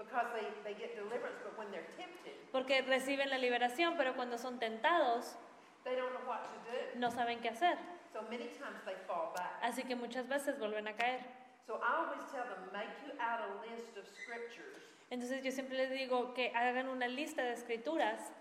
Because 0.00 0.26
they, 0.32 0.48
they 0.64 0.74
get 0.80 0.96
deliverance, 0.96 1.36
but 1.44 1.58
when 1.58 1.70
they're 1.70 1.84
tempted, 1.94 2.32
Porque 2.52 2.80
reciben 2.82 3.28
la 3.28 3.36
liberación, 3.36 3.96
pero 3.98 4.14
cuando 4.14 4.38
son 4.38 4.58
tentados, 4.58 5.36
they 5.84 5.94
don't 5.94 6.12
know 6.14 6.26
what 6.26 6.42
to 6.48 6.56
do. 6.72 6.98
no 6.98 7.10
saben 7.10 7.40
qué 7.40 7.50
hacer. 7.50 7.76
So 8.12 8.22
many 8.22 8.48
times 8.58 8.80
they 8.86 8.96
fall 9.06 9.32
back. 9.36 9.60
Así 9.62 9.84
que 9.84 9.94
muchas 9.94 10.26
veces 10.26 10.58
vuelven 10.58 10.88
a 10.88 10.94
caer. 10.94 11.20
So 11.66 11.76
I 11.76 12.02
always 12.02 12.24
tell 12.32 12.44
them, 12.48 12.72
make 12.72 12.88
you 13.06 13.12
out 13.20 13.40
a 13.44 13.60
list 13.70 13.96
of 13.96 14.04
scriptures 14.08 14.82
Entonces 15.10 15.44
yo 15.44 15.52
siempre 15.52 15.76
les 15.76 15.90
digo 15.90 16.34
que 16.34 16.50
hagan 16.54 16.88
una 16.88 17.06
lista 17.06 17.42
de 17.42 17.52
escrituras 17.52 18.32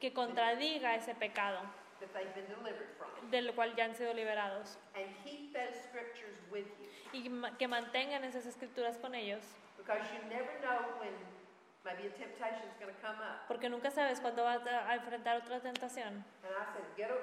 que 0.00 0.12
contradiga 0.12 0.94
ese 0.94 1.14
pecado 1.14 1.58
that 2.00 2.12
they've 2.14 2.34
been 2.34 2.46
delivered 2.46 2.88
from. 2.98 3.08
del 3.30 3.52
cual 3.54 3.74
ya 3.74 3.84
han 3.86 3.94
sido 3.94 4.12
liberados 4.14 4.78
Y 7.14 7.30
que 7.58 7.68
mantengan 7.68 8.24
esas 8.24 8.44
escrituras 8.44 8.98
con 8.98 9.14
ellos 9.14 9.40
porque 13.48 13.68
nunca 13.68 13.90
sabes 13.90 14.20
cuándo 14.20 14.42
vas 14.44 14.66
a 14.66 14.94
enfrentar 14.94 15.36
otra 15.36 15.60
tentación. 15.60 16.24
And 16.42 16.54
I 16.56 16.64
said, 16.72 16.84
get 16.96 17.10
a, 17.10 17.18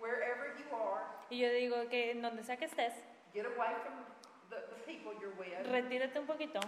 wherever 0.00 0.54
you 0.58 0.76
are, 0.76 1.02
Y 1.30 1.38
yo 1.38 1.50
digo 1.50 1.88
que 1.88 2.10
en 2.10 2.22
donde 2.22 2.42
sea 2.42 2.56
que 2.56 2.66
estés, 2.66 2.92
get 3.32 3.46
away 3.46 3.74
from 3.82 4.04
the, 4.50 4.56
the 4.68 4.82
people 4.84 5.12
you're 5.20 5.34
with, 5.38 5.66
retírate 5.70 6.18
un 6.18 6.26
poquito 6.26 6.60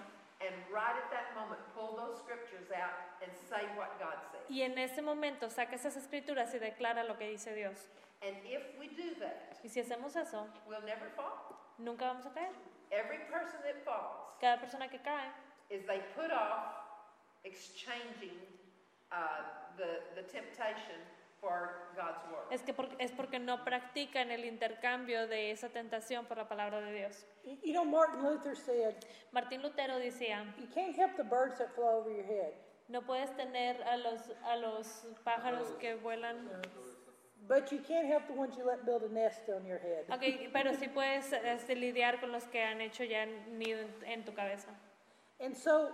y 4.49 4.63
en 4.63 4.79
ese 4.79 5.01
momento 5.01 5.49
saca 5.49 5.75
esas 5.77 5.97
escrituras 5.97 6.55
y 6.55 6.59
declara 6.59 7.05
lo 7.05 7.17
que 7.17 7.29
dice 7.29 7.55
Dios. 7.55 7.89
And 8.21 8.37
if 8.47 8.79
we 8.79 8.89
do 8.89 9.15
that, 9.21 9.59
Y 9.63 9.69
si 9.69 9.81
hacemos 9.81 10.17
eso, 10.17 10.49
we'll 10.67 10.85
never 10.85 11.11
fall. 11.11 11.64
Nunca 11.79 12.07
vamos 12.07 12.27
a 12.27 12.31
caer. 12.33 12.51
Every 12.91 13.19
person 13.31 13.61
that 13.65 13.83
falls 13.85 14.37
Cada 14.41 14.61
persona 14.61 14.89
que 14.89 14.99
cae 14.99 15.31
is 15.71 15.85
they 15.87 16.01
put 16.15 16.31
off 16.31 16.75
exchanging 17.45 18.39
uh, 19.13 19.43
the, 19.77 20.01
the 20.15 20.23
temptation 20.23 21.01
for 21.41 21.89
God's 21.97 22.23
word. 22.33 22.47
es, 22.51 22.63
que 22.63 22.73
por- 22.73 22.89
es 22.99 23.11
porque 23.13 23.39
no 23.39 23.65
practican 23.65 24.31
el 24.31 24.45
intercambio 24.45 25.27
de 25.27 25.51
esa 25.51 25.69
tentación 25.69 26.25
por 26.27 26.39
la 26.39 26.49
palabra 26.49 26.81
de 26.81 26.93
Dios. 26.93 27.25
You 27.45 27.57
you 27.63 27.73
know, 27.73 27.85
Martin 27.85 28.23
Luther 28.23 28.57
said, 28.57 28.95
Martín 29.33 29.61
Lutero 29.63 29.99
decía, 29.99 30.45
you 30.59 30.67
can't 30.75 30.97
help 30.97 31.17
the 31.17 31.25
birds 31.25 31.59
that 31.59 31.75
fly 31.75 31.85
over 31.93 32.11
your 32.11 32.25
head, 32.25 32.55
no 32.89 33.03
puedes 33.03 33.31
tener 33.37 33.83
a 33.83 33.97
los, 33.99 34.21
a 34.47 34.57
los 34.57 35.05
pájaros 35.25 35.69
que 35.79 35.97
vuelan, 35.97 36.49
but 37.49 37.71
you 37.73 37.79
can't 37.87 38.07
help 38.07 38.27
the 38.27 38.33
ones 38.35 38.55
you 38.57 38.67
let 38.67 38.85
build 38.85 39.03
a 39.03 39.13
nest 39.13 39.43
on 39.55 39.65
your 39.67 39.79
head. 39.79 40.05
ok, 40.11 40.51
pero 40.53 40.73
sí 40.75 40.89
puedes 40.95 41.33
este, 41.33 41.75
lidiar 41.77 42.21
con 42.21 42.33
los 42.33 42.45
que 42.45 42.63
han 42.63 42.81
hecho 42.81 43.05
ya 43.05 43.27
nido 43.27 43.81
en, 43.81 43.89
en 44.07 44.25
tu 44.25 44.33
cabeza. 44.33 44.69
And 45.41 45.57
so, 45.57 45.91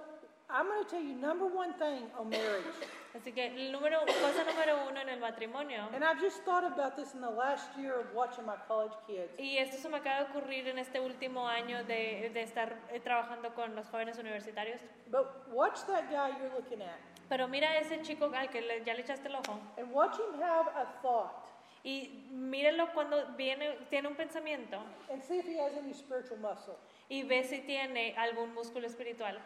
I'm 0.51 0.67
going 0.67 0.85
to 0.85 0.91
tell 0.91 1.03
you 1.03 1.15
number 1.15 1.47
one 1.47 1.73
thing 1.75 2.05
on 2.19 2.29
marriage. 2.29 2.65
Así 3.15 3.33
que 3.33 3.47
el 3.47 3.73
número, 3.73 3.99
cosa 4.07 4.45
número 4.45 4.87
uno 4.89 5.01
en 5.01 5.09
el 5.09 5.19
matrimonio, 5.19 5.89
And 5.93 6.05
I've 6.05 6.21
just 6.21 6.45
thought 6.45 6.63
about 6.65 6.95
this 6.97 7.13
in 7.15 7.21
the 7.21 7.31
last 7.31 7.67
year 7.77 7.99
of 7.99 8.07
watching 8.15 8.47
my 8.47 8.55
college 8.69 8.93
kids. 9.09 9.33
y 9.37 9.57
esto 9.59 9.79
se 9.79 9.89
me 9.89 9.97
acaba 9.99 10.25
de 10.25 10.31
ocurrir 10.31 10.69
en 10.69 10.79
este 10.79 11.01
último 11.01 11.49
año 11.49 11.83
de, 11.85 12.31
de 12.33 12.43
estar 12.43 12.77
eh, 12.93 13.01
trabajando 13.01 13.53
con 13.55 13.75
los 13.75 13.89
jóvenes 13.89 14.17
universitarios, 14.19 14.81
But 15.11 15.49
watch 15.53 15.81
that 15.89 16.09
guy 16.09 16.31
you're 16.39 16.55
looking 16.55 16.83
at 16.83 17.01
pero 17.31 17.49
mira 17.49 17.71
a 17.71 17.79
ese 17.79 18.03
chico 18.03 18.31
al 18.35 18.51
que 18.51 18.61
le- 18.61 18.85
ya 18.85 18.93
le 18.93 19.01
echaste 19.01 19.29
el 19.29 19.37
ojo. 19.37 19.59
and 19.79 19.91
watch 19.93 20.17
him 20.19 20.39
have 20.43 20.69
a 20.77 20.85
thought 21.01 21.47
Y 21.83 22.27
mírelo 22.31 22.93
cuando 22.93 23.17
viene, 23.39 23.79
tiene 23.89 24.07
un 24.09 24.15
pensamiento 24.15 24.77
and 25.11 25.23
see 25.23 25.39
if 25.39 25.47
he 25.47 25.57
has 25.59 25.73
any 25.79 25.95
spiritual 25.95 26.39
muscle. 26.39 26.77
y 27.09 27.23
ve 27.23 27.43
si 27.43 27.61
tiene 27.63 28.15
algún 28.19 28.53
músculo 28.55 28.87
espiritual. 28.87 29.39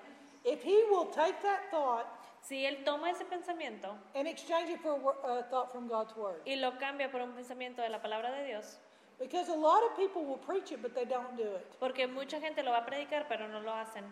If 0.44 0.64
he 0.64 0.83
will 0.90 1.07
take 1.12 1.40
that 1.42 1.70
thought 1.70 2.07
Si 2.40 2.66
él 2.66 2.85
toma 2.85 3.09
ese 3.11 3.25
pensamiento 3.25 3.97
and 4.14 4.27
exchange 4.29 4.68
it 4.68 4.81
for 4.83 4.99
a 5.25 5.44
thought 5.44 5.70
from 5.73 5.87
God's 5.88 6.14
word. 6.16 6.42
y 6.44 6.57
lo 6.57 6.73
cambia 6.79 7.11
por 7.11 7.20
un 7.23 7.33
pensamiento 7.35 7.81
de 7.83 7.88
la 7.88 8.03
palabra 8.03 8.33
de 8.33 8.44
Dios, 8.47 8.79
Because 9.18 9.49
a 9.49 9.57
lot 9.57 9.83
of 9.85 9.97
people 9.97 10.25
will 10.25 10.37
preach 10.38 10.73
it, 10.73 10.83
but 10.83 10.92
they 10.94 11.05
don't 11.07 11.37
do 11.37 11.55
it. 11.57 11.79
porque 11.79 12.07
mucha 12.09 12.40
gente 12.40 12.62
lo 12.64 12.73
va 12.73 12.79
a 12.79 12.85
predicar 12.85 13.27
pero 13.29 13.47
no 13.49 13.61
lo 13.61 13.73
hacen. 13.73 14.05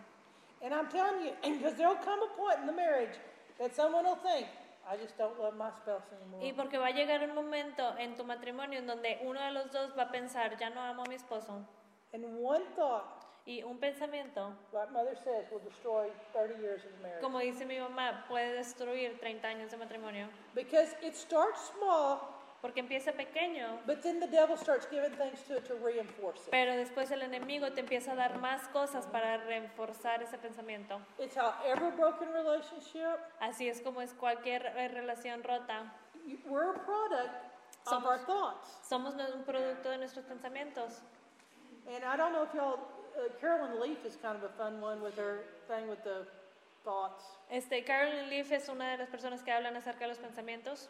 And 0.62 0.72
I'm 0.72 0.88
telling 0.88 1.26
you, 1.26 1.32
because 1.58 1.74
there'll 1.76 1.96
come 1.96 2.22
a 2.22 2.28
point 2.36 2.60
in 2.60 2.66
the 2.66 2.72
marriage 2.72 3.18
that 3.62 3.74
someone 3.74 4.04
will 4.04 4.16
think, 4.16 4.46
I 4.84 4.96
just 4.96 5.16
don't 5.16 5.38
love 5.38 5.54
my 5.56 5.70
spouse 5.70 6.02
Y 6.10 6.16
anymore. 6.50 6.54
porque 6.56 6.78
va 6.78 6.86
a 6.88 6.90
llegar 6.92 7.22
un 7.22 7.34
momento 7.34 7.96
en 7.98 8.16
tu 8.16 8.24
matrimonio 8.24 8.80
en 8.80 8.86
donde 8.86 9.20
uno 9.22 9.40
de 9.40 9.52
los 9.52 9.70
dos 9.70 9.96
va 9.96 10.02
a 10.04 10.10
pensar, 10.10 10.58
ya 10.58 10.70
no 10.70 10.80
amo 10.82 11.04
a 11.04 11.08
mi 11.08 11.14
esposo. 11.14 11.64
And 12.12 12.24
one 12.42 12.64
thought, 12.76 13.04
Y 13.44 13.60
un 13.64 13.78
pensamiento, 13.78 14.54
like 14.72 14.92
Mother 14.92 15.16
says, 15.24 15.50
will 15.50 15.58
destroy 15.68 16.10
30 16.32 16.60
years 16.62 16.84
of 16.84 16.92
marriage. 17.02 17.20
como 17.20 17.40
dice 17.40 17.64
mi 17.66 17.76
mamá, 17.78 18.24
puede 18.28 18.52
destruir 18.54 19.18
30 19.18 19.48
años 19.48 19.70
de 19.72 19.76
matrimonio. 19.78 20.28
Because 20.54 20.94
it 21.02 21.14
starts 21.16 21.72
small 21.76 22.20
porque 22.62 22.78
empieza 22.80 23.12
pequeño, 23.12 23.80
but 23.86 24.00
then 24.02 24.20
the 24.20 24.26
devil 24.28 24.56
starts 24.56 24.86
giving 24.88 25.10
things 25.16 25.42
to 25.48 25.56
it 25.56 25.64
to 25.66 25.74
reinforce 25.84 26.40
it. 26.46 26.50
pero 26.50 26.72
después 26.76 27.10
el 27.10 27.20
enemigo 27.22 27.72
te 27.72 27.80
empieza 27.80 28.12
a 28.12 28.14
dar 28.14 28.38
más 28.38 28.68
cosas 28.68 29.04
para 29.08 29.36
reforzar 29.38 30.22
ese 30.22 30.38
pensamiento. 30.38 31.00
It's 31.18 31.36
how 31.36 31.52
every 31.66 31.90
broken 31.90 32.32
relationship, 32.32 33.18
Así 33.40 33.68
es 33.68 33.80
como 33.82 34.00
es 34.00 34.14
cualquier 34.14 34.64
eh, 34.64 34.88
relación 34.88 35.42
rota. 35.42 35.92
we're 36.48 36.70
a 36.70 36.78
product 36.84 37.34
of 37.88 38.04
our 38.06 38.18
Somos- 38.20 38.26
thoughts. 38.26 38.68
Somos 38.88 39.14
un 39.34 39.42
producto 39.44 39.90
de 39.90 39.98
nuestros 39.98 40.24
pensamientos. 40.24 41.02
And 41.92 42.04
I 42.04 42.16
don't 42.16 42.32
know 42.32 42.44
if 42.44 42.54
y'all, 42.54 42.78
uh, 43.16 43.28
Carolyn 43.40 43.80
Leaf 43.80 44.04
is 44.06 44.16
kind 44.16 44.36
of 44.36 44.44
a 44.44 44.50
fun 44.56 44.80
one 44.80 45.02
with 45.02 45.16
her 45.18 45.42
thing 45.66 45.88
with 45.88 46.04
the 46.04 46.24
thoughts. 46.84 47.24
Este, 47.50 47.82
Carolyn 47.84 48.30
Leaf 48.30 48.52
es 48.52 48.68
una 48.68 48.92
de 48.92 48.98
las 48.98 49.08
personas 49.08 49.42
que 49.42 49.50
hablan 49.50 49.76
acerca 49.76 50.04
de 50.04 50.08
los 50.08 50.18
pensamientos, 50.18 50.88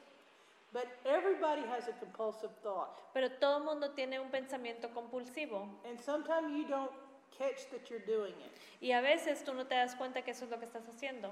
But 0.72 0.86
everybody 1.04 1.62
has 1.68 1.88
a 1.88 1.92
compulsive 1.92 2.50
thought. 2.62 2.98
pero 3.12 3.28
todo 3.28 3.58
el 3.58 3.64
mundo 3.64 3.90
tiene 3.90 4.18
un 4.18 4.30
pensamiento 4.30 4.88
compulsivo. 4.94 5.68
And 5.86 6.00
sometimes 6.00 6.50
you 6.56 6.66
don't 6.66 6.90
catch 7.36 7.68
that 7.70 7.90
you're 7.90 8.04
doing 8.06 8.32
it. 8.40 8.52
Y 8.80 8.92
a 8.92 9.02
veces 9.02 9.44
tú 9.44 9.52
no 9.54 9.64
te 9.64 9.74
das 9.74 9.94
cuenta 9.94 10.22
que 10.22 10.32
eso 10.32 10.44
es 10.46 10.50
lo 10.50 10.58
que 10.58 10.66
estás 10.66 10.88
haciendo. 10.88 11.30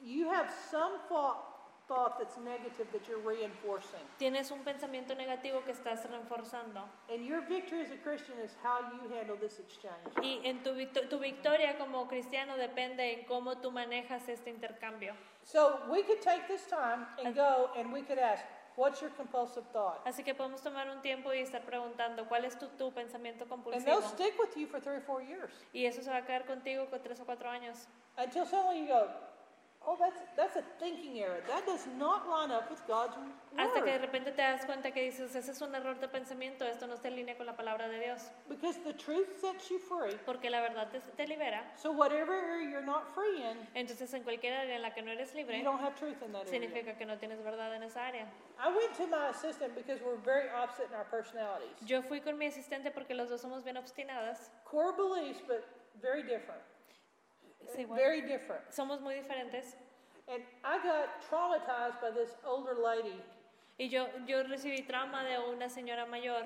You 0.00 0.30
have 0.30 0.50
some 0.70 0.98
thought, 1.08 1.44
thought 1.86 2.18
that's 2.18 2.36
negative 2.38 2.90
that 2.92 3.06
you're 3.06 3.20
reinforcing. 3.20 4.00
Tienes 4.18 4.50
un 4.50 4.64
pensamiento 4.64 5.14
negativo 5.14 5.62
que 5.64 5.72
estás 5.72 6.04
reforzando. 6.10 6.88
And 7.10 7.24
your 7.26 7.42
victory 7.42 7.82
as 7.82 7.90
a 7.92 7.98
Christian 7.98 8.38
is 8.42 8.56
how 8.62 8.80
you 8.92 9.14
handle 9.14 9.36
this 9.36 9.60
exchange. 9.60 10.08
Y 10.22 10.40
en 10.44 10.62
tu, 10.62 10.72
tu 11.08 11.18
victoria 11.18 11.76
como 11.76 12.08
cristiano 12.08 12.56
depende 12.56 13.12
en 13.12 13.24
cómo 13.26 13.58
tú 13.58 13.70
manejas 13.70 14.26
este 14.28 14.50
intercambio. 14.50 15.14
So 15.44 15.80
we 15.90 16.02
could 16.02 16.20
take 16.22 16.46
this 16.48 16.66
time 16.66 17.06
and 17.24 17.34
go 17.34 17.70
and 17.76 17.92
we 17.92 18.02
could 18.02 18.18
ask, 18.18 18.44
what's 18.76 19.00
your 19.02 19.10
compulsive 19.10 19.64
thought? 19.72 20.04
Así 20.06 20.24
que 20.24 20.34
podemos 20.34 20.62
tomar 20.62 20.88
un 20.88 21.02
tiempo 21.02 21.30
y 21.34 21.38
estar 21.40 21.62
preguntando 21.64 22.26
cuál 22.28 22.44
es 22.44 22.56
tu, 22.58 22.68
tu 22.78 22.90
pensamiento 22.92 23.42
And 23.44 23.50
compulsivo. 23.50 23.84
they'll 23.84 24.02
stick 24.02 24.38
with 24.38 24.56
you 24.56 24.66
for 24.66 24.80
three 24.80 24.96
or 24.96 25.00
four 25.02 25.20
years 25.22 25.50
Y 25.74 25.84
eso 25.84 26.00
se 26.02 26.10
va 26.10 26.18
a 26.18 26.22
quedar 26.24 26.46
contigo 26.46 26.88
con 26.90 27.02
tres 27.02 27.20
o 27.20 27.24
cuatro 27.24 27.48
años. 27.50 27.86
until 28.16 28.46
suddenly 28.46 28.80
you 28.80 28.86
go, 28.86 29.08
oh, 29.86 29.96
that's, 29.98 30.20
that's 30.36 30.56
a 30.56 30.62
thinking 30.78 31.18
error. 31.20 31.40
That 31.48 31.66
does 31.66 31.86
not 31.98 32.28
line 32.28 32.50
up 32.50 32.70
with 32.70 32.80
God's 32.86 33.16
Hasta 33.56 33.80
que 33.80 33.92
de 33.92 33.98
word. 33.98 34.00
repente 34.00 34.32
te 34.32 34.42
das 34.42 34.64
cuenta 34.64 34.92
que 34.92 35.02
dices, 35.02 35.34
ese 35.34 35.50
es 35.50 35.60
un 35.60 35.74
error 35.74 35.98
de 35.98 36.08
pensamiento, 36.08 36.64
esto 36.64 36.86
no 36.86 36.94
está 36.94 37.08
en 37.08 37.16
línea 37.16 37.36
con 37.36 37.46
la 37.46 37.56
palabra 37.56 37.88
de 37.88 37.98
Dios. 37.98 38.30
Because 38.48 38.78
the 38.84 38.92
truth 38.94 39.28
sets 39.40 39.68
you 39.68 39.78
free. 39.78 40.16
Porque 40.24 40.50
la 40.50 40.60
verdad 40.60 40.88
te, 40.90 41.00
te 41.00 41.26
libera. 41.26 41.62
So 41.76 41.92
whatever 41.92 42.32
area 42.34 42.70
you're 42.70 42.84
not 42.84 43.06
free 43.14 43.42
in, 43.42 43.56
Entonces 43.74 44.12
en 44.14 44.22
cualquier 44.22 44.54
área 44.54 44.76
en 44.76 44.82
la 44.82 44.94
que 44.94 45.02
no 45.02 45.10
eres 45.10 45.32
you 45.32 45.38
libre, 45.38 45.62
don't 45.62 45.80
have 45.80 45.94
truth 45.96 46.22
in 46.22 46.32
that 46.32 46.46
area. 46.46 46.50
significa 46.50 46.96
que 46.96 47.04
no 47.06 47.16
tienes 47.18 47.42
verdad 47.42 47.74
en 47.74 47.82
esa 47.82 48.06
área. 48.06 48.26
I 48.58 48.68
went 48.68 48.94
to 48.96 49.06
my 49.08 49.28
assistant 49.30 49.74
because 49.74 50.00
we're 50.02 50.20
very 50.24 50.48
opposite 50.50 50.88
in 50.88 50.94
our 50.94 51.06
personalities. 51.10 51.76
Yo 51.84 52.02
fui 52.02 52.20
con 52.20 52.38
mi 52.38 52.46
asistente 52.46 52.90
porque 52.92 53.14
los 53.14 53.28
dos 53.28 53.40
somos 53.40 53.64
bien 53.64 53.76
obstinadas. 53.76 54.50
Core 54.64 54.92
beliefs, 54.92 55.40
but 55.46 55.64
very 56.00 56.22
different. 56.22 56.60
Sí, 57.74 57.86
bueno. 57.86 57.96
Very 57.96 58.22
different. 58.22 58.62
Somos 58.70 59.00
muy 59.00 59.14
diferentes. 59.14 59.76
And 60.28 60.42
I 60.64 60.78
got 60.82 61.22
traumatized 61.28 62.00
by 62.00 62.10
this 62.10 62.36
older 62.46 62.76
lady 62.82 63.20
Y 63.78 63.88
yo, 63.88 64.06
yo 64.26 64.44
recibí 64.44 64.86
trauma 64.86 65.24
de 65.24 65.38
una 65.38 65.68
señora 65.68 66.06
mayor 66.08 66.44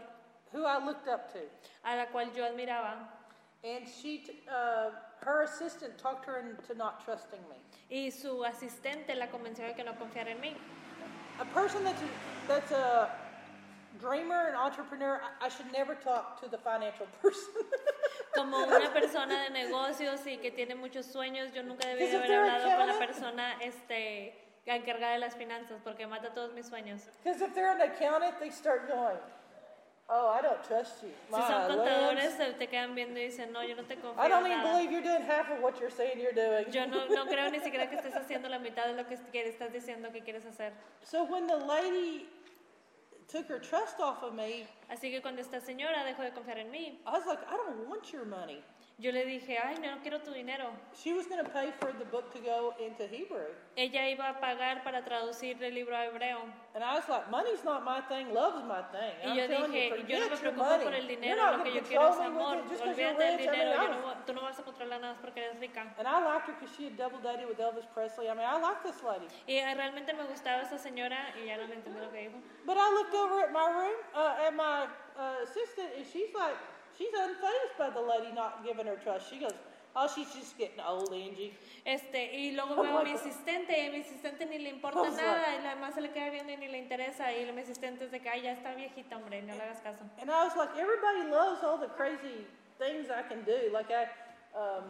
who 0.52 0.64
I 0.64 0.79
looked 0.85 1.09
up 1.09 1.31
to. 1.33 1.40
a 1.85 1.96
la 1.96 2.07
cual 2.07 2.35
yo 2.35 2.44
admiraba. 2.44 3.09
And 3.64 3.87
she, 3.87 4.22
uh, 4.48 4.90
her 5.22 5.42
assistant 5.42 5.98
talked 5.98 6.24
her 6.26 6.38
into 6.38 6.74
not 6.74 7.05
trusting 7.05 7.40
me. 7.50 7.57
Y 7.90 8.11
su 8.11 8.44
asistente 8.44 9.14
la 9.16 9.26
convenció 9.26 9.66
de 9.66 9.74
que 9.74 9.85
no 9.85 9.92
confiara 9.94 10.31
en 10.31 10.40
mí. 10.40 10.55
A 11.40 11.44
person 11.46 11.85
that's 11.85 12.00
a, 12.00 12.09
that's 12.48 12.72
a 12.72 13.11
dreamer 13.99 14.49
and 14.49 14.57
entrepreneur, 14.57 15.21
I, 15.23 15.47
I 15.47 15.49
should 15.49 15.71
never 15.73 15.95
talk 15.95 16.41
to 16.43 16.49
the 16.49 16.59
financial 16.59 17.07
person. 17.23 17.65
Como 18.35 18.59
una 18.59 18.91
persona 18.93 19.45
de 19.45 19.51
negocios 19.51 20.27
y 20.27 20.37
que 20.39 20.51
tiene 20.51 20.75
muchos 20.75 21.07
sueños, 21.07 21.53
yo 21.55 21.63
nunca 21.63 21.87
debí 21.89 22.01
de 22.01 22.07
Because 22.07 22.15
if 22.15 22.23
haber 22.23 22.29
they're 22.29 22.45
hablado 22.45 22.79
con 22.79 22.87
la 22.89 22.99
persona 23.07 23.57
este, 23.63 24.35
encargada 24.67 25.13
de 25.15 25.19
las 25.21 25.35
finanzas 25.37 25.81
porque 25.83 26.07
mata 26.07 26.35
todos 26.35 26.53
mis 26.53 26.67
sueños. 26.67 27.03
Because 27.25 27.41
if 27.43 27.55
they're 27.55 27.73
an 27.73 27.81
accountant, 27.81 28.39
they 28.39 28.51
start 28.51 28.89
going, 28.89 29.17
oh, 30.11 30.29
I 30.29 30.43
don't 30.43 30.63
trust 30.63 31.03
you. 31.03 31.11
Si 31.31 31.41
son 31.41 31.67
contadores, 31.69 32.37
se 32.37 32.53
te 32.53 32.67
quedan 32.67 32.95
viendo 32.95 33.19
y 33.19 33.25
dicen, 33.25 33.53
no, 33.53 33.63
yo 33.65 33.75
no 33.75 33.85
te 33.85 33.97
confío 33.97 34.23
I 34.23 34.29
don't 34.29 34.45
en 34.45 34.53
even 34.53 34.59
nada. 34.65 34.73
believe 34.73 34.93
you're 34.93 35.03
doing 35.03 35.23
half 35.23 35.51
of 35.51 35.63
what 35.63 35.81
you're 35.81 35.91
saying 35.91 36.21
you're 36.21 36.35
doing. 36.35 36.71
Yo 36.71 36.85
no, 36.87 37.07
no 37.07 37.25
creo 37.27 37.51
ni 37.51 37.61
siquiera 37.61 37.89
que 37.89 37.97
estés 37.97 38.15
haciendo 38.21 38.49
la 38.51 38.59
mitad 38.59 38.87
de 38.87 38.95
lo 38.95 39.07
que 39.09 39.17
que 39.33 39.49
estás 39.49 39.73
diciendo 39.73 40.13
que 40.13 40.21
quieres 40.21 40.45
hacer. 40.45 40.73
So 41.03 41.25
when 41.25 41.47
the 41.47 41.57
lady 41.57 42.29
took 43.37 43.49
her 43.49 43.59
trust 43.59 44.01
off 44.01 44.22
of 44.22 44.35
me, 44.35 44.66
Así 44.88 45.11
que 45.11 45.20
cuando 45.20 45.42
esta 45.42 45.61
señora 45.61 46.05
dejó 46.05 46.22
de 46.22 46.31
confiar 46.33 46.59
en 46.59 46.70
mí, 46.70 46.99
I 47.07 47.11
was 47.11 47.27
like, 47.27 47.42
I 47.49 47.57
don't 47.57 47.87
want 47.88 48.11
your 48.12 48.25
money. 48.25 48.62
Yo 48.99 49.13
le 49.13 49.27
dije, 49.27 49.59
ay, 49.59 49.77
no, 49.83 49.95
no 49.97 50.01
quiero 50.01 50.23
tu 50.23 50.33
dinero. 50.33 50.71
She 50.95 51.13
was 51.13 51.27
going 51.27 51.45
to 51.45 51.51
pay 51.51 51.71
for 51.81 51.93
the 51.93 52.07
book 52.07 52.33
to 52.33 52.41
go 52.41 52.73
into 52.81 53.07
Hebrew. 53.07 53.45
Ella 53.77 54.09
iba 54.09 54.31
a 54.31 54.41
pagar 54.41 54.83
para 54.83 55.05
traducir 55.05 55.63
el 55.63 55.75
libro 55.75 55.95
a 55.95 56.07
hebreo. 56.07 56.41
And 56.75 56.83
I 56.83 56.95
was 56.95 57.07
like, 57.07 57.31
money's 57.31 57.63
not 57.63 57.85
my 57.85 58.01
thing, 58.09 58.33
love's 58.33 58.65
my 58.65 58.81
thing. 58.93 59.13
Y 59.23 59.29
I'm 59.29 59.37
yo 59.37 59.49
dije, 59.49 59.91
you, 60.01 60.07
yo 60.09 60.21
no 60.21 60.31
me 60.31 60.37
preocupo 60.37 60.83
por 60.83 60.95
el 60.95 61.07
dinero, 61.07 61.59
lo 61.59 61.63
que 61.65 61.75
yo 61.75 61.83
quiero 61.83 62.09
es 62.09 62.19
amor. 62.21 62.57
Olvídate 62.57 63.23
del. 63.23 63.35
I 63.35 63.37
mean, 63.37 63.39
dinero, 63.39 63.71
I 63.71 63.75
yo 63.75 63.91
was- 64.07 64.17
no 64.17 64.25
tú 64.25 64.33
no 64.33 64.41
vas 64.41 64.59
a 64.59 64.63
controlar 64.63 65.01
nada 65.01 65.17
porque 65.21 65.45
eres 65.45 65.61
rica. 65.61 65.95
And 65.99 66.09
I 66.09 66.25
liked 66.25 66.49
her 66.49 66.55
because 66.55 66.75
she 66.75 66.85
had 66.85 66.97
double 66.97 67.19
dated 67.21 67.47
with 67.49 67.59
Elvis 67.59 67.87
Presley. 67.93 68.31
I 68.31 68.35
mean, 68.35 68.47
I 68.47 68.59
like 68.59 68.83
this 68.83 69.03
lady. 69.03 69.27
Y 69.47 69.57
eh, 69.59 69.75
realmente 69.75 70.15
me 70.15 70.25
gustaba 70.25 70.63
esa 70.63 70.79
señora 70.79 71.35
y 71.37 71.45
ya 71.47 71.59
no 71.59 71.67
le 71.67 71.75
entendí 71.75 72.01
lo 72.01 72.11
que 72.11 72.31
dijo. 72.31 72.41
But 72.65 72.79
I 72.79 72.91
looked 72.95 73.15
over 73.15 73.41
at 73.45 73.53
my 73.53 73.69
room, 73.69 73.97
uh, 74.15 74.47
at 74.47 74.55
my 74.55 74.87
uh, 75.19 75.43
assistant, 75.45 75.91
and 75.99 76.07
she's 76.07 76.33
like, 76.35 76.57
she's 76.97 77.13
unfazed 77.13 77.79
by 77.79 77.91
the 77.91 78.01
lady 78.01 78.33
not 78.35 78.65
giving 78.65 78.87
her 78.87 78.97
trust. 78.97 79.31
She 79.31 79.39
goes, 79.39 79.55
oh, 79.95 80.09
she's 80.15 80.33
just 80.35 80.59
getting 80.59 80.81
old, 80.81 81.13
Angie. 81.13 81.53
Este, 81.85 82.31
y 82.35 82.53
luego 82.53 82.83
veo 82.83 82.99
a 82.99 83.05
mi 83.05 83.13
asistente 83.13 83.79
y 83.79 83.87
a 83.87 83.91
mi 83.91 84.01
asistente 84.01 84.47
ni 84.47 84.59
le 84.59 84.71
importa 84.71 85.11
sorry. 85.11 85.17
nada 85.17 85.55
y 85.55 85.67
además 85.67 85.95
se 85.95 86.01
le 86.01 86.11
queda 86.11 86.31
viendo 86.31 86.53
y 86.53 86.57
ni 86.57 86.69
le 86.69 86.79
interesa 86.79 87.33
y 87.33 87.51
mi 87.53 87.63
asistente 87.63 88.05
es 88.05 88.11
de 88.11 88.21
que, 88.21 88.29
ay, 88.29 88.43
ya 88.43 88.53
está 88.53 88.75
viejita, 88.75 89.17
hombre, 89.17 89.43
no 89.43 89.55
le 89.55 89.63
hagas 89.63 89.81
caso. 89.81 90.05
And 90.21 90.31
I 90.31 90.45
was 90.45 90.57
like, 90.57 90.71
everybody 90.77 91.31
loves 91.31 91.63
all 91.63 91.79
the 91.79 91.89
crazy 91.89 92.47
things 92.79 93.09
I 93.11 93.23
can 93.23 93.43
do. 93.45 93.71
Like 93.73 93.91
I, 93.91 94.05
um, 94.55 94.85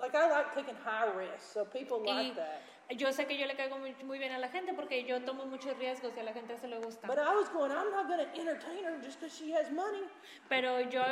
like 0.00 0.14
I 0.14 0.28
like 0.30 0.54
taking 0.54 0.74
high 0.84 1.06
risks, 1.14 1.52
so 1.52 1.64
people 1.64 1.98
like 2.04 2.32
Y 2.32 2.34
that. 2.34 2.62
Yo 2.90 3.12
sé 3.12 3.26
que 3.26 3.38
yo 3.38 3.46
le 3.46 3.56
caigo 3.56 3.78
muy, 3.78 3.94
muy 4.04 4.18
bien 4.18 4.32
a 4.32 4.38
la 4.38 4.48
gente 4.48 4.74
porque 4.74 5.04
yo 5.04 5.22
tomo 5.22 5.46
muchos 5.46 5.76
riesgos 5.78 6.12
y 6.16 6.20
a 6.20 6.22
la 6.22 6.32
gente 6.32 6.56
se 6.58 6.68
le 6.68 6.78
gusta. 6.78 7.06
Pero 10.48 10.80
yo 10.80 11.02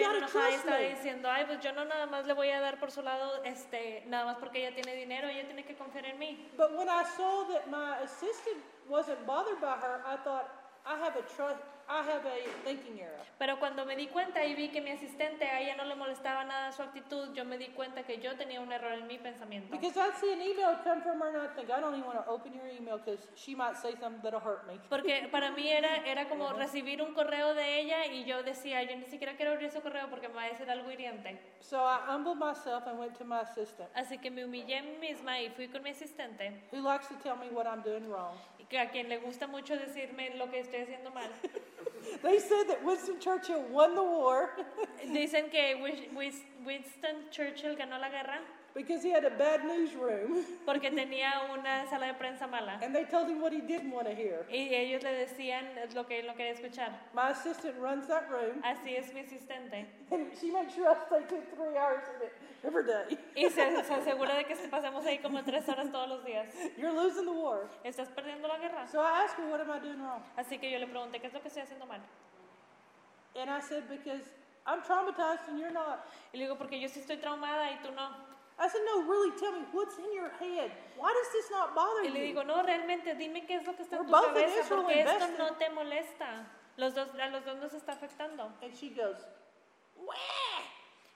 gotta 0.00 0.18
enojada 0.18 0.50
y 0.50 0.54
estaba 0.54 0.78
diciendo, 0.78 1.30
ay, 1.30 1.44
pues 1.46 1.60
yo 1.60 1.72
no 1.72 1.84
nada 1.84 2.06
más 2.06 2.26
le 2.26 2.32
voy 2.32 2.50
a 2.50 2.60
dar 2.60 2.78
por 2.80 2.90
su 2.90 3.02
lado, 3.02 3.44
este, 3.44 4.04
nada 4.06 4.24
más 4.24 4.36
porque 4.38 4.66
ella 4.66 4.74
tiene 4.74 4.94
dinero, 4.94 5.28
ella 5.28 5.44
tiene 5.44 5.64
que 5.64 5.74
confiar 5.76 6.06
en 6.06 6.18
mí. 6.18 6.50
But 6.56 6.72
when 6.76 6.88
I 6.88 7.04
saw 7.16 7.44
that 7.52 7.66
my 7.68 8.02
assistant 8.02 8.62
wasn't 8.88 9.24
bothered 9.26 9.60
by 9.60 9.76
her, 9.76 10.02
I 10.06 10.16
thought, 10.24 10.46
I 10.86 10.96
have 11.04 11.16
a 11.16 11.22
trust, 11.36 11.60
I 11.88 12.02
have 12.02 12.24
a 12.26 12.64
thinking 12.64 13.00
error. 13.00 13.18
Pero 13.38 13.58
cuando 13.58 13.84
me 13.86 13.94
di 13.94 14.08
cuenta 14.08 14.44
y 14.44 14.54
vi 14.54 14.68
que 14.68 14.80
mi 14.80 14.90
asistente 14.90 15.44
a 15.44 15.60
ella 15.60 15.76
no 15.76 15.84
le 15.84 15.94
molestaba 15.94 16.44
nada 16.44 16.72
su 16.72 16.82
actitud, 16.82 17.32
yo 17.34 17.44
me 17.44 17.56
di 17.56 17.68
cuenta 17.68 18.02
que 18.02 18.18
yo 18.18 18.36
tenía 18.36 18.60
un 18.60 18.72
error 18.72 18.92
en 18.92 19.06
mi 19.06 19.18
pensamiento. 19.18 19.70
Because 19.70 19.96
I'd 19.96 20.16
see 20.16 20.32
an 20.32 20.42
email 20.42 20.76
come 20.82 21.00
from 21.02 21.20
her 21.20 21.28
and 21.28 21.36
I'd 21.36 21.54
think, 21.54 21.70
I 21.70 21.80
don't 21.80 21.94
even 21.94 22.04
want 22.04 22.18
to 22.24 22.30
open 22.30 22.52
your 22.52 22.66
email 22.66 22.98
because 22.98 23.20
she 23.36 23.54
might 23.54 23.76
say 23.76 23.94
something 24.00 24.20
that'll 24.22 24.40
hurt 24.40 24.66
me. 24.66 24.78
Porque 24.88 25.28
para 25.30 25.50
mí 25.52 25.68
era, 25.68 26.04
era 26.04 26.28
como 26.28 26.52
recibir 26.52 27.00
un 27.00 27.14
correo 27.14 27.54
de 27.54 27.80
ella 27.80 28.06
y 28.06 28.24
yo 28.24 28.42
decía, 28.42 28.82
yo 28.82 28.96
ni 28.96 29.06
siquiera 29.06 29.36
quiero 29.36 29.52
abrir 29.52 29.68
ese 29.68 29.80
correo 29.80 30.08
porque 30.10 30.28
me 30.28 30.34
va 30.34 30.42
a 30.44 30.48
decir 30.48 30.68
algo 30.70 30.90
hiriente. 30.90 31.38
So 31.60 31.78
I 31.78 32.00
humbled 32.08 32.38
myself 32.38 32.86
and 32.86 32.98
went 32.98 33.16
to 33.18 33.24
my 33.24 33.40
assistant, 33.42 33.88
Así 33.94 34.18
que 34.18 34.30
me 34.30 34.44
humillé 34.44 34.82
misma 35.00 35.40
y 35.40 35.50
fui 35.50 35.68
con 35.68 35.82
mi 35.82 35.90
asistente, 35.90 36.68
who 36.72 36.80
likes 36.80 37.06
to 37.08 37.14
tell 37.22 37.36
me 37.36 37.48
what 37.50 37.66
I'm 37.66 37.82
doing 37.82 38.08
wrong. 38.10 38.36
Que 38.68 38.78
a 38.78 38.90
quien 38.90 39.08
le 39.08 39.18
gusta 39.18 39.46
mucho 39.46 39.76
decirme 39.76 40.30
lo 40.36 40.50
que 40.50 40.60
estoy 40.60 40.80
haciendo 40.80 41.10
mal. 41.12 41.30
They 42.22 42.38
said 42.38 42.68
that 42.68 42.82
Winston 42.84 43.18
Churchill 43.20 43.62
won 43.70 43.94
the 43.94 44.02
war 44.02 44.50
Dicen 45.12 45.50
que 45.50 45.76
Winston 46.64 47.16
Churchill 47.30 47.76
ganó 47.76 47.98
la 47.98 48.08
guerra 48.08 48.40
because 48.74 49.02
he 49.02 49.10
had 49.10 49.24
a 49.24 49.30
bad 49.30 49.64
newsroom 49.64 50.44
porque 50.66 50.90
tenía 50.90 51.32
una 51.52 51.86
sala 51.90 52.06
de 52.06 52.14
prensa 52.14 52.48
mala. 52.48 52.78
and 52.82 52.94
they 52.94 53.04
told 53.04 53.28
him 53.28 53.40
what 53.40 53.52
he 53.52 53.60
didn't 53.60 53.90
want 53.90 54.06
to 54.06 54.14
hear. 54.14 54.46
Y 54.50 54.68
ellos 54.72 55.02
le 55.02 55.10
decían 55.26 55.64
lo 55.94 56.04
que 56.04 56.20
él 56.20 56.26
no 56.26 56.34
quería 56.34 56.52
escuchar. 56.54 56.92
My 57.14 57.30
assistant 57.30 57.74
runs 57.78 58.06
that 58.08 58.30
room 58.30 58.62
Así 58.62 58.96
es 58.96 59.12
mi 59.12 59.20
asistente. 59.22 59.86
and 60.12 60.28
she 60.40 60.50
makes 60.50 60.74
sure 60.74 60.88
I 60.88 60.96
stay 61.06 61.22
two, 61.28 61.42
three 61.54 61.76
hours 61.76 62.04
in 62.16 62.26
it 62.26 62.32
every 62.62 62.84
day. 62.84 63.18
Y 63.34 63.48
se, 63.50 63.84
se 63.84 63.94
asegura 63.94 64.34
de 64.34 64.44
que 64.44 64.54
pasemos 64.68 65.04
ahí 65.06 65.18
como 65.18 65.42
tres 65.44 65.68
horas 65.68 65.90
todos 65.90 66.08
los 66.08 66.24
días. 66.24 66.48
You're 66.76 66.92
losing 66.92 67.24
the 67.24 67.32
war. 67.32 67.68
¿Estás 67.84 68.08
perdiendo 68.08 68.48
la 68.48 68.58
guerra? 68.58 68.86
So 68.88 69.00
I 69.00 69.24
asked 69.24 69.38
her, 69.38 69.48
what 69.50 69.60
am 69.60 69.70
I 69.70 69.78
doing 69.78 70.00
wrong? 70.02 70.22
Así 70.36 70.58
que 70.58 70.70
yo 70.70 70.78
le 70.78 70.86
pregunté, 70.86 71.20
¿qué 71.20 71.26
es 71.28 71.32
lo 71.32 71.40
que 71.40 71.48
estoy 71.48 71.62
haciendo 71.62 71.86
mal? 71.86 72.00
And 73.36 73.50
I 73.50 73.60
said, 73.60 73.88
because 73.88 74.22
I'm 74.66 74.82
traumatized 74.82 75.48
and 75.48 75.58
you're 75.58 75.72
not. 75.72 76.00
Y 76.32 76.38
le 76.38 76.44
digo, 76.46 76.56
porque 76.58 76.80
yo 76.80 76.88
sí 76.88 77.00
estoy 77.00 77.18
traumada 77.18 77.70
y 77.70 77.78
tú 77.82 77.90
no. 77.92 78.10
I 78.60 78.68
said, 78.68 78.80
no, 78.84 79.02
really, 79.02 79.30
tell 79.38 79.52
me 79.52 79.64
what's 79.72 79.96
in 79.98 80.12
your 80.12 80.30
head. 80.40 80.72
Why 80.96 81.12
does 81.14 81.30
this 81.32 81.48
not 81.50 81.76
bother 81.76 82.02
Y 82.04 82.08
le 82.10 82.18
you? 82.20 82.26
digo, 82.34 82.44
no, 82.44 82.60
realmente, 82.62 83.14
dime 83.14 83.46
qué 83.46 83.54
es 83.54 83.64
lo 83.64 83.76
que 83.76 83.84
está 83.84 83.98
en 83.98 84.06
tu 84.06 84.10
cabeza, 84.12 84.68
porque 84.68 85.02
esto 85.02 85.28
no 85.38 85.54
te 85.56 85.70
molesta. 85.70 86.46
Los 86.76 86.94
dos, 86.94 87.08
a 87.14 87.28
los 87.28 87.44
dos 87.44 87.56
nos 87.58 87.72
está 87.72 87.92
afectando. 87.92 88.52
And 88.62 88.74
she 88.74 88.90
goes, 88.90 89.24
Wah! 89.96 90.14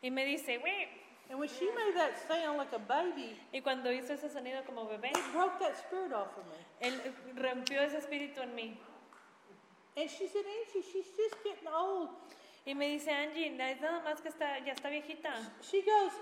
Y 0.02 0.10
me 0.10 0.24
dice, 0.24 0.58
güey. 0.58 1.01
And 1.30 1.38
when 1.38 1.48
she 1.48 1.66
made 1.66 1.94
that 1.96 2.12
sound 2.28 2.58
like 2.58 2.72
a 2.72 2.78
baby, 2.78 3.38
Y 3.54 3.60
cuando 3.60 3.90
hizo 3.90 4.12
ese 4.12 4.28
sonido 4.30 4.64
como 4.66 4.86
bebé, 4.86 5.10
it 5.10 5.32
broke 5.32 5.58
that 5.60 5.76
spirit 5.78 6.12
off 6.12 6.36
of 6.36 6.44
me. 6.46 6.88
él 6.88 7.00
rompió 7.36 7.80
ese 7.80 7.98
espíritu 7.98 8.42
en 8.42 8.54
mí. 8.54 8.76
And 9.96 10.08
she 10.10 10.26
said, 10.26 10.44
Angie, 10.44 10.86
she's 10.92 11.06
just 11.16 11.42
getting 11.44 11.68
old. 11.68 12.10
Y 12.66 12.74
me 12.74 12.96
dice, 12.96 13.08
Angie, 13.08 13.46
es 13.46 13.80
nada 13.80 14.02
más 14.04 14.20
que 14.22 14.30
está, 14.30 14.58
ya 14.64 14.72
está 14.74 14.88
viejita. 14.90 15.32
She 15.62 15.82
goes, 15.82 16.12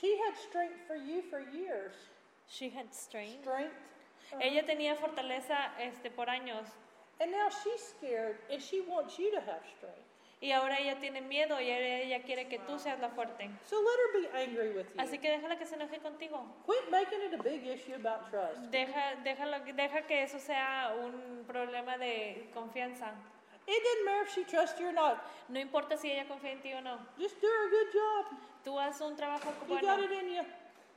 she 0.00 0.16
had 0.18 0.36
strength 0.36 0.78
for 0.86 0.96
you 0.96 1.22
for 1.22 1.40
years. 1.40 1.94
She 2.48 2.68
had 2.70 2.92
strength. 2.94 3.42
Strength. 3.42 3.74
Uh, 4.32 4.38
Ella 4.40 4.62
tenía 4.64 4.96
fortaleza 4.96 5.72
este, 5.78 6.10
por 6.10 6.26
años. 6.26 6.66
and 7.20 7.30
now 7.30 7.48
she's 7.62 7.82
scared 7.82 8.36
and 8.50 8.60
she 8.60 8.80
wants 8.80 9.18
you 9.18 9.30
to 9.30 9.40
have 9.40 9.62
strength. 9.76 10.11
Y 10.42 10.50
ahora 10.50 10.76
ella 10.80 10.98
tiene 10.98 11.20
miedo 11.20 11.60
y 11.60 11.70
ella 11.70 11.98
ella 12.00 12.22
quiere 12.24 12.48
que 12.48 12.58
tú 12.58 12.76
seas 12.76 12.98
la 12.98 13.10
fuerte. 13.10 13.48
So 13.64 13.76
let 13.80 13.96
her 14.00 14.20
be 14.20 14.42
angry 14.42 14.70
with 14.76 14.86
you. 14.92 15.00
Así 15.00 15.18
que 15.18 15.30
déjala 15.30 15.56
que 15.56 15.64
se 15.66 15.76
enoje 15.76 16.00
contigo. 16.00 16.44
Quit 16.66 16.90
making 16.90 17.20
it 17.22 17.38
a 17.38 17.42
big 17.42 17.64
issue 17.64 17.94
about 17.94 18.28
trust. 18.28 18.58
Deja, 18.72 19.14
déjalo, 19.22 19.60
deja 19.60 20.02
que 20.02 20.24
eso 20.24 20.40
sea 20.40 20.92
un 21.00 21.44
problema 21.46 21.96
de 21.96 22.50
confianza. 22.52 23.12
It 23.68 23.80
doesn't 23.84 24.04
matter 24.04 24.22
if 24.26 24.34
she 24.34 24.42
trusts 24.42 24.80
you 24.80 24.88
or 24.88 24.92
not. 24.92 25.22
No 25.48 25.60
importa 25.60 25.96
si 25.96 26.10
ella 26.10 26.26
confía 26.26 26.50
en 26.50 26.60
ti 26.60 26.72
o 26.72 26.80
no. 26.80 26.98
Just 27.16 27.40
do 27.40 27.46
her 27.46 27.68
a 27.68 27.70
good 27.70 27.92
job. 27.92 28.38
Tú 28.64 28.80
haz 28.80 29.00
un 29.00 29.14
trabajo 29.16 29.52
You 29.68 29.76
got 29.76 29.98
bueno. 29.98 30.02
it 30.02 30.10
in 30.10 30.28
you. 30.34 30.42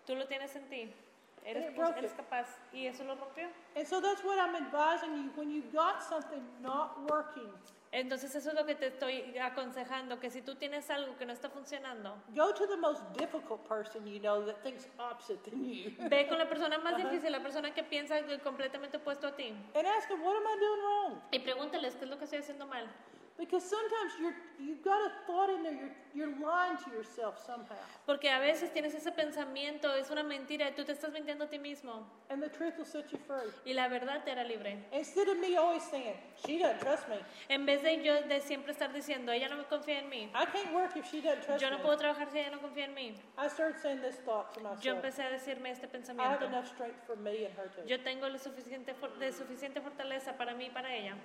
Tú 0.08 0.16
lo 0.16 0.26
tienes 0.26 0.56
en 0.56 0.68
ti. 0.70 0.92
Eres, 1.46 1.66
it 1.66 1.76
broke 1.76 2.00
eres 2.00 2.10
it. 2.12 2.18
capaz. 2.18 2.48
Y 2.74 2.88
eso 2.88 3.04
lo 3.04 3.14
rompió. 3.16 3.48
And 3.76 3.86
so 3.86 4.02
that's 4.02 4.24
what 4.24 4.40
I'm 4.40 4.56
advising 4.56 5.16
you. 5.16 5.30
When 5.36 5.52
you 5.52 5.62
got 5.72 6.02
something 6.02 6.42
not 6.64 7.00
working, 7.08 7.52
Entonces 7.92 8.36
eso 8.36 8.50
es 8.50 8.56
lo 8.56 8.66
que 8.66 8.76
te 8.76 8.88
estoy 8.88 9.38
aconsejando, 9.38 10.20
que 10.20 10.30
si 10.30 10.42
tú 10.42 10.56
tienes 10.56 10.90
algo 10.90 11.18
que 11.18 11.26
no 11.26 11.32
está 11.32 11.50
funcionando, 11.50 12.22
go 12.36 12.54
to 12.54 12.68
the 12.68 12.76
most 12.76 13.02
difficult 13.18 13.66
person 13.68 14.06
you 14.06 14.20
know 14.20 14.46
that 14.46 14.62
thinks 14.64 14.90
opposite 15.00 15.40
than 15.50 15.64
you. 15.64 15.92
ve 16.10 16.28
con 16.28 16.38
la 16.38 16.50
persona 16.50 16.78
más 16.80 16.98
difícil, 17.04 17.32
la 17.32 17.42
persona 17.42 17.74
que 17.74 17.84
piensa 17.84 18.16
completamente 18.44 18.98
opuesto 18.98 19.28
a 19.28 19.36
ti. 19.36 19.56
and 19.76 19.88
ask 19.88 20.10
them, 20.10 20.22
what 20.22 20.36
am 20.36 20.44
I 20.44 20.60
doing 20.60 20.82
wrong? 20.82 21.22
Y 21.32 21.40
pregúntales 21.40 21.96
qué 21.96 22.04
es 22.04 22.10
lo 22.10 22.18
que 22.18 22.26
estoy 22.26 22.40
haciendo 22.40 22.66
mal. 22.68 22.86
Because 23.38 23.66
sometimes 23.70 24.14
you're, 24.18 24.34
you've 24.66 24.82
got 24.82 24.98
a 25.06 25.12
thought 25.28 25.50
in 25.50 25.62
there, 25.62 25.74
you're, 25.74 25.92
you're 26.14 26.40
lying 26.40 26.78
to 26.86 26.90
yourself 26.92 27.38
somehow. 27.46 27.76
Porque 28.06 28.30
a 28.30 28.40
veces 28.40 28.72
tienes 28.72 28.94
ese 28.96 29.12
pensamiento, 29.12 29.94
es 29.94 30.10
una 30.10 30.24
mentira, 30.24 30.70
y 30.70 30.72
tú 30.72 30.86
te 30.86 30.94
estás 30.94 31.12
mintiendo 31.12 31.44
a 31.44 31.50
ti 31.50 31.60
mismo. 31.60 32.08
And 32.30 32.42
the 32.42 32.48
truth 32.48 32.78
will 32.78 32.86
set 32.86 33.12
you 33.12 33.18
free. 33.28 33.52
Y 33.66 33.74
la 33.74 33.90
verdad 33.90 34.24
te 34.24 34.32
hará 34.32 34.46
libre. 34.48 34.78
Instead 34.94 35.28
of 35.28 35.38
me 35.40 35.58
always 35.58 35.84
saying, 35.84 36.16
she 36.48 36.58
doesn't 36.58 36.80
trust 36.80 37.10
me. 37.10 37.18
En 37.50 37.66
vez 37.66 37.84
de 37.84 38.02
yo 38.02 38.22
de 38.22 38.40
siempre 38.40 38.72
estar 38.72 38.94
diciendo, 38.94 39.34
ella 39.34 39.50
no 39.50 39.58
me 39.58 39.66
confía 39.66 40.00
en 40.00 40.10
mí. 40.10 40.30
I 40.34 40.46
can't 40.46 40.74
work 40.74 40.96
if 40.96 41.06
she 41.12 41.20
doesn't 41.20 41.44
trust 41.44 41.62
Yo 41.62 41.70
no 41.70 41.78
me. 41.80 41.84
puedo 41.84 41.98
trabajar 41.98 42.30
si 42.32 42.40
ella 42.40 42.52
no 42.52 42.62
confía 42.62 42.86
en 42.86 42.94
mí. 42.94 43.14
I 43.38 43.50
started 43.50 43.78
saying 43.82 44.00
this 44.02 44.16
thought 44.24 44.54
to 44.54 44.62
myself. 44.62 44.82
Yo 44.82 44.94
empecé 44.94 45.24
a 45.24 45.30
decirme 45.30 45.72
este 45.72 45.88
I 45.88 45.90
have 45.90 45.92
pensamiento. 45.92 46.46
enough 46.46 46.68
strength 46.68 47.04
for 47.06 47.18
me 47.18 47.46
and 47.46 47.54
her 47.58 47.68
too. 47.70 47.86
Yo 47.86 48.00
tengo 48.02 48.30
lo 48.30 48.38
suficiente, 48.40 48.94
for- 48.94 49.12
de 49.20 49.34
suficiente 49.34 49.82
fortaleza 49.82 50.38
para 50.38 50.54
mí 50.54 50.68
y 50.68 50.70
para 50.70 50.96
ella. 50.96 51.16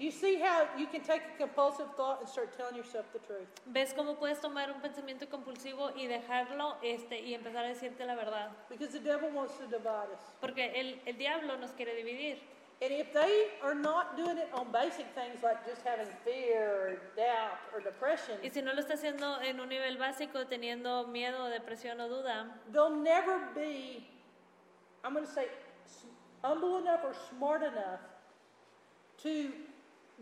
You 0.00 0.10
see 0.10 0.40
how 0.40 0.66
you 0.78 0.86
can 0.86 1.02
take 1.02 1.20
a 1.34 1.38
compulsive 1.38 1.94
thought 1.94 2.20
and 2.20 2.28
start 2.28 2.56
telling 2.56 2.74
yourself 2.74 3.04
the 3.12 3.18
truth? 3.18 3.48
¿Ves 3.66 3.92
cómo 3.92 4.18
puedes 4.18 4.40
tomar 4.40 4.70
un 4.70 4.80
pensamiento 4.80 5.28
compulsivo 5.28 5.90
y 5.94 6.06
dejarlo 6.06 6.76
este, 6.82 7.20
y 7.20 7.34
empezar 7.34 7.66
a 7.66 7.68
decirte 7.68 8.06
la 8.06 8.14
verdad? 8.14 8.50
Because 8.70 8.92
the 8.92 9.00
devil 9.00 9.28
wants 9.30 9.58
to 9.58 9.66
divide 9.66 10.08
us. 10.10 10.22
Porque 10.40 10.72
el, 10.74 11.00
el 11.04 11.18
diablo 11.18 11.58
nos 11.58 11.72
quiere 11.72 11.94
dividir. 11.94 12.38
And 12.80 12.92
if 12.92 13.12
they 13.12 13.48
are 13.62 13.74
not 13.74 14.16
doing 14.16 14.38
it 14.38 14.48
on 14.54 14.72
basic 14.72 15.04
things 15.14 15.42
like 15.42 15.66
just 15.66 15.82
having 15.86 16.08
fear 16.24 16.70
or 16.70 17.02
doubt 17.14 17.60
or 17.74 17.82
depression, 17.82 18.38
Y 18.42 18.48
si 18.48 18.62
no 18.62 18.72
lo 18.72 18.80
está 18.80 18.94
haciendo 18.94 19.38
en 19.42 19.60
un 19.60 19.68
nivel 19.68 19.98
básico, 19.98 20.46
teniendo 20.46 21.06
miedo, 21.08 21.50
depresión 21.50 22.00
o 22.00 22.08
duda, 22.08 22.46
they'll 22.72 22.88
never 22.88 23.38
be, 23.54 24.08
I'm 25.04 25.12
going 25.12 25.26
to 25.26 25.30
say, 25.30 25.48
humble 26.42 26.78
enough 26.78 27.00
or 27.04 27.14
smart 27.28 27.62
enough 27.62 28.00
to 29.24 29.52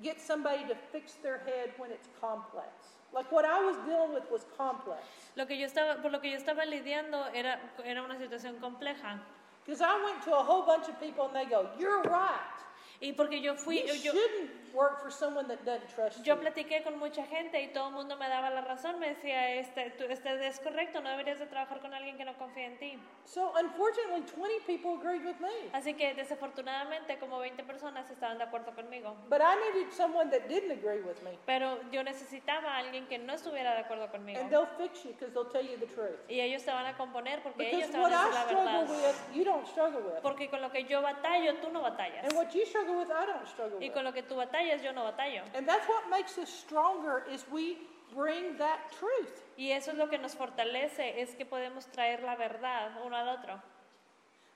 get 0.03 0.21
somebody 0.21 0.65
to 0.69 0.75
fix 0.93 1.15
their 1.23 1.39
head 1.39 1.71
when 1.77 1.91
it's 1.91 2.09
complex. 2.21 2.69
Like 3.13 3.31
what 3.33 3.45
I 3.45 3.65
was 3.65 3.77
dealing 3.87 4.13
with 4.13 4.31
was 4.31 4.45
complex. 4.57 5.03
lo 5.37 5.47
que 5.47 5.57
yo 5.57 5.67
estaba, 5.67 6.01
por 6.03 6.11
lo 6.11 6.21
que 6.21 6.31
yo 6.31 6.39
estaba 6.39 6.65
lidiando 6.67 7.27
era, 7.35 7.59
era 7.85 8.03
una 8.03 8.17
situación 8.17 8.61
compleja. 8.61 9.19
Because 9.65 9.81
I 9.81 10.03
went 10.05 10.23
to 10.25 10.35
a 10.35 10.43
whole 10.43 10.63
bunch 10.63 10.89
of 10.89 10.99
people 11.01 11.27
and 11.27 11.37
they 11.37 11.45
go, 11.45 11.69
You're 11.79 12.03
right. 12.03 12.59
Y 13.01 13.13
porque 13.13 13.41
yo 13.41 13.55
fui, 13.55 13.79
You 13.87 13.95
yo, 13.95 14.13
shouldn't 14.13 14.75
work 14.75 15.01
for 15.01 15.11
someone 15.11 15.47
that 15.49 15.59
doesn't 15.65 15.89
trust 15.95 16.23
yo 16.25 16.35
you. 16.35 16.41
platiqué 16.41 16.83
con 16.83 16.99
mucha 16.99 17.25
gente 17.27 17.61
y 17.63 17.69
todo 17.73 17.89
el 17.89 17.95
mundo 17.95 18.17
me 18.17 18.29
daba 18.29 18.51
la 18.51 18.61
razón, 18.61 18.99
me 18.99 19.09
decía, 19.11 19.55
este, 19.55 19.91
tú, 19.93 20.05
este 20.05 20.47
es 20.47 20.59
correcto, 20.61 21.01
no 21.01 21.09
deberías 21.11 21.39
de 21.39 21.47
trabajar 21.47 21.81
con 21.81 21.95
alguien 21.95 22.17
que 22.19 22.25
no 22.25 22.37
confía 22.37 22.67
en 22.67 22.79
ti. 22.79 22.99
So 23.25 23.53
unfortunately, 23.57 24.23
20 24.37 24.61
people 24.67 24.95
agreed 24.99 25.25
with 25.25 25.39
me. 25.41 25.71
Así 25.73 25.95
que 25.95 26.13
desafortunadamente 26.15 27.19
como 27.19 27.39
20 27.39 27.63
personas 27.65 28.11
estaban 28.11 28.39
de 28.39 28.45
acuerdo 28.45 28.75
conmigo. 28.75 29.15
But 29.29 29.41
I 29.43 29.55
needed 29.73 29.93
someone 29.93 30.31
that 30.31 30.49
didn't 30.49 30.73
agree 30.73 31.01
with 31.01 31.23
me. 31.23 31.39
Pero 31.47 31.79
yo 31.93 32.03
necesitaba 32.03 32.75
a 32.75 32.79
alguien 32.79 33.07
que 33.07 33.19
no 33.19 33.33
estuviera 33.35 33.75
de 33.75 33.81
acuerdo 33.81 34.11
conmigo. 34.11 34.41
And 34.41 34.51
they'll 34.51 34.67
fix 34.77 35.05
you 35.05 35.13
because 35.13 35.33
they'll 35.33 35.51
tell 35.51 35.63
you 35.65 35.77
the 35.79 35.87
truth. 35.87 36.19
Y 36.29 36.41
ellos 36.41 36.65
te 36.65 36.73
van 36.73 36.87
a 36.87 36.97
componer 36.97 37.43
porque 37.43 37.71
ellos 37.71 37.91
te 37.91 37.99
what 37.99 38.11
van 38.11 38.27
a 38.27 38.29
I 38.29 38.43
decir 38.45 38.57
la 38.65 38.79
verdad. 38.81 38.89
with, 38.91 39.37
you 39.37 39.45
don't 39.45 39.67
struggle 39.69 40.01
with. 40.01 40.21
Porque 40.23 40.49
con 40.51 40.61
lo 40.61 40.71
que 40.71 40.85
yo 40.85 41.01
batallo, 41.01 41.55
tú 41.61 41.71
no 41.71 41.81
batallas. 41.83 42.25
And 42.25 42.33
what 42.35 42.53
you 42.55 42.65
struggle 42.67 42.88
with, 42.97 43.11
I 43.11 43.27
don't 43.27 43.47
struggle 43.49 43.79
Y 43.81 43.89
with. 43.89 43.95
con 43.95 44.05
lo 44.05 44.13
que 44.13 44.23
tú 44.23 44.37
batallas, 44.37 44.83
yo 44.83 44.93
no 44.93 45.05
batallo. 45.05 45.43
And 45.55 45.67
that's 45.69 45.87
what 45.89 46.09
makes 46.11 46.39
us 46.39 46.49
stronger 46.49 47.25
is 47.31 47.45
we 47.51 47.77
bring 48.15 48.57
that 48.59 48.79
truth. 48.99 49.43
Y 49.57 49.71
eso 49.73 49.91
es 49.91 49.99
lo 49.99 50.09
que 50.09 50.19
nos 50.19 50.35
fortalece, 50.35 51.21
es 51.21 51.35
que 51.35 51.45
podemos 51.45 51.87
traer 51.87 52.23
la 52.23 52.37
verdad 52.37 52.93
uno 53.05 53.17
al 53.17 53.29
otro. 53.29 53.61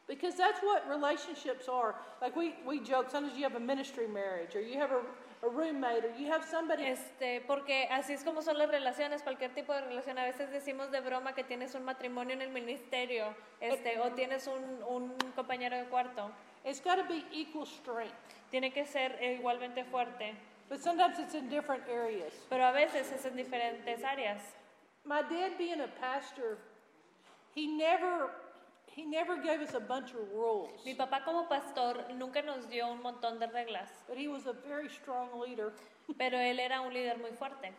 Because 0.08 0.36
that's 0.36 0.60
what 0.62 0.86
relationships 0.88 1.68
are. 1.68 1.94
Like 2.20 2.34
we, 2.36 2.54
we 2.66 2.80
joke, 2.80 3.10
sometimes 3.10 3.36
you 3.36 3.44
have 3.44 3.54
a 3.54 3.60
ministry 3.60 4.06
marriage 4.08 4.54
or 4.56 4.60
you 4.60 4.78
have 4.78 4.90
a, 4.90 5.00
a 5.46 5.48
roommate 5.48 6.04
or 6.04 6.10
you 6.18 6.26
have 6.30 6.44
somebody 6.44 6.84
Este, 6.84 7.40
porque 7.46 7.88
así 7.90 8.12
es 8.12 8.24
como 8.24 8.42
son 8.42 8.58
las 8.58 8.68
relaciones, 8.68 9.22
cualquier 9.22 9.54
tipo 9.54 9.72
de 9.72 9.80
relación. 9.82 10.18
A 10.18 10.24
veces 10.24 10.50
decimos 10.50 10.90
de 10.90 11.00
broma 11.00 11.34
que 11.34 11.44
tienes 11.44 11.74
un 11.74 11.84
matrimonio 11.84 12.34
en 12.34 12.42
el 12.42 12.50
ministerio, 12.50 13.34
este, 13.60 14.00
o 14.00 14.10
tienes 14.12 14.46
un, 14.48 14.82
un 14.88 15.16
compañero 15.36 15.76
de 15.76 15.84
cuarto. 15.84 16.30
It's 16.64 16.80
got 16.80 16.96
to 16.96 17.04
be 17.04 17.24
equal 17.32 17.66
strength. 17.66 18.14
Tiene 18.50 18.70
que 18.72 18.84
ser 18.86 19.16
eh, 19.20 19.38
igualmente 19.40 19.84
fuerte, 19.90 20.34
But 20.68 20.80
sometimes 20.82 21.18
it's 21.18 21.34
in 21.34 21.48
different 21.48 21.82
areas. 21.88 22.32
pero 22.48 22.64
a 22.64 22.72
veces 22.72 23.10
es 23.12 23.24
en 23.26 23.36
diferentes 23.36 24.02
áreas. 24.04 24.40
My 25.04 25.20
dad 25.22 25.58
being 25.58 25.80
a 25.80 25.88
pastor, 26.00 26.58
he 27.54 27.66
never 27.66 28.30
he 28.94 29.04
never 29.04 29.36
gave 29.38 29.60
us 29.62 29.74
a 29.74 29.80
bunch 29.80 30.10
of 30.12 30.20
rules. 30.34 30.70
Mi 30.84 30.94
papá 30.94 31.24
como 31.24 31.46
pastor 31.48 32.04
nunca 32.16 32.42
nos 32.42 32.66
dio 32.66 32.88
un 32.88 33.02
montón 33.02 33.38
de 33.40 33.46
reglas, 33.48 33.88
But 34.06 34.16
he 34.18 34.28
was 34.28 34.46
a 34.46 34.52
very 34.52 34.88
strong 34.88 35.28
leader. 35.40 35.72
pero 36.18 36.36
él 36.38 36.58
era 36.60 36.80
un 36.80 36.92
líder 36.92 37.18
muy 37.18 37.32
fuerte. 37.32 37.72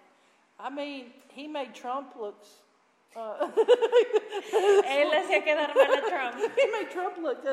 I 0.60 0.70
mean, 0.70 1.14
he 1.30 1.48
made 1.48 1.74
Trump 1.74 2.16
looks 2.16 2.62
uh, 3.16 3.48
Él 4.88 5.14
hacía 5.14 5.44
quedar 5.44 5.76
mal 5.76 5.94
a 5.94 6.02
Trump. 6.02 6.36
he 6.58 6.72
made 6.72 6.92
Trump 6.92 7.18
look 7.18 7.44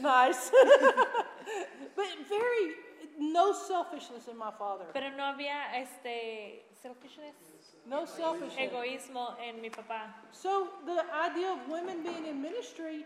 nice. 0.00 0.50
but 1.96 2.06
very 2.28 2.74
no 3.18 3.52
selfishness 3.52 4.28
in 4.28 4.36
my 4.36 4.50
father. 4.58 4.86
Pero 4.92 5.10
no 5.10 5.24
había 5.24 5.74
este 5.74 6.64
selfishness, 6.82 7.34
No 7.86 8.06
selfishness. 8.06 8.58
egoísmo 8.58 9.36
en 9.40 9.60
mi 9.60 9.70
papá. 9.70 10.14
So 10.32 10.68
the 10.86 11.04
idea 11.14 11.52
of 11.52 11.68
women 11.68 12.02
being 12.02 12.26
in 12.26 12.40
ministry 12.40 13.04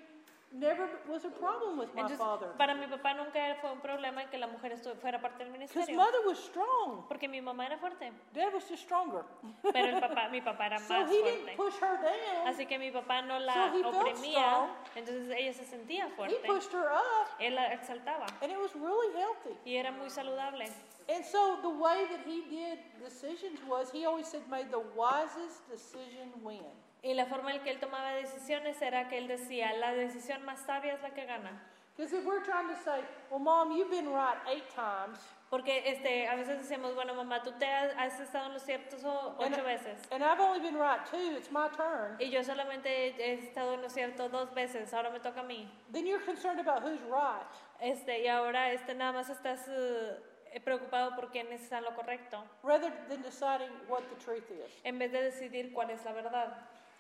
never 0.55 0.89
was 1.09 1.25
a 1.25 1.31
problem 1.31 1.77
with 1.79 1.93
my 1.95 2.03
Entonces, 2.03 2.19
father. 2.19 2.49
para 2.57 2.75
mi 2.75 2.87
papá 2.87 3.13
nunca 3.15 3.57
fue 3.61 3.73
un 3.73 3.81
problema 3.81 4.25
que 4.31 4.39
la 4.39 4.47
mujer 4.47 4.77
fuera 5.01 5.21
parte 5.21 5.39
del 5.45 5.49
His 5.49 5.59
ministerio, 5.59 5.97
mother 5.97 6.21
was 6.27 6.39
strong. 6.39 7.07
porque 7.09 7.29
mi 7.29 7.41
mamá 7.41 7.67
era 7.67 7.77
fuerte, 7.77 8.13
Dad 8.33 8.53
was 8.55 8.65
just 8.69 8.83
stronger. 8.85 9.25
pero 9.73 9.87
el 9.97 10.01
papá, 10.01 10.29
mi 10.33 10.41
papá 10.41 10.67
era 10.67 10.79
So 10.79 10.95
más 10.95 11.11
he 11.11 11.23
didn't 11.23 11.43
fuerte. 11.45 11.57
push 11.57 11.75
her 11.83 11.97
down. 12.01 12.47
Así 12.47 12.67
que 12.67 12.79
mi 12.79 12.91
papá 12.93 13.23
no 13.23 13.39
la 13.41 13.53
So 13.53 13.77
he 13.77 13.83
felt 13.83 13.95
oprimía, 13.97 14.69
entonces 14.95 15.29
ella 15.37 15.53
se 15.53 15.65
sentía 15.65 16.07
He 16.07 16.11
fuerte. 16.11 16.47
pushed 16.47 16.73
her 16.73 16.87
up, 16.93 17.29
Él 17.41 17.55
la 17.57 17.73
exaltaba 17.73 18.27
and 18.41 18.53
it 18.53 18.59
was 18.59 18.73
really 18.75 19.13
healthy. 19.19 19.57
y 19.65 19.77
era 19.77 19.91
muy 19.91 20.09
saludable. 20.09 20.65
And 21.09 21.23
so 21.25 21.59
the 21.61 21.69
way 21.69 22.07
that 22.07 22.25
he 22.25 22.43
did 22.49 22.79
decisions 23.03 23.61
was 23.69 23.91
he 23.93 24.07
always 24.07 24.27
said, 24.27 24.47
"May 24.49 24.65
the 24.65 24.79
wisest 24.97 25.69
decision 25.69 26.33
win." 26.43 26.65
Y 27.05 27.13
la 27.15 27.27
forma 27.27 27.53
en 27.55 27.63
que 27.63 27.71
él 27.71 27.79
tomaba 27.79 28.13
decisiones 28.13 28.81
era 28.81 29.09
que 29.09 29.19
él 29.19 29.29
decía, 29.29 29.75
la 29.75 29.93
decisión 29.93 30.43
más 30.45 30.61
sabia 30.61 30.95
es 30.95 31.03
la 31.03 31.11
que 31.11 31.27
gana. 31.27 31.63
Because 31.97 32.13
if 32.17 32.25
we're 32.25 32.43
trying 32.43 32.67
to 32.67 32.75
say, 32.83 33.03
well, 33.31 33.39
mom, 33.39 33.71
you've 33.77 33.91
been 33.91 34.09
right 34.09 34.39
eight 34.49 34.65
times, 34.75 35.19
Porque 35.51 35.83
este, 35.87 36.27
a 36.27 36.35
veces 36.35 36.59
decimos, 36.59 36.95
bueno, 36.97 37.15
mamá, 37.15 37.41
tú 37.45 37.53
te 37.59 37.67
has, 37.67 37.93
has 37.97 38.19
estado 38.19 38.47
en 38.47 38.55
lo 38.55 38.59
cierto 38.59 38.99
so- 38.99 39.37
And- 39.39 39.55
ocho 39.55 39.63
veces. 39.63 40.01
and 40.11 40.25
I've 40.25 40.41
only 40.41 40.59
been 40.59 40.77
right 40.77 41.05
two, 41.09 41.37
it's 41.37 41.53
my 41.53 41.69
turn, 41.77 42.17
Y 42.19 42.31
yo 42.31 42.43
solamente 42.43 42.89
he 42.89 43.35
estado 43.35 43.75
en 43.75 43.83
lo 43.83 43.89
cierto 43.91 44.29
dos 44.29 44.53
veces, 44.55 44.93
ahora 44.93 45.11
me 45.11 45.21
toca 45.21 45.41
a 45.41 45.45
mí. 45.45 45.69
then 45.93 46.05
you're 46.07 46.25
concerned 46.25 46.59
about 46.59 46.83
who's 46.83 47.01
right. 47.03 47.47
Este, 47.81 48.23
y 48.25 48.27
ahora 48.29 48.73
este, 48.73 48.95
nada 48.95 49.13
más 49.13 49.29
estás 49.31 49.69
eh, 49.69 50.61
preocupado 50.65 51.15
por 51.15 51.31
quién 51.31 51.53
está 51.53 51.81
lo 51.81 51.95
correcto, 51.95 52.43
rather 52.65 52.91
than 53.09 53.23
deciding 53.23 53.71
what 53.89 54.03
the 54.09 54.17
truth 54.25 54.51
is. 54.51 54.73
en 54.83 54.99
vez 54.99 55.13
de 55.13 55.23
decidir 55.23 55.73
cuál 55.73 55.91
es 55.91 56.05
la 56.05 56.13
verdad. 56.13 56.57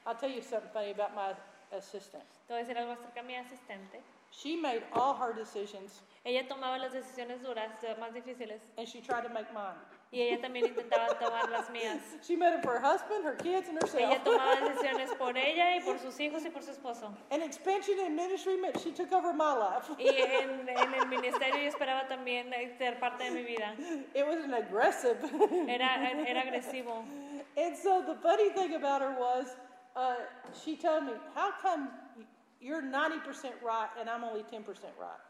I'll 0.06 0.14
tell 0.14 0.30
you 0.30 0.42
something 0.42 0.70
funny 0.72 0.90
about 0.90 1.14
my 1.14 1.32
assistant. 1.76 2.24
Te 2.46 2.54
voy 2.54 2.62
a 2.62 2.64
decir 2.64 2.76
algo 2.76 2.92
acerca 2.92 3.22
de 3.22 3.26
mi 3.26 3.34
asistente. 3.34 4.02
She 4.30 4.56
made 4.56 4.82
all 4.92 5.14
her 5.14 5.32
decisions 5.32 6.02
Ella 6.26 6.48
tomaba 6.48 6.78
las 6.78 6.94
decisiones 6.94 7.42
duras, 7.42 7.70
eh, 7.84 7.94
más 8.00 8.14
difíciles, 8.14 8.62
and 8.78 8.88
she 8.88 9.02
tried 9.02 9.24
to 9.24 9.28
make 9.28 9.52
mine. 9.52 9.76
y 10.10 10.22
ella 10.22 10.40
también 10.40 10.64
intentaba 10.64 11.18
tomar 11.18 11.50
las 11.50 11.68
mías. 11.68 12.00
She 12.22 12.34
made 12.34 12.54
them 12.54 12.62
for 12.62 12.72
her 12.72 12.80
husband, 12.80 13.24
her 13.24 13.34
kids, 13.36 13.68
and 13.68 13.76
herself. 13.76 14.00
Ella 14.00 14.22
tomaba 14.24 14.56
decisiones 14.70 15.10
por 15.18 15.36
ella 15.36 15.76
y 15.76 15.80
por 15.80 15.98
sus 15.98 16.18
hijos 16.20 16.42
y 16.46 16.48
por 16.48 16.62
su 16.62 16.70
esposo. 16.70 17.12
And 17.30 17.42
expansion 17.42 17.98
in 17.98 18.16
ministry 18.16 18.56
meant 18.56 18.80
she 18.80 18.90
took 18.90 19.12
over 19.12 19.34
my 19.34 19.52
life. 19.52 19.90
Y 19.98 20.08
en, 20.08 20.66
en 20.66 20.94
el 20.94 21.06
ministerio 21.08 21.60
yo 21.60 21.68
esperaba 21.68 22.08
también 22.08 22.54
eh, 22.54 22.74
ser 22.78 22.98
parte 22.98 23.24
de 23.24 23.30
mi 23.30 23.42
vida. 23.42 23.74
It 24.14 24.26
was 24.26 24.42
an 24.42 24.54
aggressive. 24.54 25.18
Era, 25.68 26.10
era 26.26 26.40
agresivo. 26.40 27.04
and 27.58 27.76
so 27.76 28.02
the 28.06 28.14
funny 28.22 28.48
thing 28.50 28.74
about 28.76 29.02
her 29.02 29.14
was, 29.18 29.54
uh, 29.96 30.14
she 30.64 30.76
told 30.76 31.04
me, 31.04 31.12
"How 31.34 31.52
come 31.60 31.88
you're 32.60 32.82
90% 32.82 33.62
right 33.62 33.88
and 33.98 34.08
I'm 34.08 34.24
only 34.24 34.42
10% 34.42 34.64
right?" 34.98 35.20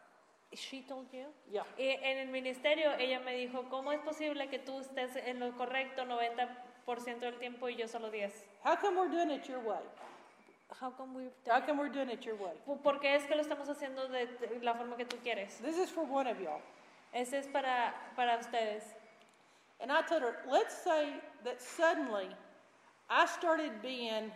She 0.56 0.82
told 0.82 1.06
you? 1.12 1.26
Yeah. 1.50 1.62
Y 1.76 1.98
en 2.02 2.18
el 2.18 2.28
ministerio 2.28 2.92
ella 2.98 3.20
me 3.24 3.34
dijo, 3.34 3.68
¿cómo 3.70 3.92
es 3.92 4.00
posible 4.00 4.48
que 4.48 4.58
tú 4.58 4.78
estés 4.80 5.16
en 5.16 5.40
lo 5.40 5.52
correcto 5.52 6.04
90% 6.04 7.20
del 7.20 7.38
tiempo 7.38 7.68
y 7.68 7.76
yo 7.76 7.88
solo 7.88 8.10
10? 8.10 8.44
How 8.64 8.76
come 8.76 8.96
we're 8.96 9.10
doing 9.10 9.30
it 9.30 9.48
your 9.48 9.58
way? 9.60 9.82
How 10.80 10.90
come 10.90 11.14
we 11.14 11.30
How 11.50 11.60
come 11.60 11.78
we're 11.78 11.92
doing 11.92 12.10
it 12.10 12.24
your 12.24 12.36
way? 12.36 12.52
¿Por 12.82 13.00
qué 13.00 13.16
es 13.16 13.24
que 13.24 13.34
lo 13.34 13.42
estamos 13.42 13.68
haciendo 13.68 14.08
de 14.08 14.28
la 14.62 14.74
forma 14.74 14.96
que 14.96 15.04
tú 15.04 15.16
quieres? 15.22 15.60
This 15.60 15.76
is 15.76 15.90
for 15.90 16.04
one 16.04 16.28
of 16.28 16.40
y'all. 16.40 16.62
Ese 17.12 17.34
es 17.34 17.46
para, 17.48 17.92
para 18.16 18.38
ustedes. 18.38 18.82
And 19.80 19.90
I 19.90 20.02
told 20.02 20.22
her, 20.22 20.36
let's 20.48 20.74
say 20.74 21.14
that 21.44 21.60
suddenly 21.60 22.28
I 23.10 23.26
started 23.26 23.82
being 23.82 24.30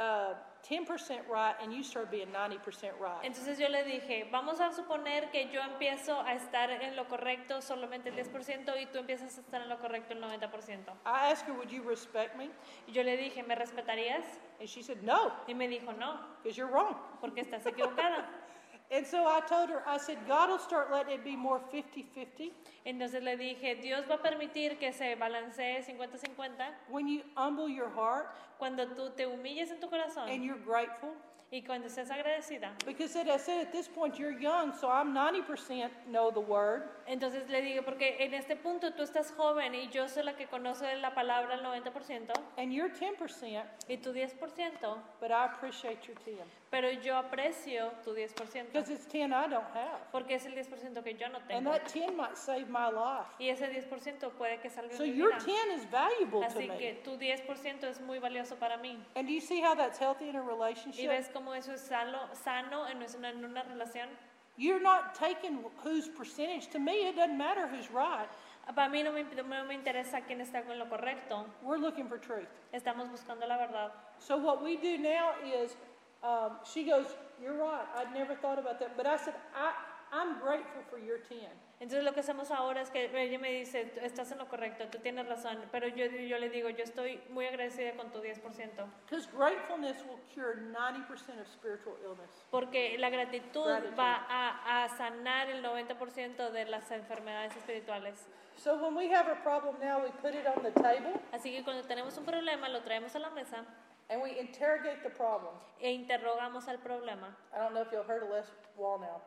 uh, 0.00 0.34
10% 0.68 1.28
right 1.30 1.54
and 1.62 1.72
you 1.72 1.82
started 1.82 2.10
being 2.10 2.28
90% 2.32 2.58
right. 3.00 3.22
Entonces 3.24 3.58
yo 3.58 3.68
le 3.68 3.82
dije, 3.84 4.28
vamos 4.30 4.60
a 4.60 4.70
suponer 4.72 5.30
que 5.30 5.48
yo 5.52 5.60
empiezo 5.62 6.20
a 6.20 6.34
estar 6.34 6.70
en 6.70 6.96
lo 6.96 7.06
correcto 7.06 7.60
solamente 7.62 8.10
el 8.10 8.16
10% 8.16 8.80
y 8.80 8.86
tú 8.86 8.98
empiezas 8.98 9.36
a 9.38 9.40
estar 9.40 9.62
en 9.62 9.68
lo 9.68 9.78
correcto 9.78 10.12
el 10.12 10.20
90%. 10.22 10.90
I 11.06 11.30
asked 11.32 11.46
her, 11.48 11.54
would 11.54 11.70
you 11.70 11.82
respect 11.82 12.36
me? 12.36 12.50
Y 12.86 12.92
yo 12.92 13.02
le 13.02 13.16
dije, 13.16 13.42
¿me 13.42 13.54
respetarías? 13.54 14.24
And 14.58 14.68
she 14.68 14.82
said, 14.82 15.02
no, 15.02 15.32
Y 15.46 15.54
me 15.54 15.68
dijo, 15.68 15.92
no, 15.92 16.20
because 16.42 16.56
you're 16.58 16.70
wrong. 16.70 16.94
porque 17.20 17.40
estás 17.40 17.64
equivocada. 17.66 18.28
And 18.92 19.06
so 19.06 19.24
I 19.26 19.40
told 19.48 19.70
her, 19.70 19.82
I 19.86 19.98
said, 19.98 20.18
God 20.26 20.50
will 20.50 20.58
start 20.58 20.90
letting 20.90 21.14
it 21.14 21.24
be 21.24 21.36
more 21.36 21.60
50 21.70 22.06
50 22.12 22.52
Entonces 22.84 23.22
le 23.22 23.36
dije, 23.36 23.80
Dios 23.80 24.04
va 24.08 24.14
a 24.14 24.18
permitir 24.18 24.78
que 24.78 24.92
se 24.92 25.14
balancee 25.14 25.84
50-50 25.86 26.74
when 26.88 27.06
you 27.06 27.22
humble 27.36 27.68
your 27.68 27.88
heart 27.88 28.34
cuando 28.58 28.86
tú 28.86 29.14
te 29.16 29.26
humilles 29.26 29.70
en 29.70 29.80
tu 29.80 29.88
corazón 29.88 30.28
and 30.28 30.44
you're 30.44 30.58
grateful. 30.58 31.14
y 31.52 31.62
cuando 31.62 31.88
estés 31.88 32.10
agradecida. 32.10 32.70
Because 32.86 33.14
as 33.16 33.26
I 33.28 33.36
said, 33.36 33.60
at 33.60 33.72
this 33.72 33.88
point, 33.88 34.18
you're 34.18 34.38
young, 34.38 34.72
so 34.72 34.88
I'm 34.88 35.12
90% 35.14 35.90
know 36.08 36.30
the 36.30 36.40
word. 36.40 36.82
Entonces 37.10 37.48
le 37.50 37.60
dije, 37.60 37.82
porque 37.82 38.22
en 38.22 38.34
este 38.34 38.54
punto 38.54 38.92
tú 38.94 39.02
estás 39.02 39.32
joven 39.32 39.74
y 39.74 39.88
yo 39.88 40.08
soy 40.08 40.22
la 40.22 40.36
que 40.36 40.46
conoce 40.46 40.94
la 40.94 41.12
palabra 41.12 41.54
el 41.54 41.62
90% 41.64 42.32
And 42.56 42.70
you're 42.72 42.88
10%, 42.94 43.64
y 43.88 43.96
tu 43.96 44.12
10%, 44.12 44.36
but 45.20 45.30
I 45.30 45.44
appreciate 45.44 46.06
your 46.06 46.16
10. 46.24 46.38
pero 46.70 46.88
yo 46.92 47.16
aprecio 47.16 47.90
tu 48.04 48.14
10% 48.14 48.66
Because 48.72 48.92
it's 48.92 49.06
10 49.08 49.32
I 49.32 49.48
don't 49.50 49.66
have. 49.74 49.98
porque 50.12 50.36
es 50.36 50.46
el 50.46 50.54
10% 50.54 51.02
que 51.02 51.14
yo 51.14 51.28
no 51.30 51.38
And 51.38 51.48
tengo. 51.48 51.72
that 51.72 51.88
10 51.92 52.14
might 52.16 52.36
save 52.36 52.66
my 52.68 52.88
life. 52.92 53.26
Y 53.40 53.48
ese 53.48 53.66
10% 53.68 54.30
puede 54.38 54.60
que 54.60 54.70
salga 54.70 54.96
So 54.96 55.02
mi 55.02 55.12
your 55.16 55.34
vida. 55.34 55.44
10 55.44 55.78
is 55.80 55.90
valuable 55.90 56.42
to 56.42 56.46
Así 56.46 56.68
que 56.78 56.92
me. 56.92 57.00
tu 57.02 57.16
10% 57.18 57.88
es 57.88 58.00
muy 58.02 58.20
valioso 58.20 58.54
para 58.54 58.76
mí. 58.76 58.96
And 59.16 59.26
do 59.26 59.32
you 59.34 59.40
see 59.40 59.60
how 59.60 59.74
that's 59.74 59.98
healthy 59.98 60.28
in 60.28 60.36
a 60.36 60.44
¿Y 60.44 60.46
relationship? 60.46 61.08
ves 61.08 61.28
cómo 61.32 61.54
eso 61.54 61.72
es 61.72 61.80
sano, 61.80 62.20
sano 62.34 62.86
en 62.86 62.98
una, 63.02 63.30
en 63.30 63.44
una 63.44 63.64
relación? 63.64 64.08
You're 64.60 64.82
not 64.82 65.14
taking 65.14 65.64
whose 65.82 66.06
percentage. 66.06 66.68
To 66.72 66.78
me, 66.78 67.08
it 67.08 67.16
doesn't 67.16 67.38
matter 67.38 67.66
who's 67.66 67.90
right. 67.90 68.28
Para 68.76 68.90
mí 68.90 69.02
no 69.02 69.10
me, 69.10 69.24
no 69.34 69.64
me 69.64 69.74
interesa 69.74 70.20
quién 70.28 70.42
está 70.42 70.66
con 70.66 70.78
lo 70.78 70.84
correcto. 70.84 71.46
We're 71.62 71.78
looking 71.78 72.06
for 72.06 72.18
truth. 72.18 72.46
Estamos 72.74 73.08
buscando 73.08 73.48
la 73.48 73.56
verdad. 73.56 73.90
So 74.18 74.36
what 74.36 74.62
we 74.62 74.76
do 74.76 74.98
now 74.98 75.30
is, 75.42 75.74
um, 76.22 76.58
she 76.70 76.84
goes, 76.84 77.06
"You're 77.42 77.56
right. 77.56 77.86
I'd 77.96 78.12
never 78.12 78.34
thought 78.34 78.58
about 78.58 78.78
that." 78.80 78.98
But 78.98 79.06
I 79.06 79.16
said, 79.16 79.34
"I, 79.56 79.72
I'm 80.12 80.40
grateful 80.40 80.82
for 80.90 80.98
your 80.98 81.20
10." 81.28 81.48
Entonces 81.80 82.04
lo 82.04 82.12
que 82.12 82.20
hacemos 82.20 82.50
ahora 82.50 82.82
es 82.82 82.90
que 82.90 83.04
ella 83.18 83.38
me 83.38 83.50
dice, 83.52 83.86
"Tú 83.86 84.00
estás 84.00 84.30
en 84.32 84.38
lo 84.38 84.48
correcto, 84.48 84.86
tú 84.88 84.98
tienes 84.98 85.26
razón, 85.26 85.58
pero 85.72 85.88
yo, 85.88 86.04
yo 86.06 86.36
le 86.38 86.50
digo, 86.50 86.68
yo 86.68 86.84
estoy 86.84 87.22
muy 87.30 87.46
agradecida 87.46 87.92
con 87.96 88.10
tu 88.10 88.20
10%, 88.20 88.86
Because 89.08 89.26
gratefulness 89.32 90.02
will 90.04 90.18
cure 90.34 90.56
90% 90.56 91.40
of 91.40 91.46
spiritual 91.48 91.96
illness. 92.02 92.30
porque 92.50 92.98
la 92.98 93.08
gratitud 93.08 93.64
Gratitude. 93.64 93.96
va 93.96 94.26
a, 94.28 94.84
a 94.84 94.88
sanar 94.90 95.48
el 95.48 95.62
90% 95.64 96.50
de 96.50 96.64
las 96.66 96.90
enfermedades 96.90 97.56
espirituales. 97.56 98.26
So 98.56 98.74
when 98.76 98.94
we 98.94 99.08
have 99.14 99.26
a 99.32 99.36
problem 99.42 99.76
now, 99.80 100.02
we 100.02 100.10
put 100.20 100.34
it 100.34 100.46
on 100.46 100.62
the 100.62 100.72
table 100.72 101.18
Así 101.32 101.50
que 101.50 101.64
cuando 101.64 101.84
tenemos 101.88 102.18
un 102.18 102.26
problema, 102.26 102.68
lo 102.68 102.82
traemos 102.82 103.14
a 103.16 103.20
la 103.20 103.30
mesa 103.30 103.64
and 104.10 104.20
we 104.20 104.38
interrogate 104.38 105.02
the 105.02 105.08
problem. 105.08 105.54
e 105.78 105.90
interrogamos 105.92 106.68
al 106.68 106.78
problema. 106.78 107.34
I 107.54 107.58
don't 107.58 107.72
know 107.72 107.80
if 107.80 107.90
you'll 107.90 108.04
heard 108.06 108.22
of 108.22 108.28
Les 108.30 108.44
Wallnow, 108.76 109.22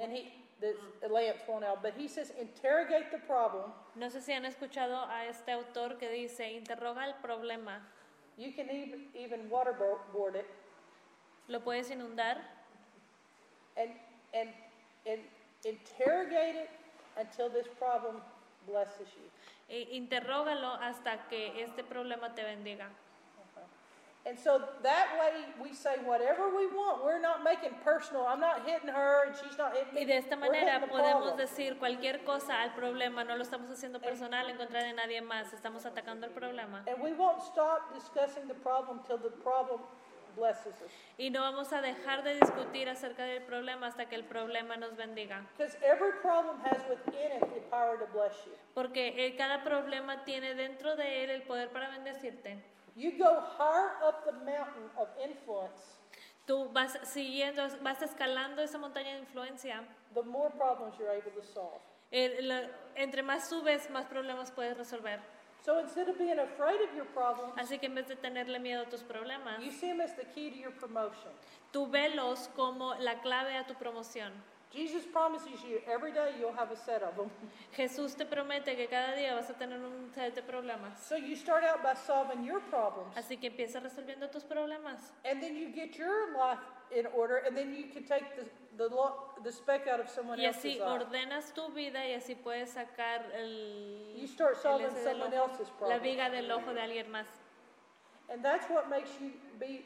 and 0.00 0.12
he, 0.12 0.32
the 0.60 0.74
Lance 1.08 1.42
Wallnow, 1.48 1.76
but 1.82 1.94
he 1.96 2.08
says 2.08 2.32
interrogate 2.40 3.10
the 3.10 3.18
problem. 3.18 3.72
No 3.96 4.06
sé 4.08 4.22
si 4.22 4.32
han 4.32 4.44
escuchado 4.44 5.08
a 5.08 5.26
este 5.26 5.50
autor 5.52 5.98
que 5.98 6.08
dice, 6.10 6.52
interroga 6.52 7.04
el 7.06 7.14
problema, 7.22 7.80
You 8.36 8.52
can 8.52 8.68
even, 8.68 9.06
even 9.14 9.48
waterboard 9.48 10.34
it 10.34 10.46
lo 11.48 11.60
puedes 11.60 11.90
inundar 11.90 12.38
and, 13.76 13.90
and, 14.32 14.48
and 15.06 15.20
interrogate 15.64 16.56
it 16.56 16.70
until 17.16 17.48
this 17.48 17.66
problem 17.78 18.16
blesses 18.66 19.08
you. 19.14 19.30
e 19.68 19.96
interrógalo 19.96 20.74
hasta 20.80 21.28
que 21.28 21.62
este 21.62 21.84
problema 21.84 22.34
te 22.34 22.42
bendiga. 22.42 22.88
And 24.26 24.38
so 24.38 24.62
that 24.82 25.06
way 25.20 25.44
we 25.60 25.74
say 25.74 25.96
whatever 26.02 26.48
we 26.48 26.66
want. 26.66 27.04
We're 27.04 27.20
not 27.20 27.44
making 27.44 27.76
personal. 27.84 28.26
I'm 28.26 28.40
not 28.40 28.66
hitting 28.66 28.88
her 28.88 29.26
and 29.26 29.36
she's 29.36 29.58
not 29.58 29.76
hitting 29.76 29.92
me. 29.92 30.00
Y 30.00 30.06
de 30.06 30.16
esta 30.16 30.34
manera 30.36 30.80
podemos 30.88 31.36
decir 31.36 31.78
cualquier 31.78 32.24
cosa 32.24 32.62
al 32.62 32.74
problema, 32.74 33.22
no 33.24 33.36
lo 33.36 33.42
estamos 33.42 33.70
haciendo 33.70 34.00
personal 34.00 34.48
en 34.48 34.56
contra 34.56 34.82
de 34.82 34.94
nadie 34.94 35.20
más, 35.20 35.52
estamos 35.52 35.84
atacando 35.84 36.26
el 36.26 36.32
problema. 36.32 36.84
And 36.86 37.02
we 37.02 37.12
won't 37.12 37.42
stop 37.42 37.92
discussing 37.92 38.48
the 38.48 38.54
problem 38.54 39.00
till 39.06 39.18
the 39.18 39.30
problem 39.42 39.80
blesses 40.34 40.74
us. 40.82 40.90
Y 41.18 41.28
no 41.28 41.42
vamos 41.42 41.72
a 41.74 41.82
dejar 41.82 42.24
de 42.24 42.36
discutir 42.36 42.88
acerca 42.88 43.24
del 43.24 43.42
problema 43.42 43.88
hasta 43.88 44.06
que 44.06 44.16
el 44.16 44.24
problema 44.24 44.78
nos 44.78 44.96
bendiga. 44.96 45.46
Because 45.58 45.76
every 45.82 46.12
problem 46.22 46.58
has 46.64 46.82
within 46.88 47.32
it 47.32 47.40
the 47.54 47.60
power 47.70 47.98
to 47.98 48.06
bless 48.12 48.34
you. 48.46 48.52
Porque 48.74 49.26
eh, 49.26 49.36
cada 49.36 49.62
problema 49.62 50.24
tiene 50.24 50.54
dentro 50.54 50.96
de 50.96 51.24
él 51.24 51.30
el 51.30 51.42
poder 51.42 51.68
para 51.70 51.90
bendecirte. 51.90 52.73
You 52.96 53.12
go 53.18 53.40
higher 53.58 53.90
up 54.06 54.24
the 54.24 54.32
mountain 54.32 54.88
of 54.96 55.08
influence, 55.22 55.98
Tú 56.46 56.68
vas 56.72 56.92
siguiendo, 57.04 57.66
vas 57.82 58.02
escalando 58.02 58.60
esa 58.62 58.78
montaña 58.78 59.14
de 59.14 59.20
influencia. 59.20 59.82
the 60.14 60.22
more 60.22 60.50
problems 60.50 60.94
you're 60.98 61.10
able 61.10 61.32
to 61.32 61.42
solve. 61.42 61.80
El- 62.12 62.46
la- 62.48 62.68
entre 62.96 63.22
más 63.22 63.48
subes, 63.48 63.88
más 63.90 64.04
problemas 64.06 64.52
puedes 64.52 64.76
resolver. 64.76 65.18
So 65.64 65.80
instead 65.80 66.08
of 66.10 66.18
being 66.18 66.38
afraid 66.38 66.80
of 66.82 66.94
your 66.94 67.06
problems, 67.06 67.54
Así 67.56 67.78
que 67.80 67.86
en 67.86 67.94
vez 67.94 68.06
de 68.06 68.16
tenerle 68.16 68.58
miedo 68.60 68.82
a 68.82 68.88
tus 68.88 69.02
problemas, 69.02 69.58
you 69.60 69.70
see 69.72 69.88
them 69.88 70.02
as 70.02 70.14
the 70.14 70.24
key 70.26 70.50
to 70.50 70.56
your 70.58 70.72
promotion. 70.76 71.32
tú 71.72 71.86
velos 71.90 72.48
como 72.54 72.94
la 72.96 73.20
clave 73.22 73.56
a 73.56 73.66
tu 73.66 73.74
promoción. 73.74 74.30
Jesus 74.72 75.04
promises 75.12 75.62
you 75.62 75.80
every 75.86 76.10
day 76.12 76.32
you'll 76.38 76.52
have 76.56 76.72
a 76.72 76.76
set 76.76 77.02
of 77.02 77.14
them. 77.16 77.30
Jesús 77.76 78.16
te 78.16 78.24
promete 78.24 78.74
que 78.76 78.88
cada 78.88 79.14
día 79.14 79.34
vas 79.34 79.48
a 79.48 79.54
tener 79.54 79.78
un 79.78 80.10
set 80.12 80.34
de 80.34 80.42
problemas. 80.42 80.98
So 80.98 81.14
you 81.16 81.36
start 81.36 81.62
out 81.62 81.82
by 81.82 81.94
solving 81.94 82.44
your 82.44 82.60
problems, 82.70 83.14
Así 83.16 83.36
que 83.38 83.50
empieza 83.50 83.80
resolviendo 83.80 84.28
tus 84.30 84.42
problemas. 84.44 85.12
and 85.24 85.40
then 85.40 85.56
you 85.56 85.68
get 85.72 85.96
your 85.96 86.32
life 86.36 86.58
in 86.90 87.06
order, 87.14 87.36
and 87.46 87.56
then 87.56 87.72
you 87.74 87.84
can 87.92 88.02
take 88.04 88.24
the, 88.36 88.44
the, 88.76 88.88
the 89.44 89.52
speck 89.52 89.86
out 89.86 90.00
of 90.00 90.08
someone 90.08 90.40
Y 90.40 90.44
else's 90.44 90.64
así 90.76 90.80
eye. 90.80 90.98
ordenas 90.98 91.52
tu 91.54 91.68
vida 91.72 92.04
y 92.08 92.12
así 92.14 92.34
puedes 92.34 92.70
sacar 92.70 93.22
el, 93.32 94.14
You 94.16 94.26
start 94.26 94.56
solving 94.60 94.90
someone 95.04 95.32
ojo- 95.36 95.50
else's 95.52 95.68
la 95.88 95.98
viga 95.98 96.30
del 96.30 96.50
ojo 96.50 96.74
de 96.74 96.80
alguien 96.80 97.10
más. 97.10 97.26
And 98.28 98.42
that's 98.44 98.68
what 98.68 98.88
makes 98.88 99.10
you 99.20 99.32
be 99.60 99.84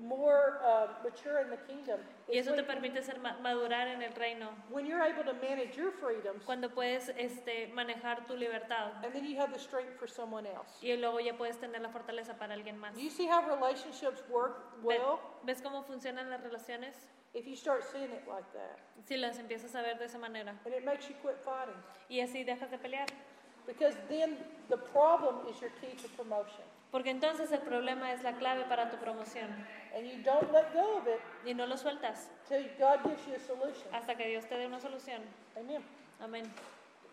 more 0.00 0.60
uh, 0.64 0.88
mature 1.04 1.40
in 1.42 1.50
the 1.50 1.58
kingdom. 1.68 2.00
Y 2.32 2.38
eso 2.38 2.54
te 2.54 2.62
permite 2.62 3.02
ser 3.02 3.18
ma- 3.18 3.36
madurar 3.40 3.88
en 3.88 4.02
el 4.02 4.12
reino. 4.14 4.50
when 4.70 4.86
you're 4.86 5.02
able 5.02 5.24
to 5.24 5.32
manage 5.34 5.76
your 5.76 5.90
freedoms, 5.92 6.44
Cuando 6.44 6.70
puedes 6.70 7.08
este, 7.16 7.68
manejar 7.74 8.26
tu 8.26 8.36
libertad. 8.36 8.92
and 9.04 9.12
then 9.12 9.24
you 9.24 9.38
have 9.40 9.52
the 9.52 9.58
strength 9.58 9.96
for 9.98 10.08
someone 10.08 10.46
else. 10.46 10.78
Y 10.82 10.94
luego 10.96 11.18
ya 11.20 11.36
puedes 11.36 11.58
tener 11.58 11.80
la 11.80 11.88
fortaleza 11.90 12.34
para 12.38 12.54
alguien 12.54 12.78
más. 12.78 12.94
Do 12.94 13.00
you 13.00 13.10
see 13.10 13.26
how 13.26 13.42
relationships 13.42 14.22
work 14.28 14.56
Ve- 14.82 14.98
well 14.98 15.18
¿Ves 15.42 15.60
cómo 15.62 15.82
funcionan 15.84 16.30
las 16.30 16.40
relaciones? 16.42 16.94
if 17.32 17.46
you 17.46 17.54
start 17.56 17.82
seeing 17.84 18.10
it 18.12 18.26
like 18.26 18.46
that? 18.52 18.78
Si 19.06 19.16
las 19.16 19.38
empiezas 19.38 19.74
a 19.74 19.82
ver 19.82 19.98
de 19.98 20.04
esa 20.06 20.18
manera. 20.18 20.54
And 20.64 20.74
it 20.74 20.84
makes 20.84 21.08
you 21.08 21.14
quit 21.22 21.36
fighting. 21.44 21.74
Y 22.08 22.20
así 22.20 22.44
dejas 22.44 22.70
de 22.70 22.78
pelear. 22.78 23.06
Because 23.66 23.96
then 24.08 24.36
the 24.68 24.76
problem 24.78 25.46
is 25.48 25.60
your 25.60 25.70
key 25.80 25.94
to 26.02 26.08
promotion. 26.16 26.64
Porque 26.90 27.10
entonces 27.10 27.52
el 27.52 27.60
problema 27.60 28.12
es 28.12 28.22
la 28.22 28.32
clave 28.34 28.64
para 28.64 28.90
tu 28.90 28.96
promoción. 28.96 29.48
And 29.94 30.04
you 30.06 30.22
don't 30.22 30.50
let 30.52 30.72
go 30.72 30.98
of 30.98 31.06
it 31.06 31.20
Y 31.48 31.54
no 31.54 31.66
lo 31.66 31.76
sueltas 31.76 32.30
God 32.48 33.00
gives 33.04 33.26
you 33.26 33.34
a 33.34 33.38
solution. 33.38 33.94
hasta 33.94 34.14
que 34.16 34.26
Dios 34.28 34.46
te 34.46 34.56
dé 34.56 34.66
una 34.66 34.80
solución. 34.80 35.22
Amen. 35.56 35.82
Amén. 36.20 36.44